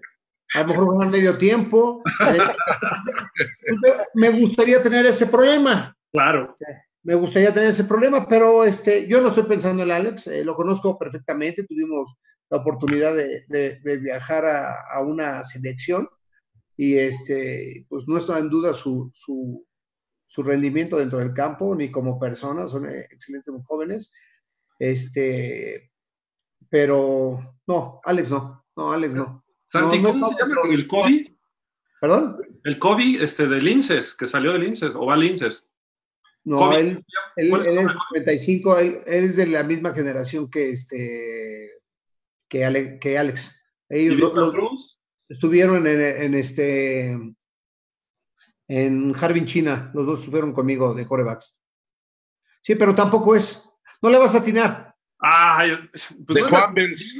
A 0.54 0.62
lo 0.62 0.68
mejor 0.68 0.97
van 0.97 1.12
medio 1.12 1.38
tiempo. 1.38 2.01
Me 4.14 4.30
gustaría 4.30 4.82
tener 4.82 5.06
ese 5.06 5.26
problema. 5.28 5.95
Claro 6.12 6.56
me 7.04 7.16
gustaría 7.16 7.54
tener 7.54 7.70
ese 7.70 7.84
problema, 7.84 8.28
pero 8.28 8.64
este, 8.64 9.08
yo 9.08 9.22
no 9.22 9.28
estoy 9.28 9.43
pensando 9.43 9.84
en 9.84 9.91
Alex, 9.91 10.28
eh, 10.28 10.43
lo 10.43 10.56
conozco 10.56 10.97
perfectamente, 10.97 11.66
tuvimos 11.66 12.16
la 12.49 12.58
oportunidad 12.58 13.14
de, 13.14 13.99
viajar 14.01 14.45
a, 14.45 15.01
una 15.01 15.43
selección 15.43 16.08
y 16.78 16.97
este, 16.97 17.86
pues 17.89 18.08
no 18.08 18.18
está 18.18 18.39
en 18.39 18.49
duda 18.49 18.74
su, 18.74 19.10
su, 19.14 19.66
su 20.26 20.43
rendimiento 20.43 20.97
dentro 20.97 21.20
del 21.20 21.34
campo 21.34 21.76
ni 21.76 21.91
como 21.91 22.20
personas, 22.20 22.72
son 22.72 22.88
excelentes 22.88 23.54
jóvenes. 23.66 24.14
Este, 24.80 25.91
pero 26.70 27.58
no, 27.68 28.01
Alex 28.04 28.30
no, 28.32 28.66
no, 28.76 28.91
Alex 28.91 29.14
no. 29.14 29.43
Santi, 29.74 29.99
no, 29.99 30.11
¿cómo 30.11 30.28
se 30.28 30.36
llama 30.38 30.55
el 30.69 30.88
COVID? 30.88 31.28
¿Perdón? 31.99 32.38
El 32.63 32.78
COVID 32.78 33.24
este, 33.24 33.47
de 33.47 33.59
Linces, 33.59 34.13
que 34.13 34.28
salió 34.28 34.53
de 34.53 34.59
Linces, 34.59 34.95
o 34.95 35.07
va 35.07 35.17
Linces. 35.17 35.74
No, 36.43 36.71
él, 36.74 37.03
él, 37.38 37.47
él 37.47 37.78
es 37.80 37.95
95, 37.95 38.78
él, 38.78 39.01
él, 39.07 39.24
es 39.24 39.36
de 39.36 39.47
la 39.47 39.63
misma 39.63 39.93
generación 39.93 40.47
que 40.51 40.69
este 40.69 41.71
que, 42.47 42.65
Ale, 42.65 42.99
que 42.99 43.17
Alex. 43.17 43.65
Ellos 43.89 44.17
los, 44.17 44.53
los, 44.53 44.99
estuvieron 45.28 45.88
en, 45.88 46.01
en, 46.01 46.36
este 46.36 47.17
en 48.67 49.15
Harbin, 49.19 49.47
China, 49.47 49.89
los 49.95 50.05
dos 50.05 50.19
estuvieron 50.19 50.53
conmigo 50.53 50.93
de 50.93 51.07
corebacks. 51.07 51.59
Sí, 52.61 52.76
pero 52.76 52.93
tampoco 52.93 53.36
es. 53.36 53.67
No 54.03 54.09
le 54.11 54.19
vas 54.19 54.36
a 54.36 54.39
atinar. 54.39 54.93
Ay, 55.26 55.89
pues 55.93 56.36
de 56.36 56.41
no 56.41 56.49
Juan 56.49 56.74
Benz. 56.74 57.15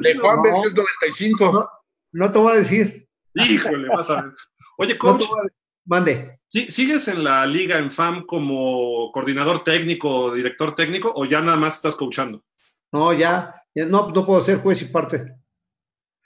De 0.00 0.18
Juan 0.18 0.42
Benz 0.42 0.64
es 0.66 0.74
95. 0.74 1.52
No, 1.52 1.70
no, 2.12 2.32
te 2.32 2.38
voy 2.38 2.52
a 2.52 2.56
decir. 2.56 3.08
Híjole, 3.34 3.88
vas 3.88 4.10
a 4.10 4.22
ver. 4.22 4.34
Oye, 4.78 4.98
coach. 4.98 5.20
No 5.20 5.36
Mande. 5.84 6.40
¿Sigues 6.48 7.06
en 7.08 7.22
la 7.22 7.46
liga 7.46 7.78
en 7.78 7.90
FAM 7.90 8.26
como 8.26 9.12
coordinador 9.12 9.62
técnico, 9.62 10.34
director 10.34 10.74
técnico, 10.74 11.12
o 11.14 11.24
ya 11.24 11.40
nada 11.40 11.56
más 11.56 11.76
estás 11.76 11.94
coachando? 11.94 12.42
No, 12.90 13.12
ya, 13.12 13.54
ya 13.74 13.86
no, 13.86 14.10
no 14.10 14.26
puedo 14.26 14.40
ser 14.40 14.58
juez 14.58 14.82
y 14.82 14.86
parte. 14.86 15.36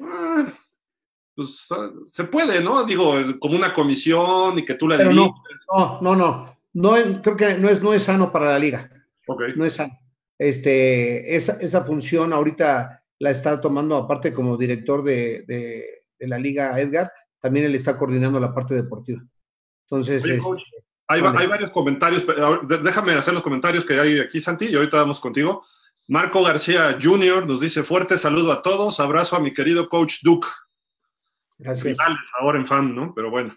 Ah, 0.00 0.52
pues 1.34 1.68
se 2.06 2.24
puede, 2.24 2.62
¿no? 2.62 2.82
Digo, 2.84 3.14
como 3.38 3.56
una 3.56 3.74
comisión 3.74 4.58
y 4.58 4.64
que 4.64 4.74
tú 4.74 4.88
la 4.88 4.96
Pero 4.96 5.12
no, 5.12 5.34
no, 5.76 6.00
no, 6.00 6.16
no, 6.16 6.56
no, 6.72 7.22
creo 7.22 7.36
que 7.36 7.58
no 7.58 7.68
es, 7.68 7.82
no 7.82 7.92
es 7.92 8.04
sano 8.04 8.32
para 8.32 8.46
la 8.46 8.58
liga. 8.58 8.90
Okay. 9.26 9.52
No 9.54 9.64
es 9.64 9.74
sano. 9.74 10.01
Este, 10.42 11.36
esa, 11.36 11.52
esa 11.60 11.84
función 11.84 12.32
ahorita 12.32 13.04
la 13.20 13.30
está 13.30 13.60
tomando 13.60 13.96
aparte 13.96 14.34
como 14.34 14.56
director 14.56 15.04
de, 15.04 15.42
de, 15.46 16.04
de 16.18 16.28
la 16.28 16.36
liga 16.36 16.80
Edgar, 16.80 17.12
también 17.40 17.66
él 17.66 17.74
está 17.76 17.96
coordinando 17.96 18.40
la 18.40 18.52
parte 18.52 18.74
deportiva. 18.74 19.22
Entonces, 19.86 20.24
Oye, 20.24 20.38
coach, 20.38 20.62
este, 20.62 20.84
hay, 21.06 21.20
vale. 21.20 21.38
hay, 21.38 21.46
varios 21.46 21.70
comentarios, 21.70 22.24
pero 22.24 22.60
déjame 22.62 23.12
hacer 23.12 23.34
los 23.34 23.42
comentarios 23.44 23.84
que 23.84 24.00
hay 24.00 24.18
aquí, 24.18 24.40
Santi, 24.40 24.66
y 24.66 24.74
ahorita 24.74 24.96
vamos 24.96 25.20
contigo. 25.20 25.64
Marco 26.08 26.42
García 26.42 26.98
Jr. 27.00 27.46
nos 27.46 27.60
dice 27.60 27.84
fuerte 27.84 28.18
saludo 28.18 28.50
a 28.50 28.62
todos, 28.62 28.98
abrazo 28.98 29.36
a 29.36 29.40
mi 29.40 29.54
querido 29.54 29.88
coach 29.88 30.16
Duke. 30.22 30.48
Gracias. 31.58 31.98
Ahora 32.40 32.58
en 32.58 32.66
fan, 32.66 32.94
¿no? 32.96 33.12
Pero 33.14 33.30
bueno. 33.30 33.54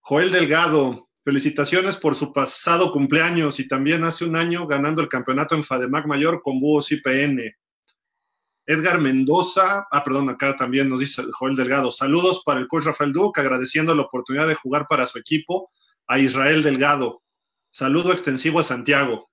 Joel 0.00 0.32
Delgado, 0.32 1.07
felicitaciones 1.24 1.96
por 1.96 2.14
su 2.14 2.32
pasado 2.32 2.92
cumpleaños 2.92 3.60
y 3.60 3.68
también 3.68 4.04
hace 4.04 4.24
un 4.24 4.36
año 4.36 4.66
ganando 4.66 5.02
el 5.02 5.08
campeonato 5.08 5.54
en 5.54 5.64
FADEMAC 5.64 6.06
Mayor 6.06 6.40
con 6.42 6.60
Búhos 6.60 6.90
IPN. 6.92 7.54
Edgar 8.66 9.00
Mendoza, 9.00 9.86
ah, 9.90 10.04
perdón, 10.04 10.28
acá 10.28 10.54
también 10.54 10.88
nos 10.88 11.00
dice 11.00 11.22
Joel 11.32 11.56
Delgado, 11.56 11.90
saludos 11.90 12.42
para 12.44 12.60
el 12.60 12.68
coach 12.68 12.84
Rafael 12.84 13.12
Duque, 13.12 13.40
agradeciendo 13.40 13.94
la 13.94 14.02
oportunidad 14.02 14.46
de 14.46 14.54
jugar 14.54 14.86
para 14.88 15.06
su 15.06 15.18
equipo, 15.18 15.70
a 16.06 16.18
Israel 16.18 16.62
Delgado. 16.62 17.22
Saludo 17.70 18.12
extensivo 18.12 18.60
a 18.60 18.64
Santiago. 18.64 19.30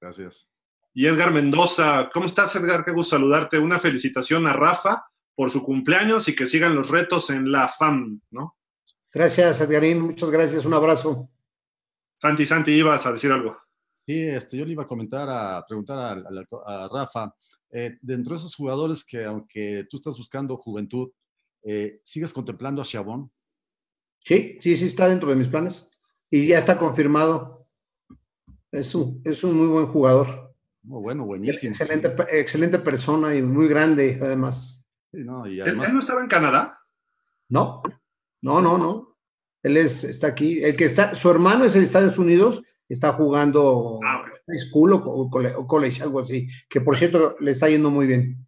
Gracias. 0.00 0.50
Y 0.92 1.06
Edgar 1.06 1.32
Mendoza, 1.32 2.08
¿cómo 2.12 2.26
estás 2.26 2.54
Edgar? 2.56 2.84
Qué 2.84 2.90
gusto 2.90 3.16
saludarte. 3.16 3.58
Una 3.58 3.78
felicitación 3.78 4.46
a 4.46 4.52
Rafa 4.52 5.04
por 5.34 5.50
su 5.50 5.62
cumpleaños 5.62 6.28
y 6.28 6.34
que 6.34 6.46
sigan 6.46 6.74
los 6.74 6.90
retos 6.90 7.30
en 7.30 7.50
la 7.50 7.68
FAM, 7.68 8.20
¿no? 8.30 8.56
Gracias, 9.12 9.60
Edgarín, 9.60 10.00
muchas 10.00 10.30
gracias, 10.30 10.64
un 10.64 10.74
abrazo. 10.74 11.28
Santi, 12.16 12.46
Santi, 12.46 12.72
ibas 12.72 13.04
a 13.06 13.12
decir 13.12 13.32
algo. 13.32 13.56
Sí, 14.06 14.20
este, 14.20 14.56
yo 14.56 14.64
le 14.64 14.72
iba 14.72 14.84
a 14.84 14.86
comentar, 14.86 15.28
a 15.28 15.64
preguntar 15.66 15.98
a, 15.98 16.12
a, 16.12 16.84
a 16.84 16.88
Rafa, 16.88 17.34
eh, 17.70 17.98
dentro 18.00 18.30
de 18.30 18.36
esos 18.36 18.54
jugadores 18.54 19.04
que 19.04 19.24
aunque 19.24 19.86
tú 19.90 19.96
estás 19.96 20.16
buscando 20.16 20.56
juventud, 20.56 21.10
eh, 21.62 22.00
¿sigues 22.04 22.32
contemplando 22.32 22.82
a 22.82 22.84
Chabón? 22.84 23.30
Sí, 24.18 24.58
sí, 24.60 24.76
sí 24.76 24.86
está 24.86 25.08
dentro 25.08 25.30
de 25.30 25.36
mis 25.36 25.48
planes 25.48 25.88
y 26.30 26.48
ya 26.48 26.58
está 26.58 26.76
confirmado. 26.76 27.68
Es 28.70 28.94
un, 28.94 29.20
es 29.24 29.42
un 29.42 29.56
muy 29.56 29.66
buen 29.66 29.86
jugador. 29.86 30.54
Oh, 30.88 31.00
bueno, 31.00 31.24
buenísimo. 31.24 31.72
Excelente, 31.72 32.14
excelente 32.30 32.78
persona 32.78 33.34
y 33.34 33.42
muy 33.42 33.68
grande 33.68 34.18
además. 34.22 34.86
Sí, 35.10 35.18
no, 35.24 35.46
y 35.46 35.60
además... 35.60 35.88
¿Él 35.88 35.94
no 35.94 36.00
estaba 36.00 36.20
en 36.20 36.28
Canadá? 36.28 36.78
No, 37.48 37.82
no, 38.42 38.60
no, 38.60 38.78
no. 38.78 39.16
Él 39.62 39.76
es, 39.76 40.04
está 40.04 40.28
aquí. 40.28 40.62
El 40.62 40.76
que 40.76 40.84
está, 40.84 41.14
su 41.14 41.30
hermano 41.30 41.64
es 41.64 41.76
en 41.76 41.82
Estados 41.82 42.18
Unidos, 42.18 42.62
está 42.88 43.12
jugando 43.12 44.00
ah, 44.04 44.22
bueno. 44.22 44.58
school 44.58 44.92
o, 44.92 44.96
o, 44.96 45.66
college, 45.66 46.02
algo 46.02 46.20
así, 46.20 46.48
que 46.68 46.80
por 46.80 46.96
cierto 46.96 47.36
le 47.40 47.50
está 47.50 47.68
yendo 47.68 47.90
muy 47.90 48.06
bien. 48.06 48.46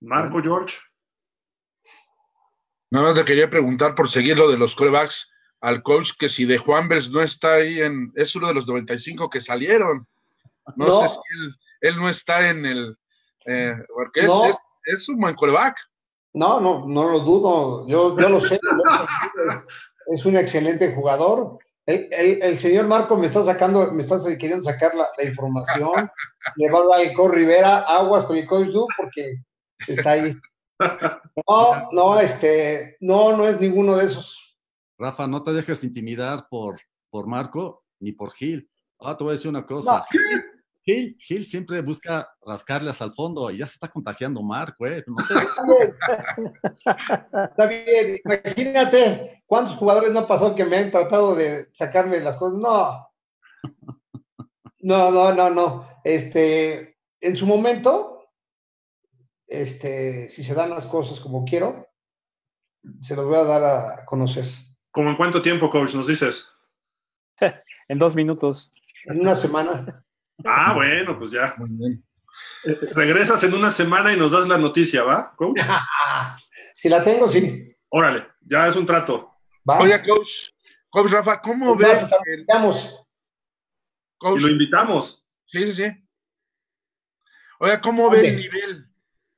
Marco 0.00 0.42
George. 0.42 0.78
Nada 2.90 3.08
más 3.08 3.16
le 3.16 3.24
quería 3.24 3.50
preguntar 3.50 3.94
por 3.94 4.10
seguir 4.10 4.36
lo 4.36 4.50
de 4.50 4.58
los 4.58 4.74
corebacks 4.74 5.30
al 5.60 5.82
coach 5.82 6.12
que 6.18 6.28
si 6.28 6.46
de 6.46 6.58
Juanvers 6.58 7.10
no 7.10 7.22
está 7.22 7.56
ahí 7.56 7.80
en, 7.80 8.10
es 8.16 8.34
uno 8.34 8.48
de 8.48 8.54
los 8.54 8.66
95 8.66 9.28
que 9.28 9.40
salieron. 9.40 10.06
No, 10.76 10.86
no. 10.86 11.00
sé 11.02 11.08
si 11.08 11.20
él, 11.38 11.54
él, 11.82 11.96
no 11.96 12.08
está 12.08 12.48
en 12.48 12.64
el, 12.64 12.96
eh, 13.46 13.74
porque 13.94 14.22
no. 14.22 14.46
es, 14.46 14.56
es, 14.86 15.00
es, 15.00 15.08
un 15.08 15.20
buen 15.20 15.34
coreback. 15.34 15.76
No, 16.32 16.60
no, 16.60 16.86
no 16.86 17.10
lo 17.10 17.20
dudo, 17.20 17.88
yo, 17.88 18.16
yo 18.18 18.28
lo 18.28 18.38
sé, 18.38 18.54
es, 18.54 19.66
es, 20.06 20.26
un 20.26 20.36
excelente 20.36 20.94
jugador. 20.94 21.58
El, 21.86 22.08
el, 22.12 22.42
el, 22.42 22.58
señor 22.58 22.86
Marco 22.86 23.16
me 23.16 23.26
está 23.26 23.42
sacando, 23.42 23.90
me 23.90 24.02
está 24.02 24.16
queriendo 24.38 24.62
sacar 24.62 24.94
la, 24.94 25.08
la 25.18 25.24
información, 25.24 26.08
le 26.54 26.70
va 26.70 26.80
a 26.80 26.86
dar 26.86 27.00
el 27.00 27.14
Co 27.14 27.28
Rivera 27.28 27.78
aguas 27.80 28.24
con 28.26 28.36
el 28.36 28.46
coach 28.46 28.68
Du 28.68 28.86
porque 28.96 29.42
está 29.88 30.12
ahí. 30.12 30.36
No, 31.48 31.90
no, 31.92 32.20
este, 32.20 32.96
no, 33.00 33.36
no 33.36 33.46
es 33.46 33.60
ninguno 33.60 33.96
de 33.96 34.06
esos. 34.06 34.56
Rafa, 34.98 35.26
no 35.26 35.42
te 35.42 35.52
dejes 35.52 35.82
intimidar 35.84 36.46
por, 36.48 36.78
por 37.10 37.26
Marco 37.26 37.84
ni 37.98 38.12
por 38.12 38.32
Gil. 38.32 38.70
Ah, 39.00 39.16
te 39.16 39.24
voy 39.24 39.32
a 39.32 39.34
decir 39.34 39.48
una 39.48 39.66
cosa. 39.66 39.98
No. 39.98 40.49
Gil, 40.82 41.16
Gil, 41.18 41.44
siempre 41.44 41.82
busca 41.82 42.30
rascarle 42.44 42.90
hasta 42.90 43.04
el 43.04 43.12
fondo 43.12 43.50
y 43.50 43.58
ya 43.58 43.66
se 43.66 43.74
está 43.74 43.88
contagiando 43.88 44.42
Marco, 44.42 44.86
¿eh? 44.86 45.04
No 45.06 45.16
te... 45.16 45.34
está 47.50 47.66
bien, 47.66 48.18
imagínate 48.24 49.42
cuántos 49.46 49.76
jugadores 49.76 50.10
no 50.10 50.20
han 50.20 50.26
pasado 50.26 50.54
que 50.54 50.64
me 50.64 50.78
han 50.78 50.90
tratado 50.90 51.34
de 51.34 51.68
sacarme 51.72 52.20
las 52.20 52.38
cosas. 52.38 52.58
No. 52.58 53.06
No, 54.80 55.10
no, 55.10 55.34
no, 55.34 55.50
no. 55.50 55.86
Este, 56.02 56.96
en 57.20 57.36
su 57.36 57.46
momento, 57.46 58.30
este, 59.46 60.28
si 60.28 60.42
se 60.42 60.54
dan 60.54 60.70
las 60.70 60.86
cosas 60.86 61.20
como 61.20 61.44
quiero, 61.44 61.86
se 63.02 63.14
los 63.14 63.26
voy 63.26 63.36
a 63.36 63.44
dar 63.44 63.64
a 63.64 64.04
conocer. 64.06 64.46
¿Cómo 64.90 65.10
en 65.10 65.16
cuánto 65.16 65.42
tiempo, 65.42 65.68
coach, 65.68 65.94
nos 65.94 66.06
dices? 66.06 66.48
en 67.88 67.98
dos 67.98 68.14
minutos. 68.14 68.72
En 69.04 69.20
una 69.20 69.34
semana. 69.34 70.06
Ah, 70.44 70.72
bueno, 70.74 71.18
pues 71.18 71.30
ya. 71.30 71.54
Muy 71.58 71.70
bien. 71.70 72.04
Eh, 72.64 72.78
regresas 72.92 73.42
en 73.44 73.54
una 73.54 73.70
semana 73.70 74.12
y 74.12 74.16
nos 74.16 74.32
das 74.32 74.48
la 74.48 74.58
noticia, 74.58 75.02
¿va, 75.02 75.34
coach? 75.36 75.60
si 76.76 76.88
la 76.88 77.02
tengo, 77.02 77.28
sí. 77.28 77.72
Órale, 77.88 78.28
ya 78.42 78.66
es 78.66 78.76
un 78.76 78.86
trato. 78.86 79.34
¿Va? 79.68 79.78
Oye, 79.80 80.00
coach, 80.02 80.50
coach 80.88 81.10
Rafa, 81.10 81.40
¿cómo 81.40 81.74
ves? 81.76 82.08
El... 82.26 82.46
Coach, 84.18 84.40
y 84.40 84.42
lo 84.42 84.48
invitamos. 84.50 85.24
Sí, 85.46 85.64
sí, 85.66 85.74
sí. 85.74 86.08
Oye, 87.58 87.80
¿cómo 87.80 88.10
ve 88.10 88.28
el 88.28 88.36
nivel? 88.36 88.86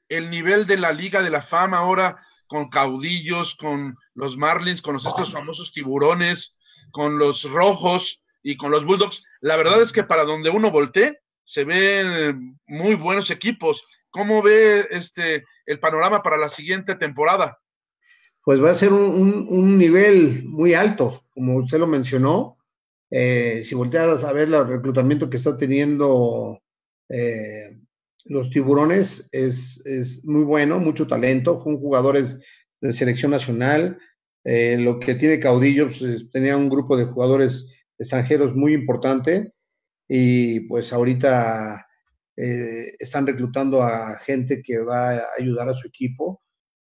El 0.08 0.30
nivel 0.30 0.66
de 0.66 0.76
la 0.76 0.92
Liga 0.92 1.22
de 1.22 1.30
la 1.30 1.42
Fama 1.42 1.78
ahora 1.78 2.20
con 2.46 2.68
caudillos, 2.68 3.54
con 3.54 3.96
los 4.14 4.36
Marlins, 4.36 4.82
con 4.82 4.94
los, 4.94 5.06
estos 5.06 5.32
famosos 5.32 5.72
tiburones, 5.72 6.58
con 6.90 7.18
los 7.18 7.44
rojos 7.50 8.21
y 8.42 8.56
con 8.56 8.70
los 8.70 8.84
Bulldogs. 8.84 9.26
La 9.40 9.56
verdad 9.56 9.80
es 9.82 9.92
que 9.92 10.04
para 10.04 10.24
donde 10.24 10.50
uno 10.50 10.70
voltee, 10.70 11.20
se 11.44 11.64
ven 11.64 12.58
muy 12.66 12.94
buenos 12.94 13.30
equipos. 13.30 13.86
¿Cómo 14.10 14.42
ve 14.42 14.86
este 14.90 15.44
el 15.66 15.78
panorama 15.78 16.22
para 16.22 16.36
la 16.36 16.48
siguiente 16.48 16.94
temporada? 16.96 17.58
Pues 18.44 18.62
va 18.62 18.70
a 18.70 18.74
ser 18.74 18.92
un, 18.92 19.46
un, 19.48 19.78
nivel 19.78 20.44
muy 20.44 20.74
alto, 20.74 21.22
como 21.30 21.56
usted 21.56 21.78
lo 21.78 21.86
mencionó. 21.86 22.58
Eh, 23.10 23.62
si 23.64 23.74
voltearas 23.74 24.24
a 24.24 24.32
ver 24.32 24.48
el 24.48 24.66
reclutamiento 24.66 25.30
que 25.30 25.36
está 25.36 25.56
teniendo 25.56 26.60
eh, 27.08 27.78
los 28.24 28.50
tiburones, 28.50 29.28
es, 29.32 29.84
es, 29.86 30.24
muy 30.24 30.42
bueno, 30.44 30.80
mucho 30.80 31.06
talento, 31.06 31.60
son 31.62 31.78
jugadores 31.78 32.40
de 32.80 32.92
selección 32.92 33.30
nacional. 33.30 33.98
Eh, 34.44 34.76
lo 34.78 34.98
que 34.98 35.14
tiene 35.14 35.38
Caudillo, 35.38 35.86
pues, 35.86 36.30
tenía 36.30 36.56
un 36.56 36.68
grupo 36.68 36.96
de 36.96 37.04
jugadores 37.04 37.71
extranjeros 38.02 38.54
muy 38.54 38.74
importante 38.74 39.52
y 40.08 40.60
pues 40.68 40.92
ahorita 40.92 41.86
eh, 42.36 42.94
están 42.98 43.26
reclutando 43.26 43.82
a 43.82 44.18
gente 44.18 44.62
que 44.62 44.80
va 44.80 45.10
a 45.10 45.22
ayudar 45.38 45.68
a 45.68 45.74
su 45.74 45.88
equipo 45.88 46.42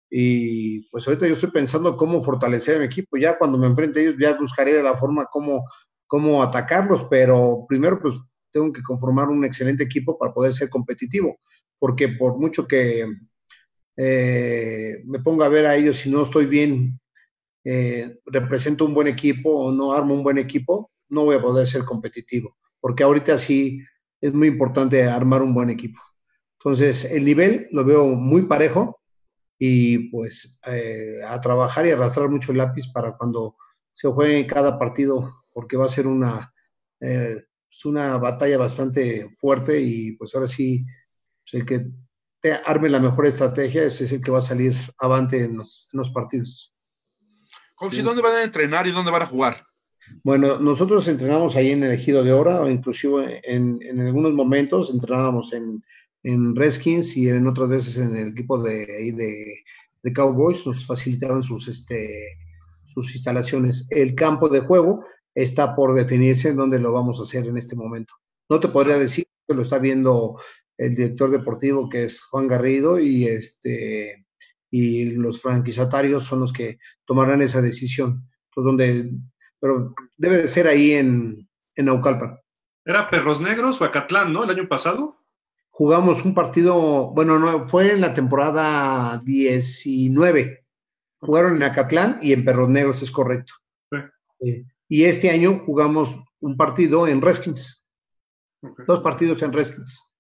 y 0.10 0.90
pues 0.90 1.08
ahorita 1.08 1.28
yo 1.28 1.34
estoy 1.34 1.52
pensando 1.52 1.96
cómo 1.96 2.22
fortalecer 2.22 2.76
a 2.76 2.80
mi 2.80 2.86
equipo. 2.86 3.16
Ya 3.18 3.38
cuando 3.38 3.58
me 3.58 3.68
enfrente 3.68 4.00
a 4.00 4.04
ellos, 4.04 4.16
ya 4.20 4.38
buscaré 4.38 4.82
la 4.84 4.94
forma 4.94 5.26
cómo, 5.32 5.66
cómo 6.06 6.44
atacarlos, 6.44 7.08
pero 7.10 7.66
primero 7.68 8.00
pues 8.02 8.16
tengo 8.52 8.74
que 8.74 8.84
conformar 8.84 9.30
un 9.30 9.46
excelente 9.46 9.84
equipo 9.84 10.18
para 10.18 10.34
poder 10.34 10.54
ser 10.54 10.70
competitivo, 10.70 11.40
porque 11.80 12.10
por 12.10 12.38
mucho 12.38 12.68
que 12.68 13.06
eh, 13.96 15.02
me 15.06 15.20
ponga 15.20 15.46
a 15.46 15.50
ver 15.50 15.66
a 15.66 15.76
ellos 15.78 16.00
si 16.00 16.10
no 16.10 16.24
estoy 16.24 16.46
bien, 16.46 17.00
eh, 17.64 18.20
represento 18.26 18.86
un 18.86 18.94
buen 18.94 19.08
equipo 19.08 19.50
o 19.52 19.72
no 19.72 19.94
armo 19.94 20.14
un 20.14 20.24
buen 20.24 20.38
equipo, 20.38 20.91
no 21.12 21.26
voy 21.26 21.36
a 21.36 21.42
poder 21.42 21.68
ser 21.68 21.86
competitivo, 21.86 22.58
porque 22.80 23.04
ahorita 23.04 23.38
sí 23.38 23.82
es 24.20 24.34
muy 24.34 24.48
importante 24.48 25.04
armar 25.04 25.44
un 25.44 25.54
buen 25.54 25.70
equipo. 25.70 26.02
Entonces, 26.60 27.06
el 27.06 27.26
nivel 27.26 27.68
lo 27.72 27.86
veo 27.86 28.08
muy 28.08 28.44
parejo, 28.44 29.02
y 29.64 30.10
pues 30.10 30.60
eh, 30.66 31.20
a 31.24 31.40
trabajar 31.40 31.86
y 31.86 31.92
arrastrar 31.92 32.30
mucho 32.30 32.52
el 32.52 32.58
lápiz 32.58 32.92
para 32.92 33.16
cuando 33.16 33.58
se 33.94 34.08
juegue 34.08 34.48
cada 34.48 34.80
partido, 34.80 35.44
porque 35.54 35.78
va 35.78 35.86
a 35.86 35.90
ser 35.90 36.08
una, 36.08 36.52
eh, 37.00 37.44
una 37.86 38.18
batalla 38.18 38.58
bastante 38.58 39.30
fuerte 39.38 39.80
y 39.80 40.14
pues 40.14 40.34
ahora 40.34 40.48
sí, 40.48 40.84
pues, 41.44 41.62
el 41.62 41.68
que 41.68 41.92
te 42.40 42.54
arme 42.54 42.90
la 42.90 43.00
mejor 43.00 43.28
estrategia, 43.28 43.84
es 43.84 44.02
el 44.12 44.24
que 44.24 44.32
va 44.32 44.40
a 44.40 44.42
salir 44.42 44.76
avante 44.98 45.44
en 45.44 45.58
los, 45.58 45.88
partidos. 46.12 46.76
¿Dónde 47.80 48.24
van 48.24 48.38
a 48.38 48.44
entrenar 48.44 48.88
y 48.88 48.92
dónde 48.92 49.12
van 49.12 49.22
a 49.22 49.28
jugar? 49.28 49.68
Bueno, 50.24 50.60
nosotros 50.60 51.08
entrenamos 51.08 51.56
ahí 51.56 51.72
en 51.72 51.84
el 51.84 51.94
Ejido 51.94 52.24
de 52.24 52.34
Hora, 52.34 52.62
o 52.62 52.70
inclusive 52.70 53.42
en, 53.44 53.80
en 53.82 54.00
algunos 54.00 54.34
momentos 54.34 54.90
entrenábamos 54.90 55.54
en, 55.54 55.84
en 56.24 56.56
Redskins 56.56 57.18
y 57.18 57.30
en 57.30 57.48
otras 57.48 57.70
veces 57.70 57.98
en 57.98 58.16
el 58.16 58.28
equipo 58.30 58.62
de, 58.62 58.86
de, 58.86 59.64
de 60.04 60.14
Cowboys, 60.14 60.66
nos 60.66 60.86
facilitaban 60.86 61.44
sus, 61.44 61.68
este, 61.68 62.38
sus 62.84 63.14
instalaciones. 63.16 63.88
El 63.90 64.16
campo 64.16 64.50
de 64.50 64.62
juego 64.62 65.06
está 65.34 65.76
por 65.76 65.94
definirse 65.96 66.50
en 66.50 66.58
dónde 66.58 66.80
lo 66.80 66.92
vamos 66.92 67.20
a 67.20 67.24
hacer 67.24 67.48
en 67.48 67.58
este 67.58 67.76
momento. 67.76 68.14
No 68.50 68.60
te 68.60 68.68
podría 68.68 68.98
decir 68.98 69.26
lo 69.48 69.64
está 69.64 69.80
viendo 69.80 70.40
el 70.78 70.96
director 70.96 71.30
deportivo 71.30 71.90
que 71.90 72.06
es 72.06 72.22
Juan 72.22 72.48
Garrido 72.48 73.00
y 73.00 73.28
este 73.28 74.26
y 74.74 75.06
los 75.06 75.42
franquiciatarios 75.42 76.24
son 76.24 76.40
los 76.40 76.54
que 76.54 76.80
tomarán 77.06 77.42
esa 77.42 77.62
decisión. 77.62 78.30
Entonces, 78.46 78.66
donde, 78.66 79.12
pero 79.62 79.96
debe 80.18 80.40
de 80.40 80.48
ser 80.50 80.68
ahí 80.68 80.92
en, 80.92 81.48
en 81.76 81.86
Naucalpan. 81.86 82.38
Era 82.84 83.10
Perros 83.10 83.40
Negros 83.40 83.80
o 83.80 83.86
Acatlán, 83.86 84.34
¿no? 84.34 84.44
El 84.44 84.50
año 84.50 84.68
pasado 84.68 85.22
jugamos 85.72 86.26
un 86.26 86.36
partido, 86.36 87.12
bueno, 87.12 87.40
no, 87.40 87.68
fue 87.68 87.92
en 87.92 88.02
la 88.02 88.14
temporada 88.14 89.20
19. 89.24 90.66
Jugaron 91.20 91.56
en 91.56 91.64
Acatlán 91.64 92.20
y 92.22 92.34
en 92.34 92.46
Perros 92.46 92.70
Negros, 92.70 93.02
es 93.02 93.12
correcto. 93.12 93.54
Eh, 94.42 94.66
y 94.90 95.06
este 95.06 95.30
año 95.30 95.58
jugamos 95.60 96.20
un 96.40 96.58
partido 96.58 97.08
en 97.08 97.22
Redskins. 97.22 97.88
Dos 98.86 99.00
partidos 99.00 99.42
en 99.42 99.54
Redskins. 99.54 100.16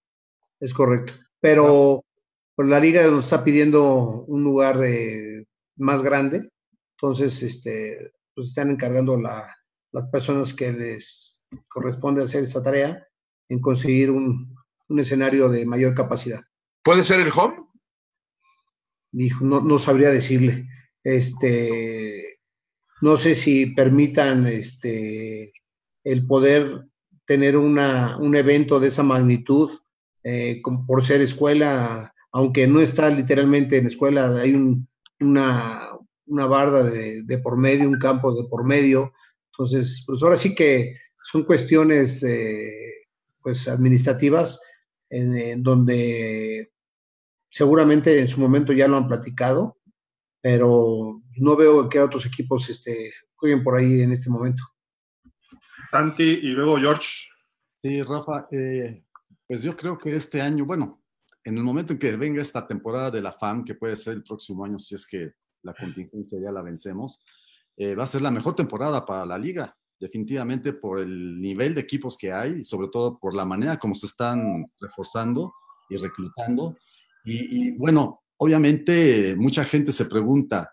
Es 0.60 0.74
correcto. 0.74 1.14
Pero 1.40 2.04
por 2.56 2.68
la 2.68 2.80
liga 2.80 3.06
nos 3.08 3.26
está 3.26 3.44
pidiendo 3.44 4.24
un 4.28 4.44
lugar 4.44 4.84
eh, 4.86 5.46
más 5.76 6.02
grande. 6.02 6.50
Entonces, 6.96 7.44
este, 7.44 8.14
pues 8.36 8.50
están 8.50 8.70
encargando 8.70 9.18
la, 9.18 9.56
las 9.92 10.06
personas 10.08 10.54
que 10.54 10.72
les 10.72 11.46
corresponde 11.68 12.24
hacer 12.24 12.44
esta 12.44 12.64
tarea 12.64 13.06
en 13.50 13.60
conseguir 13.60 14.12
un, 14.12 14.56
un 14.88 15.00
escenario 15.00 15.50
de 15.50 15.66
mayor 15.66 15.94
capacidad. 15.94 16.42
¿Puede 16.84 17.04
ser 17.04 17.20
el 17.20 17.32
home? 17.36 17.66
Dijo, 19.12 19.44
no, 19.44 19.60
no 19.60 19.78
sabría 19.78 20.10
decirle. 20.10 20.68
Este, 21.04 22.40
no 23.02 23.18
sé 23.18 23.36
si 23.36 23.68
permitan 23.68 24.48
este, 24.48 25.54
el 26.04 26.28
poder 26.28 26.88
tener 27.26 27.58
una, 27.58 28.18
un 28.18 28.36
evento 28.36 28.80
de 28.80 28.88
esa 28.90 29.04
magnitud 29.04 29.80
eh, 30.24 30.62
por 30.88 31.04
ser 31.04 31.22
escuela, 31.22 32.14
aunque 32.32 32.68
no 32.68 32.80
está 32.80 33.10
literalmente 33.10 33.78
en 33.78 33.88
escuela, 33.88 34.40
hay 34.40 34.54
una, 35.20 35.90
una 36.32 36.46
barda 36.46 36.84
de, 36.84 37.24
de, 37.24 37.38
por 37.38 37.58
medio, 37.58 37.90
un 37.90 38.00
campo 38.00 38.34
de 38.34 38.48
por 38.48 38.64
medio. 38.64 39.14
Entonces, 39.52 40.04
pues 40.08 40.24
ahora 40.24 40.38
sí 40.38 40.56
que 40.56 40.96
son 41.24 41.44
cuestiones 41.44 42.24
eh, 42.24 43.08
pues 43.42 43.68
administrativas 43.68 44.62
en, 45.10 45.62
donde 45.62 46.72
seguramente 47.50 48.20
en 48.20 48.28
su 48.28 48.40
momento 48.40 48.72
ya 48.72 48.88
lo 48.88 48.98
han 48.98 49.08
platicado, 49.08 49.78
pero 50.42 51.22
no 51.38 51.56
veo 51.56 51.90
que 51.90 52.00
otros 52.00 52.26
equipos 52.26 52.70
este, 52.70 53.12
jueguen 53.36 53.64
por 53.64 53.76
ahí 53.76 54.02
en 54.02 54.12
este 54.12 54.30
momento. 54.30 54.64
Santi 55.92 56.40
y 56.42 56.48
luego 56.48 56.78
George. 56.78 57.28
Sí, 57.84 58.02
Rafa, 58.04 58.48
eh, 58.52 59.04
pues 59.48 59.64
yo 59.64 59.76
creo 59.76 59.98
que 59.98 60.16
este 60.16 60.42
año, 60.42 60.66
bueno, 60.66 61.04
en 61.44 61.58
el 61.58 61.64
momento 61.64 61.92
en 61.92 62.00
que 62.00 62.16
venga 62.16 62.42
esta 62.42 62.66
temporada 62.66 63.12
de 63.12 63.22
la 63.22 63.34
FAM, 63.34 63.66
que 63.66 63.76
puede 63.76 63.96
ser 63.96 64.14
el 64.14 64.24
próximo 64.24 64.64
año 64.64 64.80
si 64.80 64.96
es 64.96 65.06
que 65.06 65.34
la 65.64 65.74
contingencia 65.74 66.40
ya 66.40 66.52
la 66.52 66.62
vencemos, 66.62 67.24
eh, 67.78 67.96
va 67.96 68.04
a 68.04 68.08
ser 68.08 68.22
la 68.22 68.32
mejor 68.32 68.56
temporada 68.56 69.06
para 69.06 69.26
la 69.26 69.38
liga 69.38 69.76
definitivamente 70.02 70.74
por 70.74 71.00
el 71.00 71.40
nivel 71.40 71.76
de 71.76 71.82
equipos 71.82 72.18
que 72.18 72.34
hay 72.34 72.58
y 72.60 72.64
sobre 72.64 72.88
todo 72.88 73.20
por 73.20 73.36
la 73.36 73.46
manera 73.46 73.78
como 73.78 73.94
se 73.94 74.08
están 74.08 74.66
reforzando 74.80 75.54
y 75.90 75.96
reclutando. 75.96 76.76
Y, 77.24 77.78
bueno, 77.78 78.24
obviamente 78.38 79.36
mucha 79.38 79.64
gente 79.64 79.92
se 79.92 80.06
pregunta, 80.06 80.72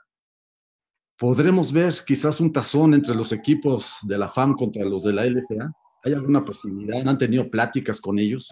¿podremos 1.18 1.70
ver 1.72 1.92
quizás 2.06 2.40
un 2.40 2.50
tazón 2.50 2.94
entre 2.94 3.14
los 3.14 3.30
equipos 3.32 3.98
de 4.02 4.16
la 4.16 4.30
FAM 4.30 4.54
contra 4.54 4.82
los 4.84 5.04
de 5.04 5.12
la 5.12 5.26
LFA? 5.26 5.72
¿Hay 6.04 6.14
alguna 6.14 6.42
posibilidad? 6.42 7.06
¿Han 7.06 7.18
tenido 7.18 7.50
pláticas 7.50 8.00
con 8.00 8.18
ellos? 8.18 8.48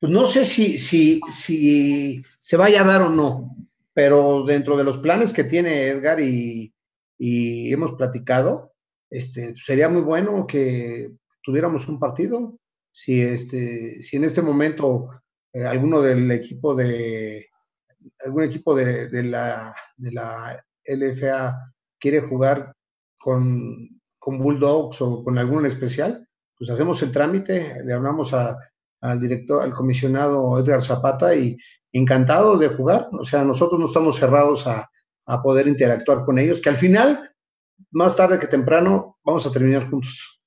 Pues 0.00 0.12
no 0.12 0.24
sé 0.26 0.44
si, 0.44 0.76
si, 0.78 1.20
si 1.30 2.20
se 2.40 2.56
vaya 2.56 2.82
a 2.82 2.86
dar 2.86 3.02
o 3.02 3.10
no, 3.10 3.56
pero 3.94 4.42
dentro 4.42 4.76
de 4.76 4.84
los 4.84 4.98
planes 4.98 5.32
que 5.32 5.44
tiene 5.44 5.86
Edgar 5.88 6.20
y, 6.20 6.74
y 7.16 7.72
hemos 7.72 7.92
platicado, 7.92 8.74
este, 9.08 9.54
sería 9.56 9.88
muy 9.88 10.02
bueno 10.02 10.46
que 10.46 11.12
tuviéramos 11.42 11.88
un 11.88 12.00
partido. 12.00 12.58
Si, 12.90 13.22
este, 13.22 14.02
si 14.02 14.16
en 14.16 14.24
este 14.24 14.42
momento 14.42 15.10
eh, 15.52 15.64
alguno 15.64 16.02
del 16.02 16.30
equipo 16.32 16.74
de 16.74 17.48
algún 18.24 18.42
equipo 18.42 18.74
de, 18.74 19.08
de, 19.08 19.22
la, 19.22 19.74
de 19.96 20.12
la 20.12 20.64
LFA 20.84 21.72
quiere 21.98 22.20
jugar 22.20 22.74
con, 23.16 24.00
con 24.18 24.38
Bulldogs 24.38 25.00
o 25.00 25.24
con 25.24 25.38
alguno 25.38 25.66
especial, 25.66 26.28
pues 26.56 26.68
hacemos 26.70 27.02
el 27.02 27.12
trámite, 27.12 27.82
le 27.84 27.92
hablamos 27.92 28.34
a, 28.34 28.58
al 29.04 29.20
director, 29.20 29.62
al 29.62 29.72
comisionado 29.72 30.58
Edgar 30.58 30.82
Zapata 30.82 31.34
y 31.34 31.56
encantados 31.92 32.58
de 32.58 32.68
jugar. 32.68 33.08
O 33.12 33.24
sea, 33.24 33.44
nosotros 33.44 33.78
no 33.78 33.86
estamos 33.86 34.16
cerrados 34.16 34.66
a, 34.66 34.90
a 35.26 35.42
poder 35.42 35.68
interactuar 35.68 36.24
con 36.24 36.38
ellos, 36.38 36.60
que 36.60 36.70
al 36.70 36.76
final 36.76 37.30
más 37.90 38.16
tarde 38.16 38.38
que 38.38 38.46
temprano 38.46 39.18
vamos 39.22 39.46
a 39.46 39.52
terminar 39.52 39.90
juntos. 39.90 40.40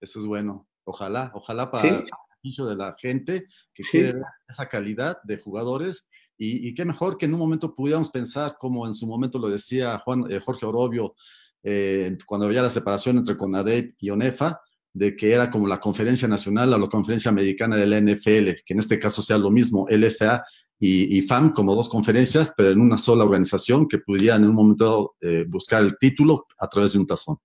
Eso 0.00 0.18
es 0.18 0.26
bueno. 0.26 0.68
Ojalá, 0.84 1.30
ojalá 1.34 1.70
para 1.70 1.88
el 1.88 2.04
beneficio 2.42 2.66
de 2.66 2.74
la 2.74 2.96
gente 2.98 3.46
que 3.72 3.84
quiere 3.88 4.14
ver 4.14 4.24
esa 4.48 4.68
calidad 4.68 5.18
de 5.22 5.38
jugadores. 5.38 6.08
Y, 6.36 6.74
qué 6.74 6.84
mejor 6.84 7.16
que 7.16 7.26
en 7.26 7.34
un 7.34 7.38
momento 7.38 7.72
pudiéramos 7.72 8.10
pensar, 8.10 8.56
como 8.58 8.84
en 8.88 8.94
su 8.94 9.06
momento 9.06 9.38
lo 9.38 9.48
decía 9.48 9.96
Juan, 9.98 10.24
eh, 10.28 10.40
Jorge 10.40 10.66
Orobio, 10.66 11.14
eh, 11.62 12.18
cuando 12.26 12.46
había 12.46 12.62
la 12.62 12.70
separación 12.70 13.18
entre 13.18 13.36
CONADEP 13.36 13.94
y 14.00 14.10
ONEFA, 14.10 14.60
de 14.94 15.16
que 15.16 15.32
era 15.32 15.50
como 15.50 15.66
la 15.66 15.80
conferencia 15.80 16.28
nacional 16.28 16.72
o 16.72 16.78
la 16.78 16.88
conferencia 16.88 17.30
americana 17.30 17.76
de 17.76 17.86
la 17.86 18.00
NFL, 18.00 18.62
que 18.64 18.74
en 18.74 18.78
este 18.78 18.98
caso 18.98 19.22
sea 19.22 19.38
lo 19.38 19.50
mismo, 19.50 19.86
LFA 19.88 20.44
y, 20.78 21.22
FAM 21.22 21.52
como 21.52 21.76
dos 21.76 21.88
conferencias, 21.88 22.52
pero 22.56 22.70
en 22.70 22.80
una 22.80 22.98
sola 22.98 23.24
organización 23.24 23.86
que 23.86 23.98
pudieran 23.98 24.42
en 24.42 24.50
un 24.50 24.56
momento 24.56 25.14
eh, 25.20 25.44
buscar 25.48 25.82
el 25.82 25.96
título 25.96 26.46
a 26.58 26.68
través 26.68 26.92
de 26.92 26.98
un 26.98 27.06
tazón. 27.06 27.38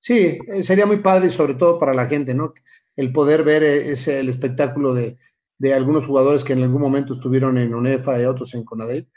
Sí, 0.00 0.38
eh, 0.48 0.62
sería 0.62 0.86
muy 0.86 0.98
padre, 0.98 1.30
sobre 1.30 1.54
todo 1.54 1.78
para 1.78 1.94
la 1.94 2.06
gente, 2.06 2.34
¿no? 2.34 2.52
El 2.96 3.12
poder 3.12 3.44
ver 3.44 3.62
eh, 3.62 3.92
ese, 3.92 4.18
el 4.18 4.28
espectáculo 4.28 4.92
de, 4.92 5.18
de 5.58 5.74
algunos 5.74 6.06
jugadores 6.06 6.42
que 6.42 6.54
en 6.54 6.62
algún 6.62 6.80
momento 6.80 7.12
estuvieron 7.12 7.58
en 7.58 7.74
UNEFA 7.74 8.20
y 8.20 8.24
otros 8.24 8.54
en 8.54 8.64
CONADEP 8.64 9.08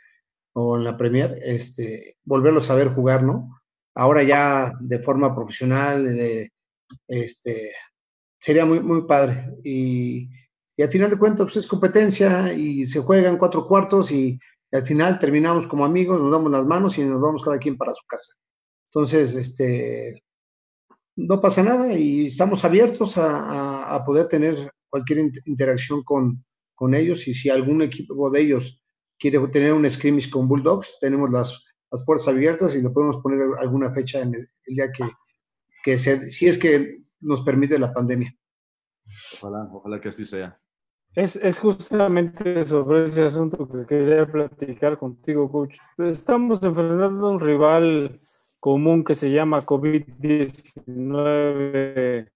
o 0.54 0.78
en 0.78 0.84
la 0.84 0.96
Premier, 0.96 1.40
este, 1.42 2.18
volverlos 2.24 2.70
a 2.70 2.76
ver 2.76 2.90
jugar, 2.90 3.24
¿no? 3.24 3.60
Ahora 3.96 4.24
ya 4.24 4.74
de 4.80 5.00
forma 5.00 5.34
profesional, 5.34 6.04
de, 6.06 6.53
este, 7.08 7.72
sería 8.40 8.66
muy, 8.66 8.80
muy 8.80 9.06
padre. 9.06 9.54
Y, 9.64 10.30
y 10.76 10.84
al 10.84 10.90
final 10.90 11.10
de 11.10 11.18
cuentas 11.18 11.46
pues 11.46 11.58
es 11.58 11.68
competencia 11.68 12.54
y 12.54 12.86
se 12.86 13.00
juegan 13.00 13.38
cuatro 13.38 13.68
cuartos 13.68 14.12
y, 14.12 14.40
al 14.74 14.82
final 14.82 15.20
terminamos 15.20 15.68
como 15.68 15.86
amigos, 15.86 16.22
nos 16.22 16.32
damos 16.32 16.52
las 16.52 16.66
manos 16.66 16.98
y 16.98 17.04
nos 17.04 17.22
vamos 17.22 17.44
cada 17.44 17.60
quien 17.60 17.78
para 17.78 17.94
su 17.94 18.06
casa. 18.08 18.34
Entonces, 18.90 19.36
este, 19.36 20.24
no 21.16 21.40
pasa 21.40 21.62
nada 21.62 21.94
y 21.94 22.26
estamos 22.26 22.66
abiertos 22.66 23.14
a, 23.18 24.04
poder 24.06 24.28
tener 24.28 24.72
cualquier 24.90 25.32
interacción 25.46 26.04
con, 26.04 26.44
con, 26.74 26.96
ellos 26.96 27.28
y 27.28 27.36
si 27.36 27.50
algún 27.50 27.84
equipo 27.84 28.30
de 28.32 28.42
ellos 28.42 28.82
quiere 29.20 29.40
tener 29.50 29.74
un 29.74 29.90
scrimmage 29.90 30.32
con 30.32 30.48
Bulldogs, 30.48 30.98
tenemos 31.00 31.30
las, 31.30 31.64
las 31.92 32.04
puertas 32.04 32.28
abiertas 32.28 32.76
y 32.76 32.82
le 32.82 32.90
podemos 32.90 33.18
poner 33.18 33.42
alguna 33.60 33.94
fecha 33.94 34.22
en 34.22 34.34
el, 34.34 34.50
día 34.66 34.92
que, 34.92 35.04
que 35.84 36.00
se, 36.00 36.30
si 36.30 36.48
es 36.48 36.58
que 36.58 37.02
nos 37.20 37.42
permite 37.42 37.78
la 37.78 37.92
pandemia. 37.94 38.34
Ojalá, 39.36 39.70
ojalá 39.72 40.00
que 40.00 40.08
así 40.10 40.26
sea. 40.26 40.60
Es, 41.14 41.36
es, 41.36 41.60
justamente 41.60 42.66
sobre 42.66 43.06
ese 43.06 43.26
asunto 43.26 43.70
que 43.70 43.86
quería 43.86 44.26
platicar 44.26 44.98
contigo, 44.98 45.52
coach. 45.52 45.78
Estamos 46.00 46.64
enfrentando 46.64 47.28
a 47.28 47.32
un 47.32 47.40
rival 47.40 48.20
común 48.60 49.04
que 49.04 49.14
se 49.14 49.30
llama 49.30 49.62
COVID-19, 49.62 52.32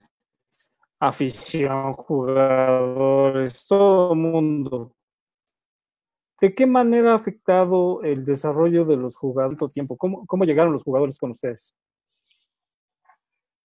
afición, 1.00 1.94
jugadores, 1.94 3.66
todo 3.66 4.14
el 4.14 4.20
mundo. 4.20 4.94
¿De 6.40 6.54
qué 6.54 6.68
manera 6.68 7.14
ha 7.14 7.16
afectado 7.16 8.04
el 8.04 8.26
desarrollo 8.26 8.86
de 8.86 8.98
los 8.98 9.16
jugadores 9.16 9.58
tiempo? 9.72 9.98
¿Cómo, 9.98 10.28
¿Cómo 10.28 10.46
llegaron 10.46 10.74
los 10.74 10.84
jugadores 10.84 11.18
con 11.18 11.32
ustedes? 11.32 11.76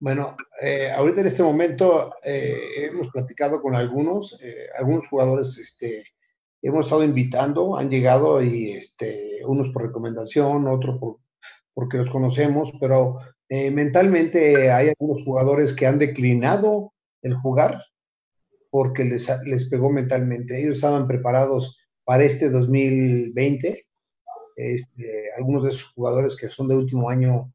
Bueno, 0.02 0.36
eh, 0.60 0.90
ahorita 0.90 1.22
en 1.22 1.28
este 1.28 1.44
momento 1.44 2.16
eh, 2.24 2.88
hemos 2.88 3.10
platicado 3.10 3.62
con 3.62 3.76
algunos, 3.76 4.36
eh, 4.42 4.66
algunos 4.76 5.08
jugadores 5.08 5.60
este, 5.60 6.06
hemos 6.64 6.88
estado 6.88 7.04
invitando, 7.04 7.78
han 7.78 7.92
llegado 7.92 8.42
y 8.42 8.72
este, 8.72 9.42
unos 9.46 9.70
por 9.70 9.84
recomendación, 9.84 10.68
otros 10.68 10.98
por, 10.98 11.18
porque 11.76 11.98
los 11.98 12.10
conocemos, 12.10 12.74
pero 12.80 13.20
mentalmente 13.48 14.72
hay 14.72 14.90
algunos 14.90 15.24
jugadores 15.24 15.74
que 15.74 15.86
han 15.86 16.00
declinado 16.00 16.94
el 17.22 17.36
jugar 17.36 17.84
porque 18.72 19.04
les, 19.06 19.30
les 19.46 19.70
pegó 19.70 19.92
mentalmente. 19.92 20.60
Ellos 20.60 20.78
estaban 20.78 21.08
preparados 21.08 21.78
para 22.06 22.24
este 22.24 22.50
2020. 22.50 23.86
Este, 24.56 25.30
algunos 25.38 25.64
de 25.64 25.70
esos 25.70 25.92
jugadores 25.94 26.36
que 26.36 26.48
son 26.48 26.70
de 26.70 26.76
último 26.76 27.08
año 27.10 27.54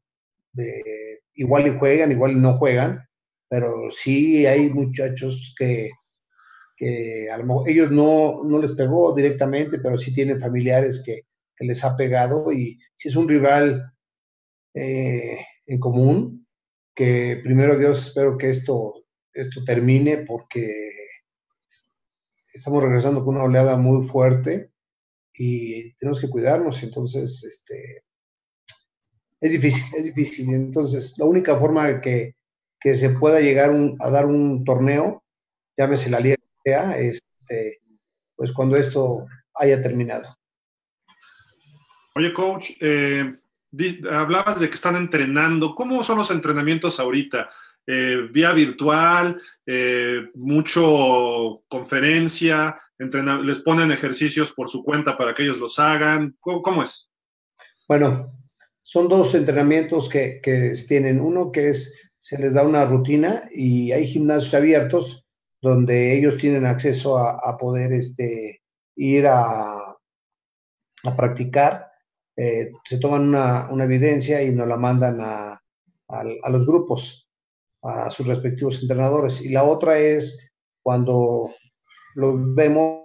de 0.53 1.06
igual 1.37 1.67
y 1.67 1.77
juegan, 1.77 2.11
igual 2.11 2.33
y 2.33 2.35
no 2.35 2.57
juegan, 2.57 3.07
pero 3.49 3.89
sí 3.91 4.45
hay 4.45 4.69
muchachos 4.69 5.55
que, 5.57 5.91
que 6.75 7.29
a 7.31 7.37
lo 7.37 7.65
ellos 7.65 7.91
no, 7.91 8.41
no 8.43 8.59
les 8.59 8.73
pegó 8.73 9.15
directamente, 9.15 9.79
pero 9.79 9.97
sí 9.97 10.13
tienen 10.13 10.39
familiares 10.39 11.01
que, 11.05 11.21
que 11.55 11.65
les 11.65 11.83
ha 11.83 11.95
pegado 11.95 12.51
y 12.51 12.79
si 12.95 13.07
es 13.07 13.15
un 13.15 13.29
rival 13.29 13.93
eh, 14.73 15.39
en 15.65 15.79
común, 15.79 16.47
que 16.93 17.39
primero 17.43 17.77
Dios 17.77 18.07
espero 18.07 18.37
que 18.37 18.49
esto, 18.49 19.05
esto 19.33 19.63
termine 19.63 20.17
porque 20.17 20.67
estamos 22.51 22.83
regresando 22.83 23.23
con 23.23 23.35
una 23.35 23.45
oleada 23.45 23.77
muy 23.77 24.05
fuerte 24.05 24.71
y 25.33 25.93
tenemos 25.97 26.19
que 26.19 26.29
cuidarnos, 26.29 26.81
entonces 26.81 27.43
este, 27.43 28.03
es 29.41 29.51
difícil, 29.51 29.83
es 29.95 30.05
difícil. 30.05 30.53
Entonces, 30.53 31.15
la 31.17 31.25
única 31.25 31.55
forma 31.55 32.01
que, 32.01 32.35
que 32.79 32.95
se 32.95 33.09
pueda 33.11 33.39
llegar 33.39 33.73
a 33.99 34.09
dar 34.09 34.25
un 34.25 34.63
torneo, 34.63 35.23
llámese 35.77 36.09
la 36.09 36.19
liga 36.19 36.35
que 36.35 36.71
sea, 36.71 36.97
este, 36.97 37.81
pues 38.35 38.51
cuando 38.51 38.77
esto 38.77 39.25
haya 39.55 39.81
terminado. 39.81 40.37
Oye, 42.15 42.33
coach, 42.33 42.71
eh, 42.79 43.35
hablabas 44.09 44.59
de 44.59 44.69
que 44.69 44.75
están 44.75 44.95
entrenando. 44.95 45.75
¿Cómo 45.75 46.03
son 46.03 46.17
los 46.17 46.31
entrenamientos 46.31 46.99
ahorita? 46.99 47.49
Eh, 47.85 48.27
vía 48.31 48.51
virtual, 48.51 49.41
eh, 49.65 50.29
mucho 50.35 51.63
conferencia, 51.67 52.81
les 52.97 53.59
ponen 53.59 53.91
ejercicios 53.91 54.51
por 54.51 54.69
su 54.69 54.83
cuenta 54.83 55.17
para 55.17 55.33
que 55.33 55.43
ellos 55.43 55.59
los 55.59 55.77
hagan. 55.79 56.35
¿Cómo, 56.39 56.61
cómo 56.61 56.83
es? 56.83 57.09
Bueno, 57.87 58.33
son 58.87 59.09
dos 59.09 59.35
entrenamientos 59.35 60.07
que, 60.07 60.39
que 60.41 60.73
tienen. 60.87 61.19
Uno 61.19 61.51
que 61.51 61.67
es, 61.67 61.93
se 62.19 62.37
les 62.37 62.53
da 62.53 62.63
una 62.63 62.85
rutina 62.85 63.49
y 63.53 63.91
hay 63.91 64.07
gimnasios 64.07 64.53
abiertos 64.53 65.27
donde 65.61 66.17
ellos 66.17 66.37
tienen 66.37 66.65
acceso 66.65 67.17
a, 67.17 67.57
poder 67.57 67.91
este, 67.91 68.61
ir 68.95 69.27
a, 69.27 69.93
a 71.03 71.15
practicar. 71.17 71.91
Eh, 72.37 72.71
se 72.85 72.97
toman 72.97 73.23
una, 73.27 73.67
una, 73.69 73.83
evidencia 73.83 74.41
y 74.41 74.55
nos 74.55 74.69
la 74.69 74.77
mandan 74.77 75.19
a, 75.19 75.61
a, 76.07 76.49
los 76.49 76.65
grupos, 76.65 77.27
a 77.83 78.09
sus 78.09 78.25
respectivos 78.25 78.81
entrenadores. 78.81 79.41
Y 79.41 79.49
la 79.49 79.65
otra 79.65 79.99
es 79.99 80.49
cuando 80.81 81.53
los 82.15 82.55
vemos 82.55 83.01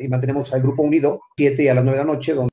y 0.00 0.08
mantenemos 0.08 0.52
al 0.52 0.62
grupo 0.62 0.82
unido, 0.82 1.20
7 1.36 1.62
y 1.62 1.68
a 1.68 1.74
las 1.74 1.84
9 1.84 1.98
de 1.98 2.04
la 2.04 2.12
noche. 2.12 2.34
Donde... 2.34 2.52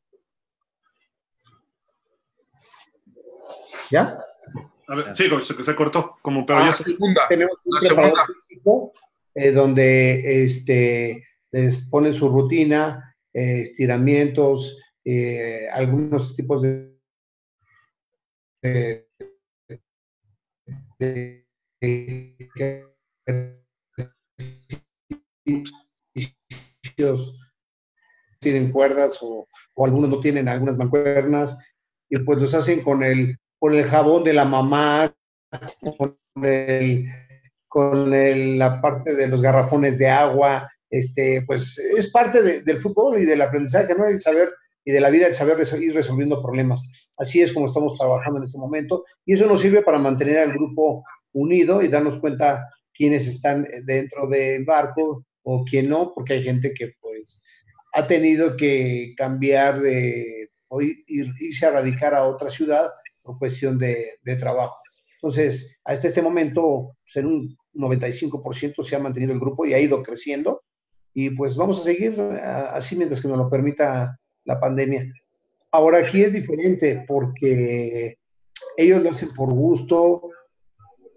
¿Ya? 3.89 4.17
A 4.87 4.95
ver, 4.95 5.15
sí, 5.15 5.25
se, 5.45 5.63
se 5.63 5.75
cortó, 5.75 6.17
como 6.21 6.45
pero 6.45 6.59
ya 6.59 6.73
segunda, 6.73 7.21
tenemos 7.29 7.57
un 7.63 7.79
preparador 7.79 8.19
físico 8.47 8.93
eh, 9.33 9.51
donde 9.51 10.43
este, 10.43 11.25
les 11.51 11.89
ponen 11.89 12.13
su 12.13 12.27
rutina, 12.27 13.15
eh, 13.33 13.61
estiramientos, 13.61 14.77
eh, 15.05 15.67
algunos 15.71 16.35
tipos 16.35 16.61
de, 16.61 16.99
de, 18.61 19.07
de, 20.99 21.47
de 21.79 22.37
tienen 28.39 28.71
cuerdas 28.71 29.19
o, 29.21 29.47
algunos 29.77 30.09
no 30.09 30.19
tienen 30.19 30.47
algunas 30.47 30.77
mancuernas 30.77 31.57
y 32.09 32.19
pues 32.19 32.39
los 32.39 32.53
hacen 32.53 32.81
con 32.81 33.03
el, 33.03 33.37
con 33.59 33.73
el 33.73 33.85
jabón 33.85 34.23
de 34.23 34.33
la 34.33 34.45
mamá, 34.45 35.15
con, 35.97 36.17
el, 36.43 37.07
con 37.67 38.59
la 38.59 38.81
parte 38.81 39.15
de 39.15 39.27
los 39.27 39.41
garrafones 39.41 39.97
de 39.97 40.09
agua, 40.09 40.69
este, 40.89 41.43
pues 41.47 41.77
es 41.77 42.11
parte 42.11 42.61
del 42.61 42.77
fútbol 42.77 43.19
y 43.19 43.25
del 43.25 43.41
aprendizaje, 43.41 43.95
¿no? 43.95 44.05
El 44.05 44.19
saber 44.19 44.49
y 44.83 44.91
de 44.91 44.99
la 44.99 45.09
vida, 45.09 45.27
el 45.27 45.33
saber 45.33 45.57
ir 45.79 45.93
resolviendo 45.93 46.41
problemas. 46.41 47.09
Así 47.17 47.41
es 47.41 47.53
como 47.53 47.67
estamos 47.67 47.95
trabajando 47.95 48.37
en 48.37 48.43
este 48.43 48.57
momento 48.57 49.05
y 49.25 49.33
eso 49.33 49.45
nos 49.45 49.61
sirve 49.61 49.83
para 49.83 49.99
mantener 49.99 50.39
al 50.39 50.51
grupo 50.51 51.03
unido 51.33 51.81
y 51.81 51.87
darnos 51.87 52.17
cuenta 52.17 52.67
quiénes 52.93 53.27
están 53.27 53.67
dentro 53.85 54.27
del 54.27 54.65
barco, 54.65 55.23
o 55.43 55.63
quién 55.63 55.89
no, 55.89 56.13
porque 56.13 56.33
hay 56.33 56.43
gente 56.43 56.73
que 56.73 56.93
pues 56.99 57.43
ha 57.93 58.07
tenido 58.07 58.55
que 58.55 59.13
cambiar 59.17 59.81
de 59.81 60.49
o 60.69 60.81
irse 60.81 61.65
a 61.65 61.71
radicar 61.71 62.13
a 62.13 62.23
otra 62.23 62.49
ciudad 62.49 62.91
por 63.21 63.37
cuestión 63.37 63.77
de, 63.77 64.17
trabajo. 64.39 64.77
Entonces, 65.15 65.77
hasta 65.83 66.07
este 66.07 66.21
momento, 66.21 66.95
pues, 67.03 67.17
en 67.17 67.25
un 67.25 67.57
95% 67.73 68.81
se 68.81 68.95
ha 68.95 68.99
mantenido 68.99 69.33
el 69.33 69.39
grupo 69.39 69.65
y 69.65 69.73
ha 69.73 69.79
ido 69.79 70.01
creciendo. 70.01 70.63
Y 71.13 71.31
pues 71.31 71.57
vamos 71.57 71.81
a 71.81 71.83
seguir 71.83 72.19
así 72.21 72.95
mientras 72.95 73.21
que 73.21 73.27
nos 73.27 73.37
lo 73.37 73.49
permita 73.49 74.17
la 74.45 74.59
pandemia. 74.61 75.11
Ahora 75.71 75.99
aquí 75.99 76.23
es 76.23 76.31
diferente 76.31 77.03
porque 77.05 78.17
ellos 78.77 79.03
lo 79.03 79.09
hacen 79.09 79.33
por 79.33 79.51
gusto, 79.53 80.29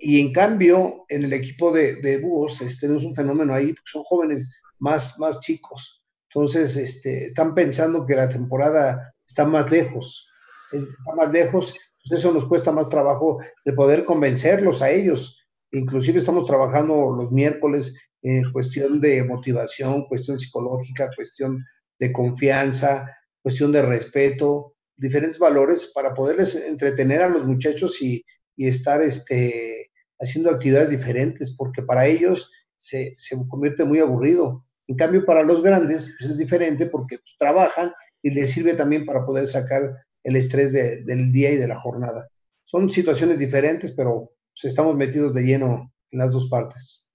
y 0.07 0.21
en 0.21 0.35
cambio, 0.35 1.07
en 1.09 1.25
el 1.25 1.33
equipo 1.33 1.73
de, 1.73 1.95
de 1.97 2.19
búhos 2.19 2.61
este, 2.61 2.83
tenemos 2.83 3.05
un 3.05 3.15
fenómeno 3.15 3.55
ahí, 3.55 3.69
porque 3.69 3.91
son 3.91 4.03
jóvenes 4.03 4.55
más, 4.79 5.19
más 5.19 5.41
chicos. 5.41 6.05
Entonces, 6.29 6.77
este, 6.77 7.25
están 7.25 7.55
pensando 7.55 8.05
que 8.05 8.15
la 8.15 8.29
temporada 8.29 9.15
está 9.27 9.47
más 9.47 9.71
lejos, 9.71 10.29
está 10.71 11.15
más 11.17 11.33
lejos, 11.33 11.75
pues 12.07 12.21
eso 12.21 12.33
nos 12.35 12.45
cuesta 12.45 12.71
más 12.71 12.91
trabajo 12.91 13.39
de 13.65 13.73
poder 13.73 14.05
convencerlos 14.05 14.83
a 14.83 14.91
ellos. 14.91 15.41
Inclusive 15.73 16.19
estamos 16.19 16.45
trabajando 16.45 17.11
los 17.17 17.33
miércoles 17.33 17.99
en 18.21 18.53
cuestión 18.53 19.01
de 19.01 19.25
motivación, 19.25 20.05
cuestión 20.05 20.39
psicológica, 20.39 21.09
cuestión 21.17 21.65
de 21.99 22.13
confianza, 22.13 23.11
cuestión 23.41 23.73
de 23.73 23.81
respeto, 23.81 24.75
diferentes 24.97 25.39
valores 25.39 25.91
para 25.95 26.13
poderles 26.13 26.57
entretener 26.57 27.23
a 27.23 27.31
los 27.31 27.47
muchachos 27.47 28.03
y, 28.03 28.23
y 28.55 28.69
estar 28.69 29.01
este, 29.01 29.74
haciendo 30.21 30.51
actividades 30.51 30.91
diferentes, 30.91 31.55
porque 31.57 31.83
para 31.83 32.07
ellos 32.07 32.51
se, 32.77 33.13
se 33.17 33.37
convierte 33.49 33.85
muy 33.85 33.99
aburrido. 33.99 34.65
En 34.87 34.97
cambio, 34.97 35.25
para 35.25 35.43
los 35.43 35.63
grandes 35.63 36.15
pues 36.19 36.31
es 36.31 36.39
diferente 36.39 36.87
porque 36.87 37.19
pues, 37.19 37.37
trabajan 37.39 37.93
y 38.23 38.31
les 38.31 38.53
sirve 38.53 38.75
también 38.75 39.05
para 39.07 39.25
poder 39.25 39.47
sacar 39.47 39.83
el 40.23 40.37
estrés 40.37 40.73
del 40.73 41.33
día 41.33 41.53
y 41.53 41.57
de 41.57 41.69
la 41.69 41.79
jornada. 41.79 42.29
Son 42.65 42.91
situaciones 42.91 43.39
diferentes, 43.39 43.93
pero 43.93 44.33
pues, 44.53 44.65
estamos 44.65 44.97
metidos 44.97 45.35
de 45.35 45.43
lleno 45.43 45.93
en 46.11 46.19
las 46.19 46.33
dos 46.33 46.49
partes. 46.49 47.11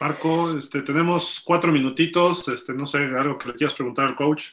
Marco, 0.00 0.56
este, 0.56 0.82
tenemos 0.82 1.40
cuatro 1.44 1.72
minutitos. 1.72 2.46
Este, 2.48 2.72
no 2.72 2.86
sé, 2.86 2.98
algo 2.98 3.36
que 3.36 3.48
le 3.48 3.54
quieras 3.54 3.74
preguntar 3.74 4.06
al 4.06 4.16
coach. 4.16 4.52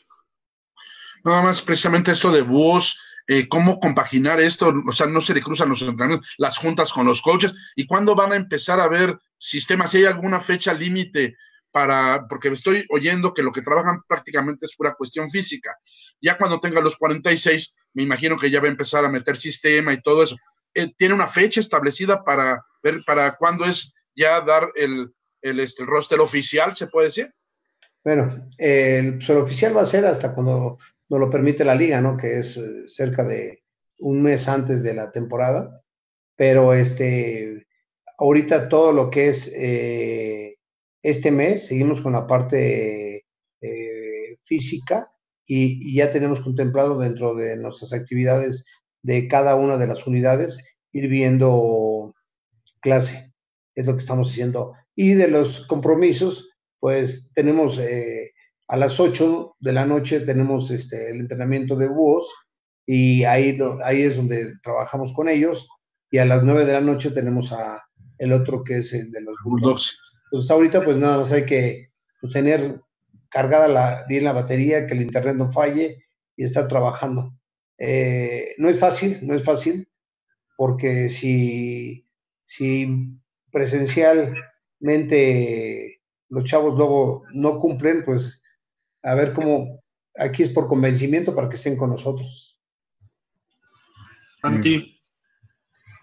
nada 1.24 1.42
más 1.42 1.62
precisamente 1.62 2.12
esto 2.12 2.32
de 2.32 2.42
voz, 2.42 3.00
eh, 3.28 3.48
cómo 3.48 3.80
compaginar 3.80 4.40
esto, 4.40 4.74
o 4.88 4.94
sea, 4.94 5.08
no 5.08 5.22
se 5.22 5.34
le 5.34 5.42
cruzan 5.42 5.70
los 5.70 5.82
entrenamientos, 5.82 6.30
las 6.38 6.58
juntas 6.58 6.94
con 6.94 7.08
los 7.08 7.22
coaches, 7.22 7.54
y 7.76 7.88
cuándo 7.88 8.16
van 8.16 8.34
a 8.34 8.36
empezar 8.36 8.80
a 8.80 8.88
ver 8.88 9.18
sistemas, 9.38 9.92
si 9.92 9.98
hay 9.98 10.06
alguna 10.06 10.40
fecha 10.40 10.74
límite 10.74 11.36
para, 11.72 12.26
porque 12.30 12.50
estoy 12.50 12.86
oyendo 12.90 13.34
que 13.34 13.44
lo 13.44 13.52
que 13.52 13.62
trabajan 13.62 14.02
prácticamente 14.08 14.66
es 14.66 14.76
pura 14.76 14.94
cuestión 14.94 15.30
física. 15.30 15.76
Ya 16.22 16.38
cuando 16.38 16.60
tenga 16.60 16.80
los 16.80 16.96
46, 16.96 17.76
me 17.94 18.04
imagino 18.04 18.38
que 18.38 18.50
ya 18.50 18.62
va 18.62 18.68
a 18.68 18.72
empezar 18.72 19.04
a 19.04 19.10
meter 19.10 19.36
sistema 19.36 19.92
y 19.92 20.02
todo 20.02 20.24
eso. 20.24 20.38
Eh, 20.74 20.94
¿Tiene 20.96 21.14
una 21.14 21.28
fecha 21.28 21.60
establecida 21.60 22.24
para 22.24 22.64
ver 22.82 23.04
para 23.06 23.36
cuándo 23.36 23.66
es 23.66 23.94
ya 24.16 24.40
dar 24.42 24.72
el, 24.76 25.12
el, 25.42 25.60
este, 25.60 25.84
roster 25.84 26.20
oficial, 26.20 26.76
se 26.76 26.88
puede 26.88 27.08
decir? 27.08 27.34
Bueno, 28.04 28.48
pues, 28.58 29.30
el 29.30 29.38
oficial 29.38 29.76
va 29.76 29.82
a 29.82 29.88
ser 29.88 30.06
hasta 30.06 30.34
cuando 30.34 30.78
nos 31.10 31.20
lo 31.20 31.30
permite 31.30 31.64
la 31.64 31.76
liga, 31.76 32.02
¿no? 32.02 32.18
Que 32.18 32.40
es 32.40 32.58
eh, 32.58 32.84
cerca 32.88 33.24
de 33.24 33.64
un 34.00 34.22
mes 34.22 34.48
antes 34.48 34.84
de 34.84 34.94
la 34.94 35.12
temporada. 35.12 35.82
Pero 36.36 36.74
este, 36.74 37.68
ahorita 38.18 38.70
todo 38.70 38.92
lo 38.92 39.10
que 39.10 39.30
es 39.30 39.52
eh, 39.56 40.58
este 41.02 41.32
mes 41.32 41.68
seguimos 41.68 42.02
con 42.02 42.14
la 42.14 42.28
parte 42.28 43.26
eh, 43.62 44.38
física 44.44 45.12
y, 45.46 45.96
ya 45.96 46.12
tenemos 46.12 46.42
contemplado 46.42 46.98
dentro 46.98 47.36
de 47.36 47.56
nuestras 47.58 47.94
actividades 47.94 48.66
de 49.04 49.28
cada 49.28 49.56
una 49.56 49.78
de 49.78 49.88
las 49.88 50.08
unidades 50.08 50.58
ir 50.92 51.08
viendo 51.08 52.16
clase. 52.80 53.34
Es 53.76 53.86
lo 53.86 53.94
que 53.94 54.00
estamos 54.00 54.32
haciendo. 54.32 54.74
Y 54.96 55.14
de 55.14 55.28
los 55.28 55.68
compromisos, 55.68 56.50
pues 56.80 57.32
tenemos 57.36 57.78
eh, 57.80 58.34
a 58.68 58.78
las 58.78 59.00
8 59.00 59.58
de 59.60 59.74
la 59.74 59.86
noche 59.86 60.22
tenemos 60.22 60.72
este, 60.72 61.12
el 61.12 61.20
entrenamiento 61.20 61.76
de 61.76 61.88
búhos 61.88 62.34
y 62.86 63.24
ahí, 63.24 63.60
ahí 63.84 64.02
es 64.02 64.18
donde 64.18 64.54
trabajamos 64.64 65.14
con 65.14 65.30
ellos. 65.30 65.68
Y 66.12 66.20
a 66.20 66.26
las 66.26 66.44
9 66.44 66.66
de 66.66 66.74
la 66.74 66.82
noche 66.82 67.10
tenemos 67.12 67.52
a 67.52 67.84
el 68.18 68.32
otro 68.32 68.64
que 68.64 68.78
es 68.78 68.94
el 68.94 69.12
de 69.12 69.22
los 69.22 69.36
bulldogs. 69.44 70.00
Entonces 70.26 70.52
ahorita 70.52 70.84
pues 70.84 70.98
nada 70.98 71.20
más 71.20 71.32
hay 71.32 71.46
que 71.46 71.92
pues, 72.22 72.34
tener 72.34 72.82
cargada 73.30 73.68
la, 73.68 74.06
bien 74.08 74.24
la 74.24 74.34
batería, 74.34 74.88
que 74.88 74.94
el 74.94 75.02
internet 75.02 75.36
no 75.36 75.52
falle 75.52 76.06
y 76.36 76.44
estar 76.44 76.68
trabajando. 76.68 77.34
Eh, 77.78 78.56
no 78.58 78.70
es 78.70 78.80
fácil, 78.80 79.20
no 79.24 79.36
es 79.36 79.44
fácil, 79.44 79.90
porque 80.56 81.10
si, 81.10 82.08
si 82.46 83.20
presencialmente 83.52 86.02
los 86.30 86.46
chavos 86.46 86.78
luego 86.78 87.24
no 87.34 87.60
cumplen, 87.60 88.06
pues 88.06 88.42
a 89.06 89.14
ver 89.14 89.34
cómo, 89.34 89.84
aquí 90.16 90.44
es 90.44 90.50
por 90.50 90.68
convencimiento 90.68 91.36
para 91.36 91.48
que 91.48 91.56
estén 91.56 91.78
con 91.78 91.92
nosotros. 91.92 92.60
Anti. 94.42 95.00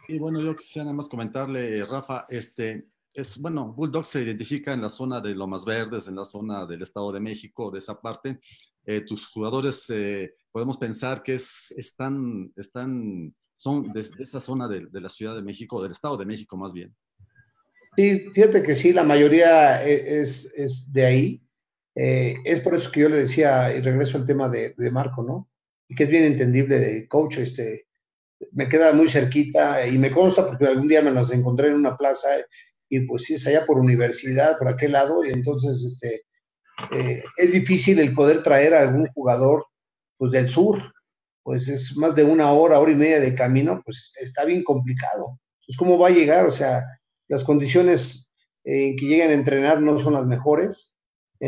Y 0.09 0.19
bueno, 0.19 0.41
yo 0.41 0.55
quisiera 0.55 0.85
nada 0.85 0.97
más 0.97 1.09
comentarle, 1.09 1.85
Rafa, 1.85 2.27
este, 2.29 2.87
es, 3.13 3.39
bueno, 3.39 3.73
Bulldog 3.73 4.05
se 4.05 4.23
identifica 4.23 4.73
en 4.73 4.81
la 4.81 4.89
zona 4.89 5.21
de 5.21 5.35
Lomas 5.35 5.65
Verdes, 5.65 6.07
en 6.07 6.15
la 6.15 6.25
zona 6.25 6.65
del 6.65 6.83
Estado 6.83 7.11
de 7.13 7.21
México, 7.21 7.71
de 7.73 7.81
esa 7.81 8.01
parte. 8.01 8.39
Eh, 8.85 9.01
tus 9.01 9.29
jugadores, 9.29 9.91
eh, 9.91 10.35
podemos 10.53 10.77
pensar 10.77 11.23
que 11.25 11.35
es, 11.35 11.73
están, 11.77 12.53
están, 12.57 13.35
son 13.53 13.93
de, 13.93 14.01
esa 14.01 14.41
zona 14.41 14.69
de, 14.69 14.89
la 15.01 15.09
Ciudad 15.09 15.35
de 15.35 15.43
México, 15.43 15.83
del 15.83 15.93
Estado 15.93 16.17
de 16.17 16.27
México 16.27 16.57
más 16.57 16.73
bien. 16.73 16.95
Sí, 17.97 18.27
fíjate 18.33 18.63
que 18.63 18.77
sí, 18.77 18.93
la 18.93 19.05
mayoría 19.05 19.85
e, 19.85 20.21
es, 20.21 20.53
es 20.57 20.93
de 20.93 21.05
ahí. 21.05 21.43
Eh, 21.95 22.37
es 22.45 22.61
por 22.61 22.75
eso 22.75 22.91
que 22.91 23.01
yo 23.01 23.09
le 23.09 23.17
decía, 23.17 23.75
y 23.75 23.81
regreso 23.81 24.19
al 24.19 24.25
tema 24.25 24.49
de, 24.49 24.75
Marco, 24.91 25.23
¿no? 25.23 25.49
Y 25.89 25.95
que 25.95 26.05
es 26.05 26.11
bien 26.11 26.25
entendible 26.25 26.79
de 26.79 27.07
coach, 27.07 27.39
este, 27.39 27.87
me 28.53 28.69
queda 28.69 28.93
muy 28.93 29.09
cerquita 29.09 29.87
y 29.87 29.99
me 29.99 30.11
consta 30.11 30.47
porque 30.47 30.67
algún 30.67 30.89
día 30.89 31.03
me 31.03 31.11
los 31.11 31.33
encontré 31.33 31.69
en 31.69 31.75
una 31.75 31.97
plaza 31.97 32.29
y 32.89 33.01
pues 33.07 33.25
sí 33.25 33.35
es 33.35 33.47
allá 33.47 33.65
por 33.67 33.79
universidad, 33.79 34.59
por 34.59 34.69
aquel 34.69 34.93
lado, 34.93 35.25
y 35.25 35.31
entonces 35.31 35.83
este, 35.85 36.25
eh, 36.93 37.23
es 37.37 37.53
difícil 37.53 37.99
el 38.01 38.15
poder 38.15 38.43
traer 38.43 38.75
a 38.75 38.83
algún 38.83 39.07
jugador 39.09 39.67
pues 40.17 40.33
del 40.33 40.51
sur, 40.51 40.93
pues 41.43 41.69
es 41.69 41.97
más 41.97 42.15
de 42.15 42.25
una 42.25 42.53
hora, 42.53 42.79
hora 42.79 42.93
y 42.93 42.97
media 42.97 43.21
de 43.21 43.35
camino, 43.35 43.83
pues 43.85 44.15
está 44.21 44.45
bien 44.45 44.63
complicado. 44.63 45.39
Pues 45.67 45.77
cómo 45.77 45.99
va 45.99 46.09
a 46.09 46.13
llegar, 46.13 46.47
o 46.47 46.53
sea, 46.53 46.85
las 47.29 47.45
condiciones 47.45 48.31
en 48.65 48.97
que 48.97 49.07
lleguen 49.07 49.31
a 49.31 49.35
entrenar 49.35 49.81
no 49.81 49.99
son 49.99 50.15
las 50.15 50.27
mejores, 50.27 50.92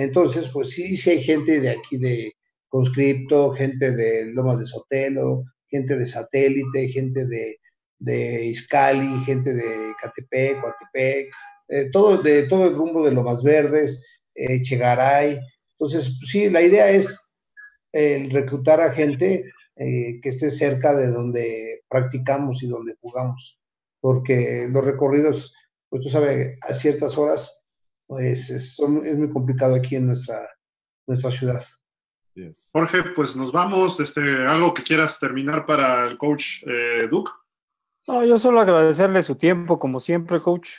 entonces 0.03 0.49
pues 0.53 0.71
sí, 0.71 0.97
sí 0.97 1.11
hay 1.11 1.23
gente 1.23 1.61
de 1.61 1.71
aquí 1.71 1.97
de 1.97 2.35
conscripto, 2.69 3.53
gente 3.53 3.93
de 3.93 4.27
Lomas 4.27 4.59
de 4.59 4.67
Sotelo, 4.67 5.45
gente 5.69 5.97
de 5.97 6.07
satélite, 6.07 6.89
gente 6.89 7.27
de 7.27 7.59
de 8.05 8.45
Izcali, 8.47 9.25
gente 9.25 9.53
de 9.55 9.95
Catepec, 10.01 10.61
Coatepec, 10.61 11.33
eh, 11.69 11.91
todo, 11.91 12.19
de 12.23 12.45
todo 12.45 12.67
el 12.67 12.75
rumbo 12.75 13.05
de 13.05 13.13
Lomas 13.13 13.43
Verdes, 13.43 14.07
eh, 14.35 14.63
Chegaray. 14.63 15.41
Entonces, 15.73 16.15
pues 16.19 16.31
sí, 16.31 16.51
la 16.51 16.63
idea 16.63 16.91
es 16.91 17.33
el 17.93 18.31
reclutar 18.31 18.81
a 18.81 18.93
gente 18.93 19.51
eh, 19.77 20.21
que 20.21 20.29
esté 20.29 20.51
cerca 20.51 20.95
de 20.95 21.11
donde 21.11 21.83
practicamos 21.89 22.63
y 22.63 22.69
donde 22.69 22.97
jugamos, 23.01 23.59
porque 24.01 24.69
los 24.71 24.85
recorridos, 24.85 25.55
pues 25.89 26.03
tú 26.03 26.11
sabes, 26.11 26.59
a 26.61 26.75
ciertas 26.75 27.17
horas, 27.17 27.64
pues 28.07 28.51
es, 28.51 28.81
muy 28.81 29.31
complicado 29.31 29.75
aquí 29.75 29.97
en 29.97 30.09
nuestra, 30.09 30.49
nuestra 31.07 31.31
ciudad. 31.31 31.65
Jorge, 32.73 33.03
pues 33.15 33.37
nos 33.37 33.53
vamos. 33.53 34.01
Este, 34.01 34.21
¿Algo 34.47 34.75
que 34.75 34.83
quieras 34.83 35.19
terminar 35.21 35.65
para 35.65 36.07
el 36.07 36.19
coach 36.19 36.65
Duke? 37.11 37.31
No, 38.07 38.25
yo 38.25 38.37
solo 38.37 38.61
agradecerle 38.61 39.23
su 39.23 39.37
tiempo, 39.37 39.79
como 39.79 40.01
siempre, 40.01 40.41
coach. 40.41 40.71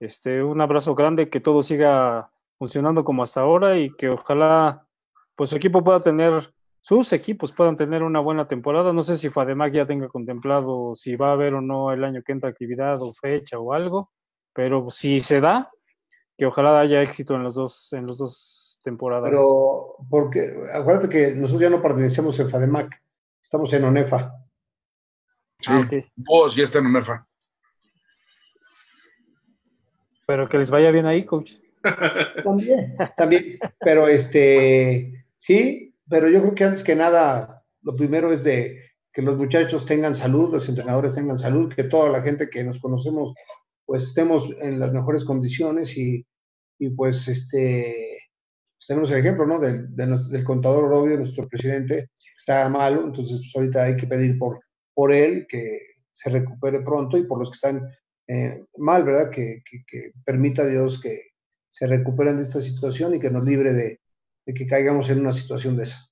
Este, 0.00 0.42
un 0.42 0.60
abrazo 0.60 0.94
grande, 0.94 1.28
que 1.28 1.40
todo 1.40 1.62
siga 1.62 2.32
funcionando 2.58 3.04
como 3.04 3.22
hasta 3.22 3.40
ahora 3.40 3.78
y 3.78 3.90
que 3.90 4.08
ojalá 4.08 4.86
pues 5.34 5.50
su 5.50 5.56
equipo 5.56 5.82
pueda 5.82 6.00
tener, 6.00 6.52
sus 6.80 7.12
equipos 7.12 7.52
puedan 7.52 7.76
tener 7.76 8.02
una 8.02 8.20
buena 8.20 8.48
temporada. 8.48 8.92
No 8.92 9.02
sé 9.02 9.18
si 9.18 9.30
Fademac 9.30 9.72
ya 9.72 9.86
tenga 9.86 10.08
contemplado 10.08 10.94
si 10.94 11.16
va 11.16 11.30
a 11.30 11.32
haber 11.32 11.54
o 11.54 11.60
no 11.60 11.92
el 11.92 12.04
año 12.04 12.22
que 12.22 12.32
entra 12.32 12.50
actividad 12.50 13.02
o 13.02 13.12
fecha 13.12 13.58
o 13.58 13.72
algo, 13.72 14.10
pero 14.52 14.90
si 14.90 15.20
se 15.20 15.40
da, 15.40 15.70
que 16.36 16.46
ojalá 16.46 16.80
haya 16.80 17.02
éxito 17.02 17.34
en 17.34 17.42
los 17.42 17.54
dos, 17.54 17.92
en 17.92 18.06
los 18.06 18.18
dos 18.18 18.80
temporadas. 18.82 19.30
Pero, 19.30 19.96
porque, 20.08 20.54
acuérdate 20.72 21.08
que 21.08 21.34
nosotros 21.34 21.62
ya 21.62 21.70
no 21.70 21.82
pertenecemos 21.82 22.38
en 22.40 22.50
Fademac, 22.50 23.02
estamos 23.42 23.72
en 23.72 23.84
ONEFA. 23.84 24.34
Sí, 25.60 25.70
ah, 25.72 25.88
vos 26.16 26.56
ya 26.56 26.64
está 26.64 26.78
en 26.78 26.86
UNEFA. 26.86 27.26
Pero 30.26 30.48
que 30.48 30.58
les 30.58 30.70
vaya 30.70 30.90
bien 30.90 31.06
ahí, 31.06 31.24
coach. 31.24 31.52
También, 32.44 32.96
también. 33.16 33.58
Pero 33.80 34.06
este, 34.06 35.26
sí, 35.38 35.94
pero 36.08 36.28
yo 36.28 36.40
creo 36.40 36.54
que 36.54 36.64
antes 36.64 36.84
que 36.84 36.94
nada, 36.94 37.64
lo 37.82 37.96
primero 37.96 38.32
es 38.32 38.44
de 38.44 38.92
que 39.12 39.22
los 39.22 39.36
muchachos 39.36 39.84
tengan 39.84 40.14
salud, 40.14 40.52
los 40.52 40.68
entrenadores 40.68 41.14
tengan 41.14 41.38
salud, 41.38 41.74
que 41.74 41.84
toda 41.84 42.08
la 42.08 42.22
gente 42.22 42.48
que 42.48 42.64
nos 42.64 42.78
conocemos, 42.80 43.34
pues 43.92 44.04
estemos 44.04 44.48
en 44.58 44.80
las 44.80 44.90
mejores 44.90 45.22
condiciones 45.22 45.96
y, 45.98 46.24
y 46.78 46.88
pues 46.90 47.28
este, 47.28 48.30
pues 48.78 48.86
tenemos 48.86 49.10
el 49.10 49.18
ejemplo, 49.18 49.46
¿no? 49.46 49.58
Del, 49.58 49.94
del 49.94 50.44
contador 50.44 50.88
Robio, 50.88 51.18
nuestro 51.18 51.46
presidente, 51.46 52.08
está 52.34 52.66
malo, 52.70 53.04
entonces 53.04 53.36
pues 53.38 53.52
ahorita 53.54 53.82
hay 53.82 53.96
que 53.96 54.06
pedir 54.06 54.38
por 54.38 54.60
por 54.94 55.12
él 55.12 55.46
que 55.48 55.80
se 56.12 56.30
recupere 56.30 56.80
pronto 56.80 57.16
y 57.16 57.24
por 57.24 57.38
los 57.38 57.50
que 57.50 57.54
están 57.54 57.88
eh, 58.28 58.64
mal, 58.78 59.04
¿verdad? 59.04 59.30
Que, 59.30 59.62
que, 59.64 60.12
permita 60.24 60.66
Dios 60.66 61.00
que 61.00 61.32
se 61.70 61.86
recuperen 61.86 62.36
de 62.36 62.42
esta 62.42 62.60
situación 62.60 63.14
y 63.14 63.20
que 63.20 63.30
nos 63.30 63.44
libre 63.44 63.72
de, 63.72 64.00
que 64.54 64.66
caigamos 64.66 65.08
en 65.08 65.20
una 65.20 65.32
situación 65.32 65.76
de 65.76 65.84
esa. 65.84 66.08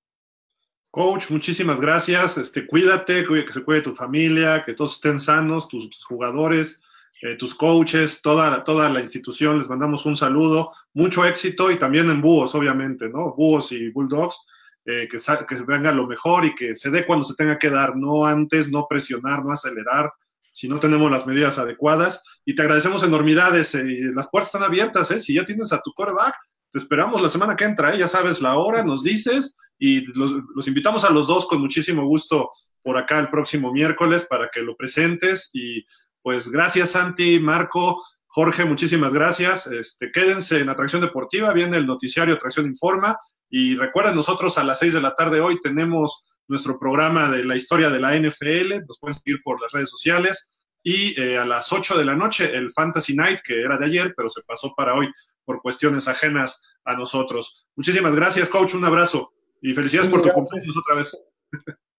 Coach, 0.91 1.31
muchísimas 1.31 1.81
gracias. 1.81 2.39
Este, 2.39 2.67
cuídate, 2.67 3.25
que 3.27 3.53
se 3.53 3.63
cuide 3.63 3.83
tu 3.83 3.95
familia, 3.95 4.65
que 4.65 4.75
todos 4.75 4.97
estén 4.97 5.21
sanos, 5.21 5.69
tus, 5.69 6.05
jugadores, 6.05 6.83
eh, 7.23 7.37
tus 7.37 7.55
coaches, 7.55 8.23
toda, 8.23 8.65
toda 8.65 8.89
la 8.89 9.01
institución. 9.01 9.59
Les 9.59 9.69
mandamos 9.69 10.07
un 10.07 10.17
saludo, 10.17 10.73
mucho 10.95 11.25
éxito 11.25 11.71
y 11.71 11.79
también 11.79 12.09
en 12.11 12.21
Búhos, 12.21 12.55
obviamente, 12.55 13.09
¿no? 13.09 13.35
Búhos 13.35 13.73
y 13.73 13.91
Bulldogs 13.91 14.47
eh, 14.87 15.09
que, 15.11 15.19
que 15.47 15.63
venga 15.63 15.93
lo 15.93 16.07
mejor 16.07 16.47
y 16.47 16.55
que 16.55 16.75
se 16.75 16.91
dé 16.91 17.05
cuando 17.05 17.25
se 17.25 17.35
tenga 17.35 17.59
que 17.59 17.69
dar, 17.69 17.97
no 17.97 18.25
antes, 18.25 18.71
no 18.71 18.87
presionar, 18.89 19.45
no 19.45 19.53
acelerar, 19.53 20.11
si 20.53 20.69
no 20.69 20.81
tenemos 20.81 21.11
las 21.11 21.27
medidas 21.27 21.59
adecuadas. 21.59 22.25
Y 22.45 22.55
te 22.55 22.63
agradecemos 22.63 23.03
enormidades, 23.03 23.75
eh, 23.75 23.85
las 24.15 24.29
puertas 24.29 24.55
están 24.55 24.63
abiertas, 24.63 25.11
¿eh? 25.11 25.21
si 25.21 25.35
ya 25.35 25.45
tienes 25.45 25.73
a 25.73 25.81
tu 25.81 25.93
coreback, 25.93 26.35
te 26.71 26.79
esperamos 26.79 27.21
la 27.21 27.29
semana 27.29 27.57
que 27.57 27.65
entra, 27.65 27.95
¿eh? 27.95 27.99
ya 27.99 28.09
sabes 28.09 28.41
la 28.41 28.57
hora, 28.57 28.83
nos 28.83 29.03
dices 29.03 29.57
y 29.79 30.07
los, 30.15 30.33
los, 30.55 30.69
invitamos 30.69 31.05
a 31.05 31.11
los 31.11 31.27
dos 31.27 31.47
con 31.47 31.61
muchísimo 31.61 32.05
gusto 32.07 32.51
por 32.83 32.97
acá 32.97 33.19
el 33.19 33.29
próximo 33.29 33.73
miércoles 33.73 34.27
para 34.29 34.49
que 34.49 34.63
lo 34.63 34.77
presentes 34.77 35.51
y 35.53 35.85
pues 36.23 36.51
gracias 36.51 36.91
Santi, 36.91 37.39
Marco, 37.39 38.03
Jorge, 38.27 38.65
muchísimas 38.65 39.13
gracias. 39.13 39.67
Este, 39.67 40.11
quédense 40.13 40.61
en 40.61 40.69
Atracción 40.69 41.03
Deportiva, 41.03 41.53
viene 41.53 41.77
el 41.77 41.87
noticiario 41.87 42.35
Atracción 42.35 42.67
Informa 42.67 43.17
Y 43.49 43.75
recuerden, 43.75 44.15
nosotros 44.15 44.57
a 44.59 44.65
las 44.65 44.79
6 44.79 44.95
de 44.95 45.01
la 45.01 45.15
tarde 45.15 45.41
hoy 45.41 45.61
tenemos 45.61 46.25
nuestro 46.47 46.79
programa 46.79 47.31
de 47.31 47.45
la 47.45 47.57
historia 47.57 47.91
de 47.91 48.01
la 48.01 48.17
NFL, 48.17 48.85
nos 48.87 48.99
pueden 49.01 49.15
seguir 49.15 49.41
por 49.43 49.61
las 49.61 49.73
redes 49.73 49.91
sociales. 49.91 50.51
Y 50.83 51.21
eh, 51.21 51.37
a 51.37 51.45
las 51.45 51.73
8 51.73 51.99
de 51.99 52.05
la 52.05 52.15
noche 52.15 52.55
el 52.55 52.73
Fantasy 52.73 53.15
Night, 53.15 53.41
que 53.45 53.61
era 53.61 53.77
de 53.77 53.87
ayer, 53.87 54.15
pero 54.17 54.31
se 54.31 54.41
pasó 54.47 54.73
para 54.77 54.95
hoy 54.95 55.09
por 55.45 55.61
cuestiones 55.61 56.09
ajenas 56.09 56.63
a 56.85 56.95
nosotros. 56.95 57.67
Muchísimas 57.77 58.15
gracias, 58.15 58.49
coach. 58.49 58.75
Un 58.75 58.85
abrazo 58.85 59.33
y 59.61 59.75
felicidades 59.75 60.11
por 60.11 60.23
tu 60.23 60.31
cumpleaños 60.31 60.75
otra 60.77 61.01
vez. 61.01 61.17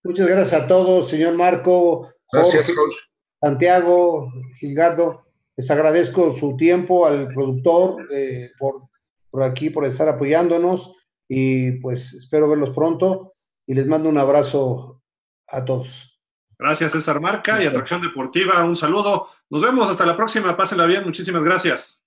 Muchas 0.04 0.28
gracias 0.28 0.62
a 0.64 0.68
todos, 0.68 1.10
señor 1.10 1.36
Marco. 1.36 2.10
Gracias, 2.32 2.72
coach. 2.72 3.11
Santiago, 3.42 4.32
Gilgardo. 4.60 5.26
Les 5.58 5.70
agradezco 5.70 6.34
su 6.34 6.56
tiempo 6.56 7.06
al 7.06 7.28
productor 7.28 8.08
eh, 8.14 8.52
por, 8.58 8.84
por 9.30 9.44
aquí, 9.44 9.70
por 9.70 9.86
estar 9.86 10.08
apoyándonos 10.08 10.94
y 11.28 11.72
pues 11.80 12.14
espero 12.14 12.48
verlos 12.50 12.76
pronto 12.76 13.34
y 13.66 13.74
les 13.74 13.88
mando 13.88 14.10
un 14.10 14.18
abrazo 14.18 15.02
a 15.48 15.66
todos. 15.66 16.20
Gracias, 16.58 16.92
César 16.92 17.20
Marca 17.20 17.62
y 17.62 17.66
Atracción 17.66 18.02
Deportiva. 18.02 18.64
Un 18.64 18.76
saludo. 18.76 19.30
Nos 19.50 19.62
vemos 19.62 19.90
hasta 19.90 20.06
la 20.06 20.16
próxima. 20.16 20.56
Pásenla 20.56 20.86
bien. 20.86 21.04
Muchísimas 21.04 21.44
gracias. 21.44 22.04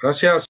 Gracias. 0.00 0.49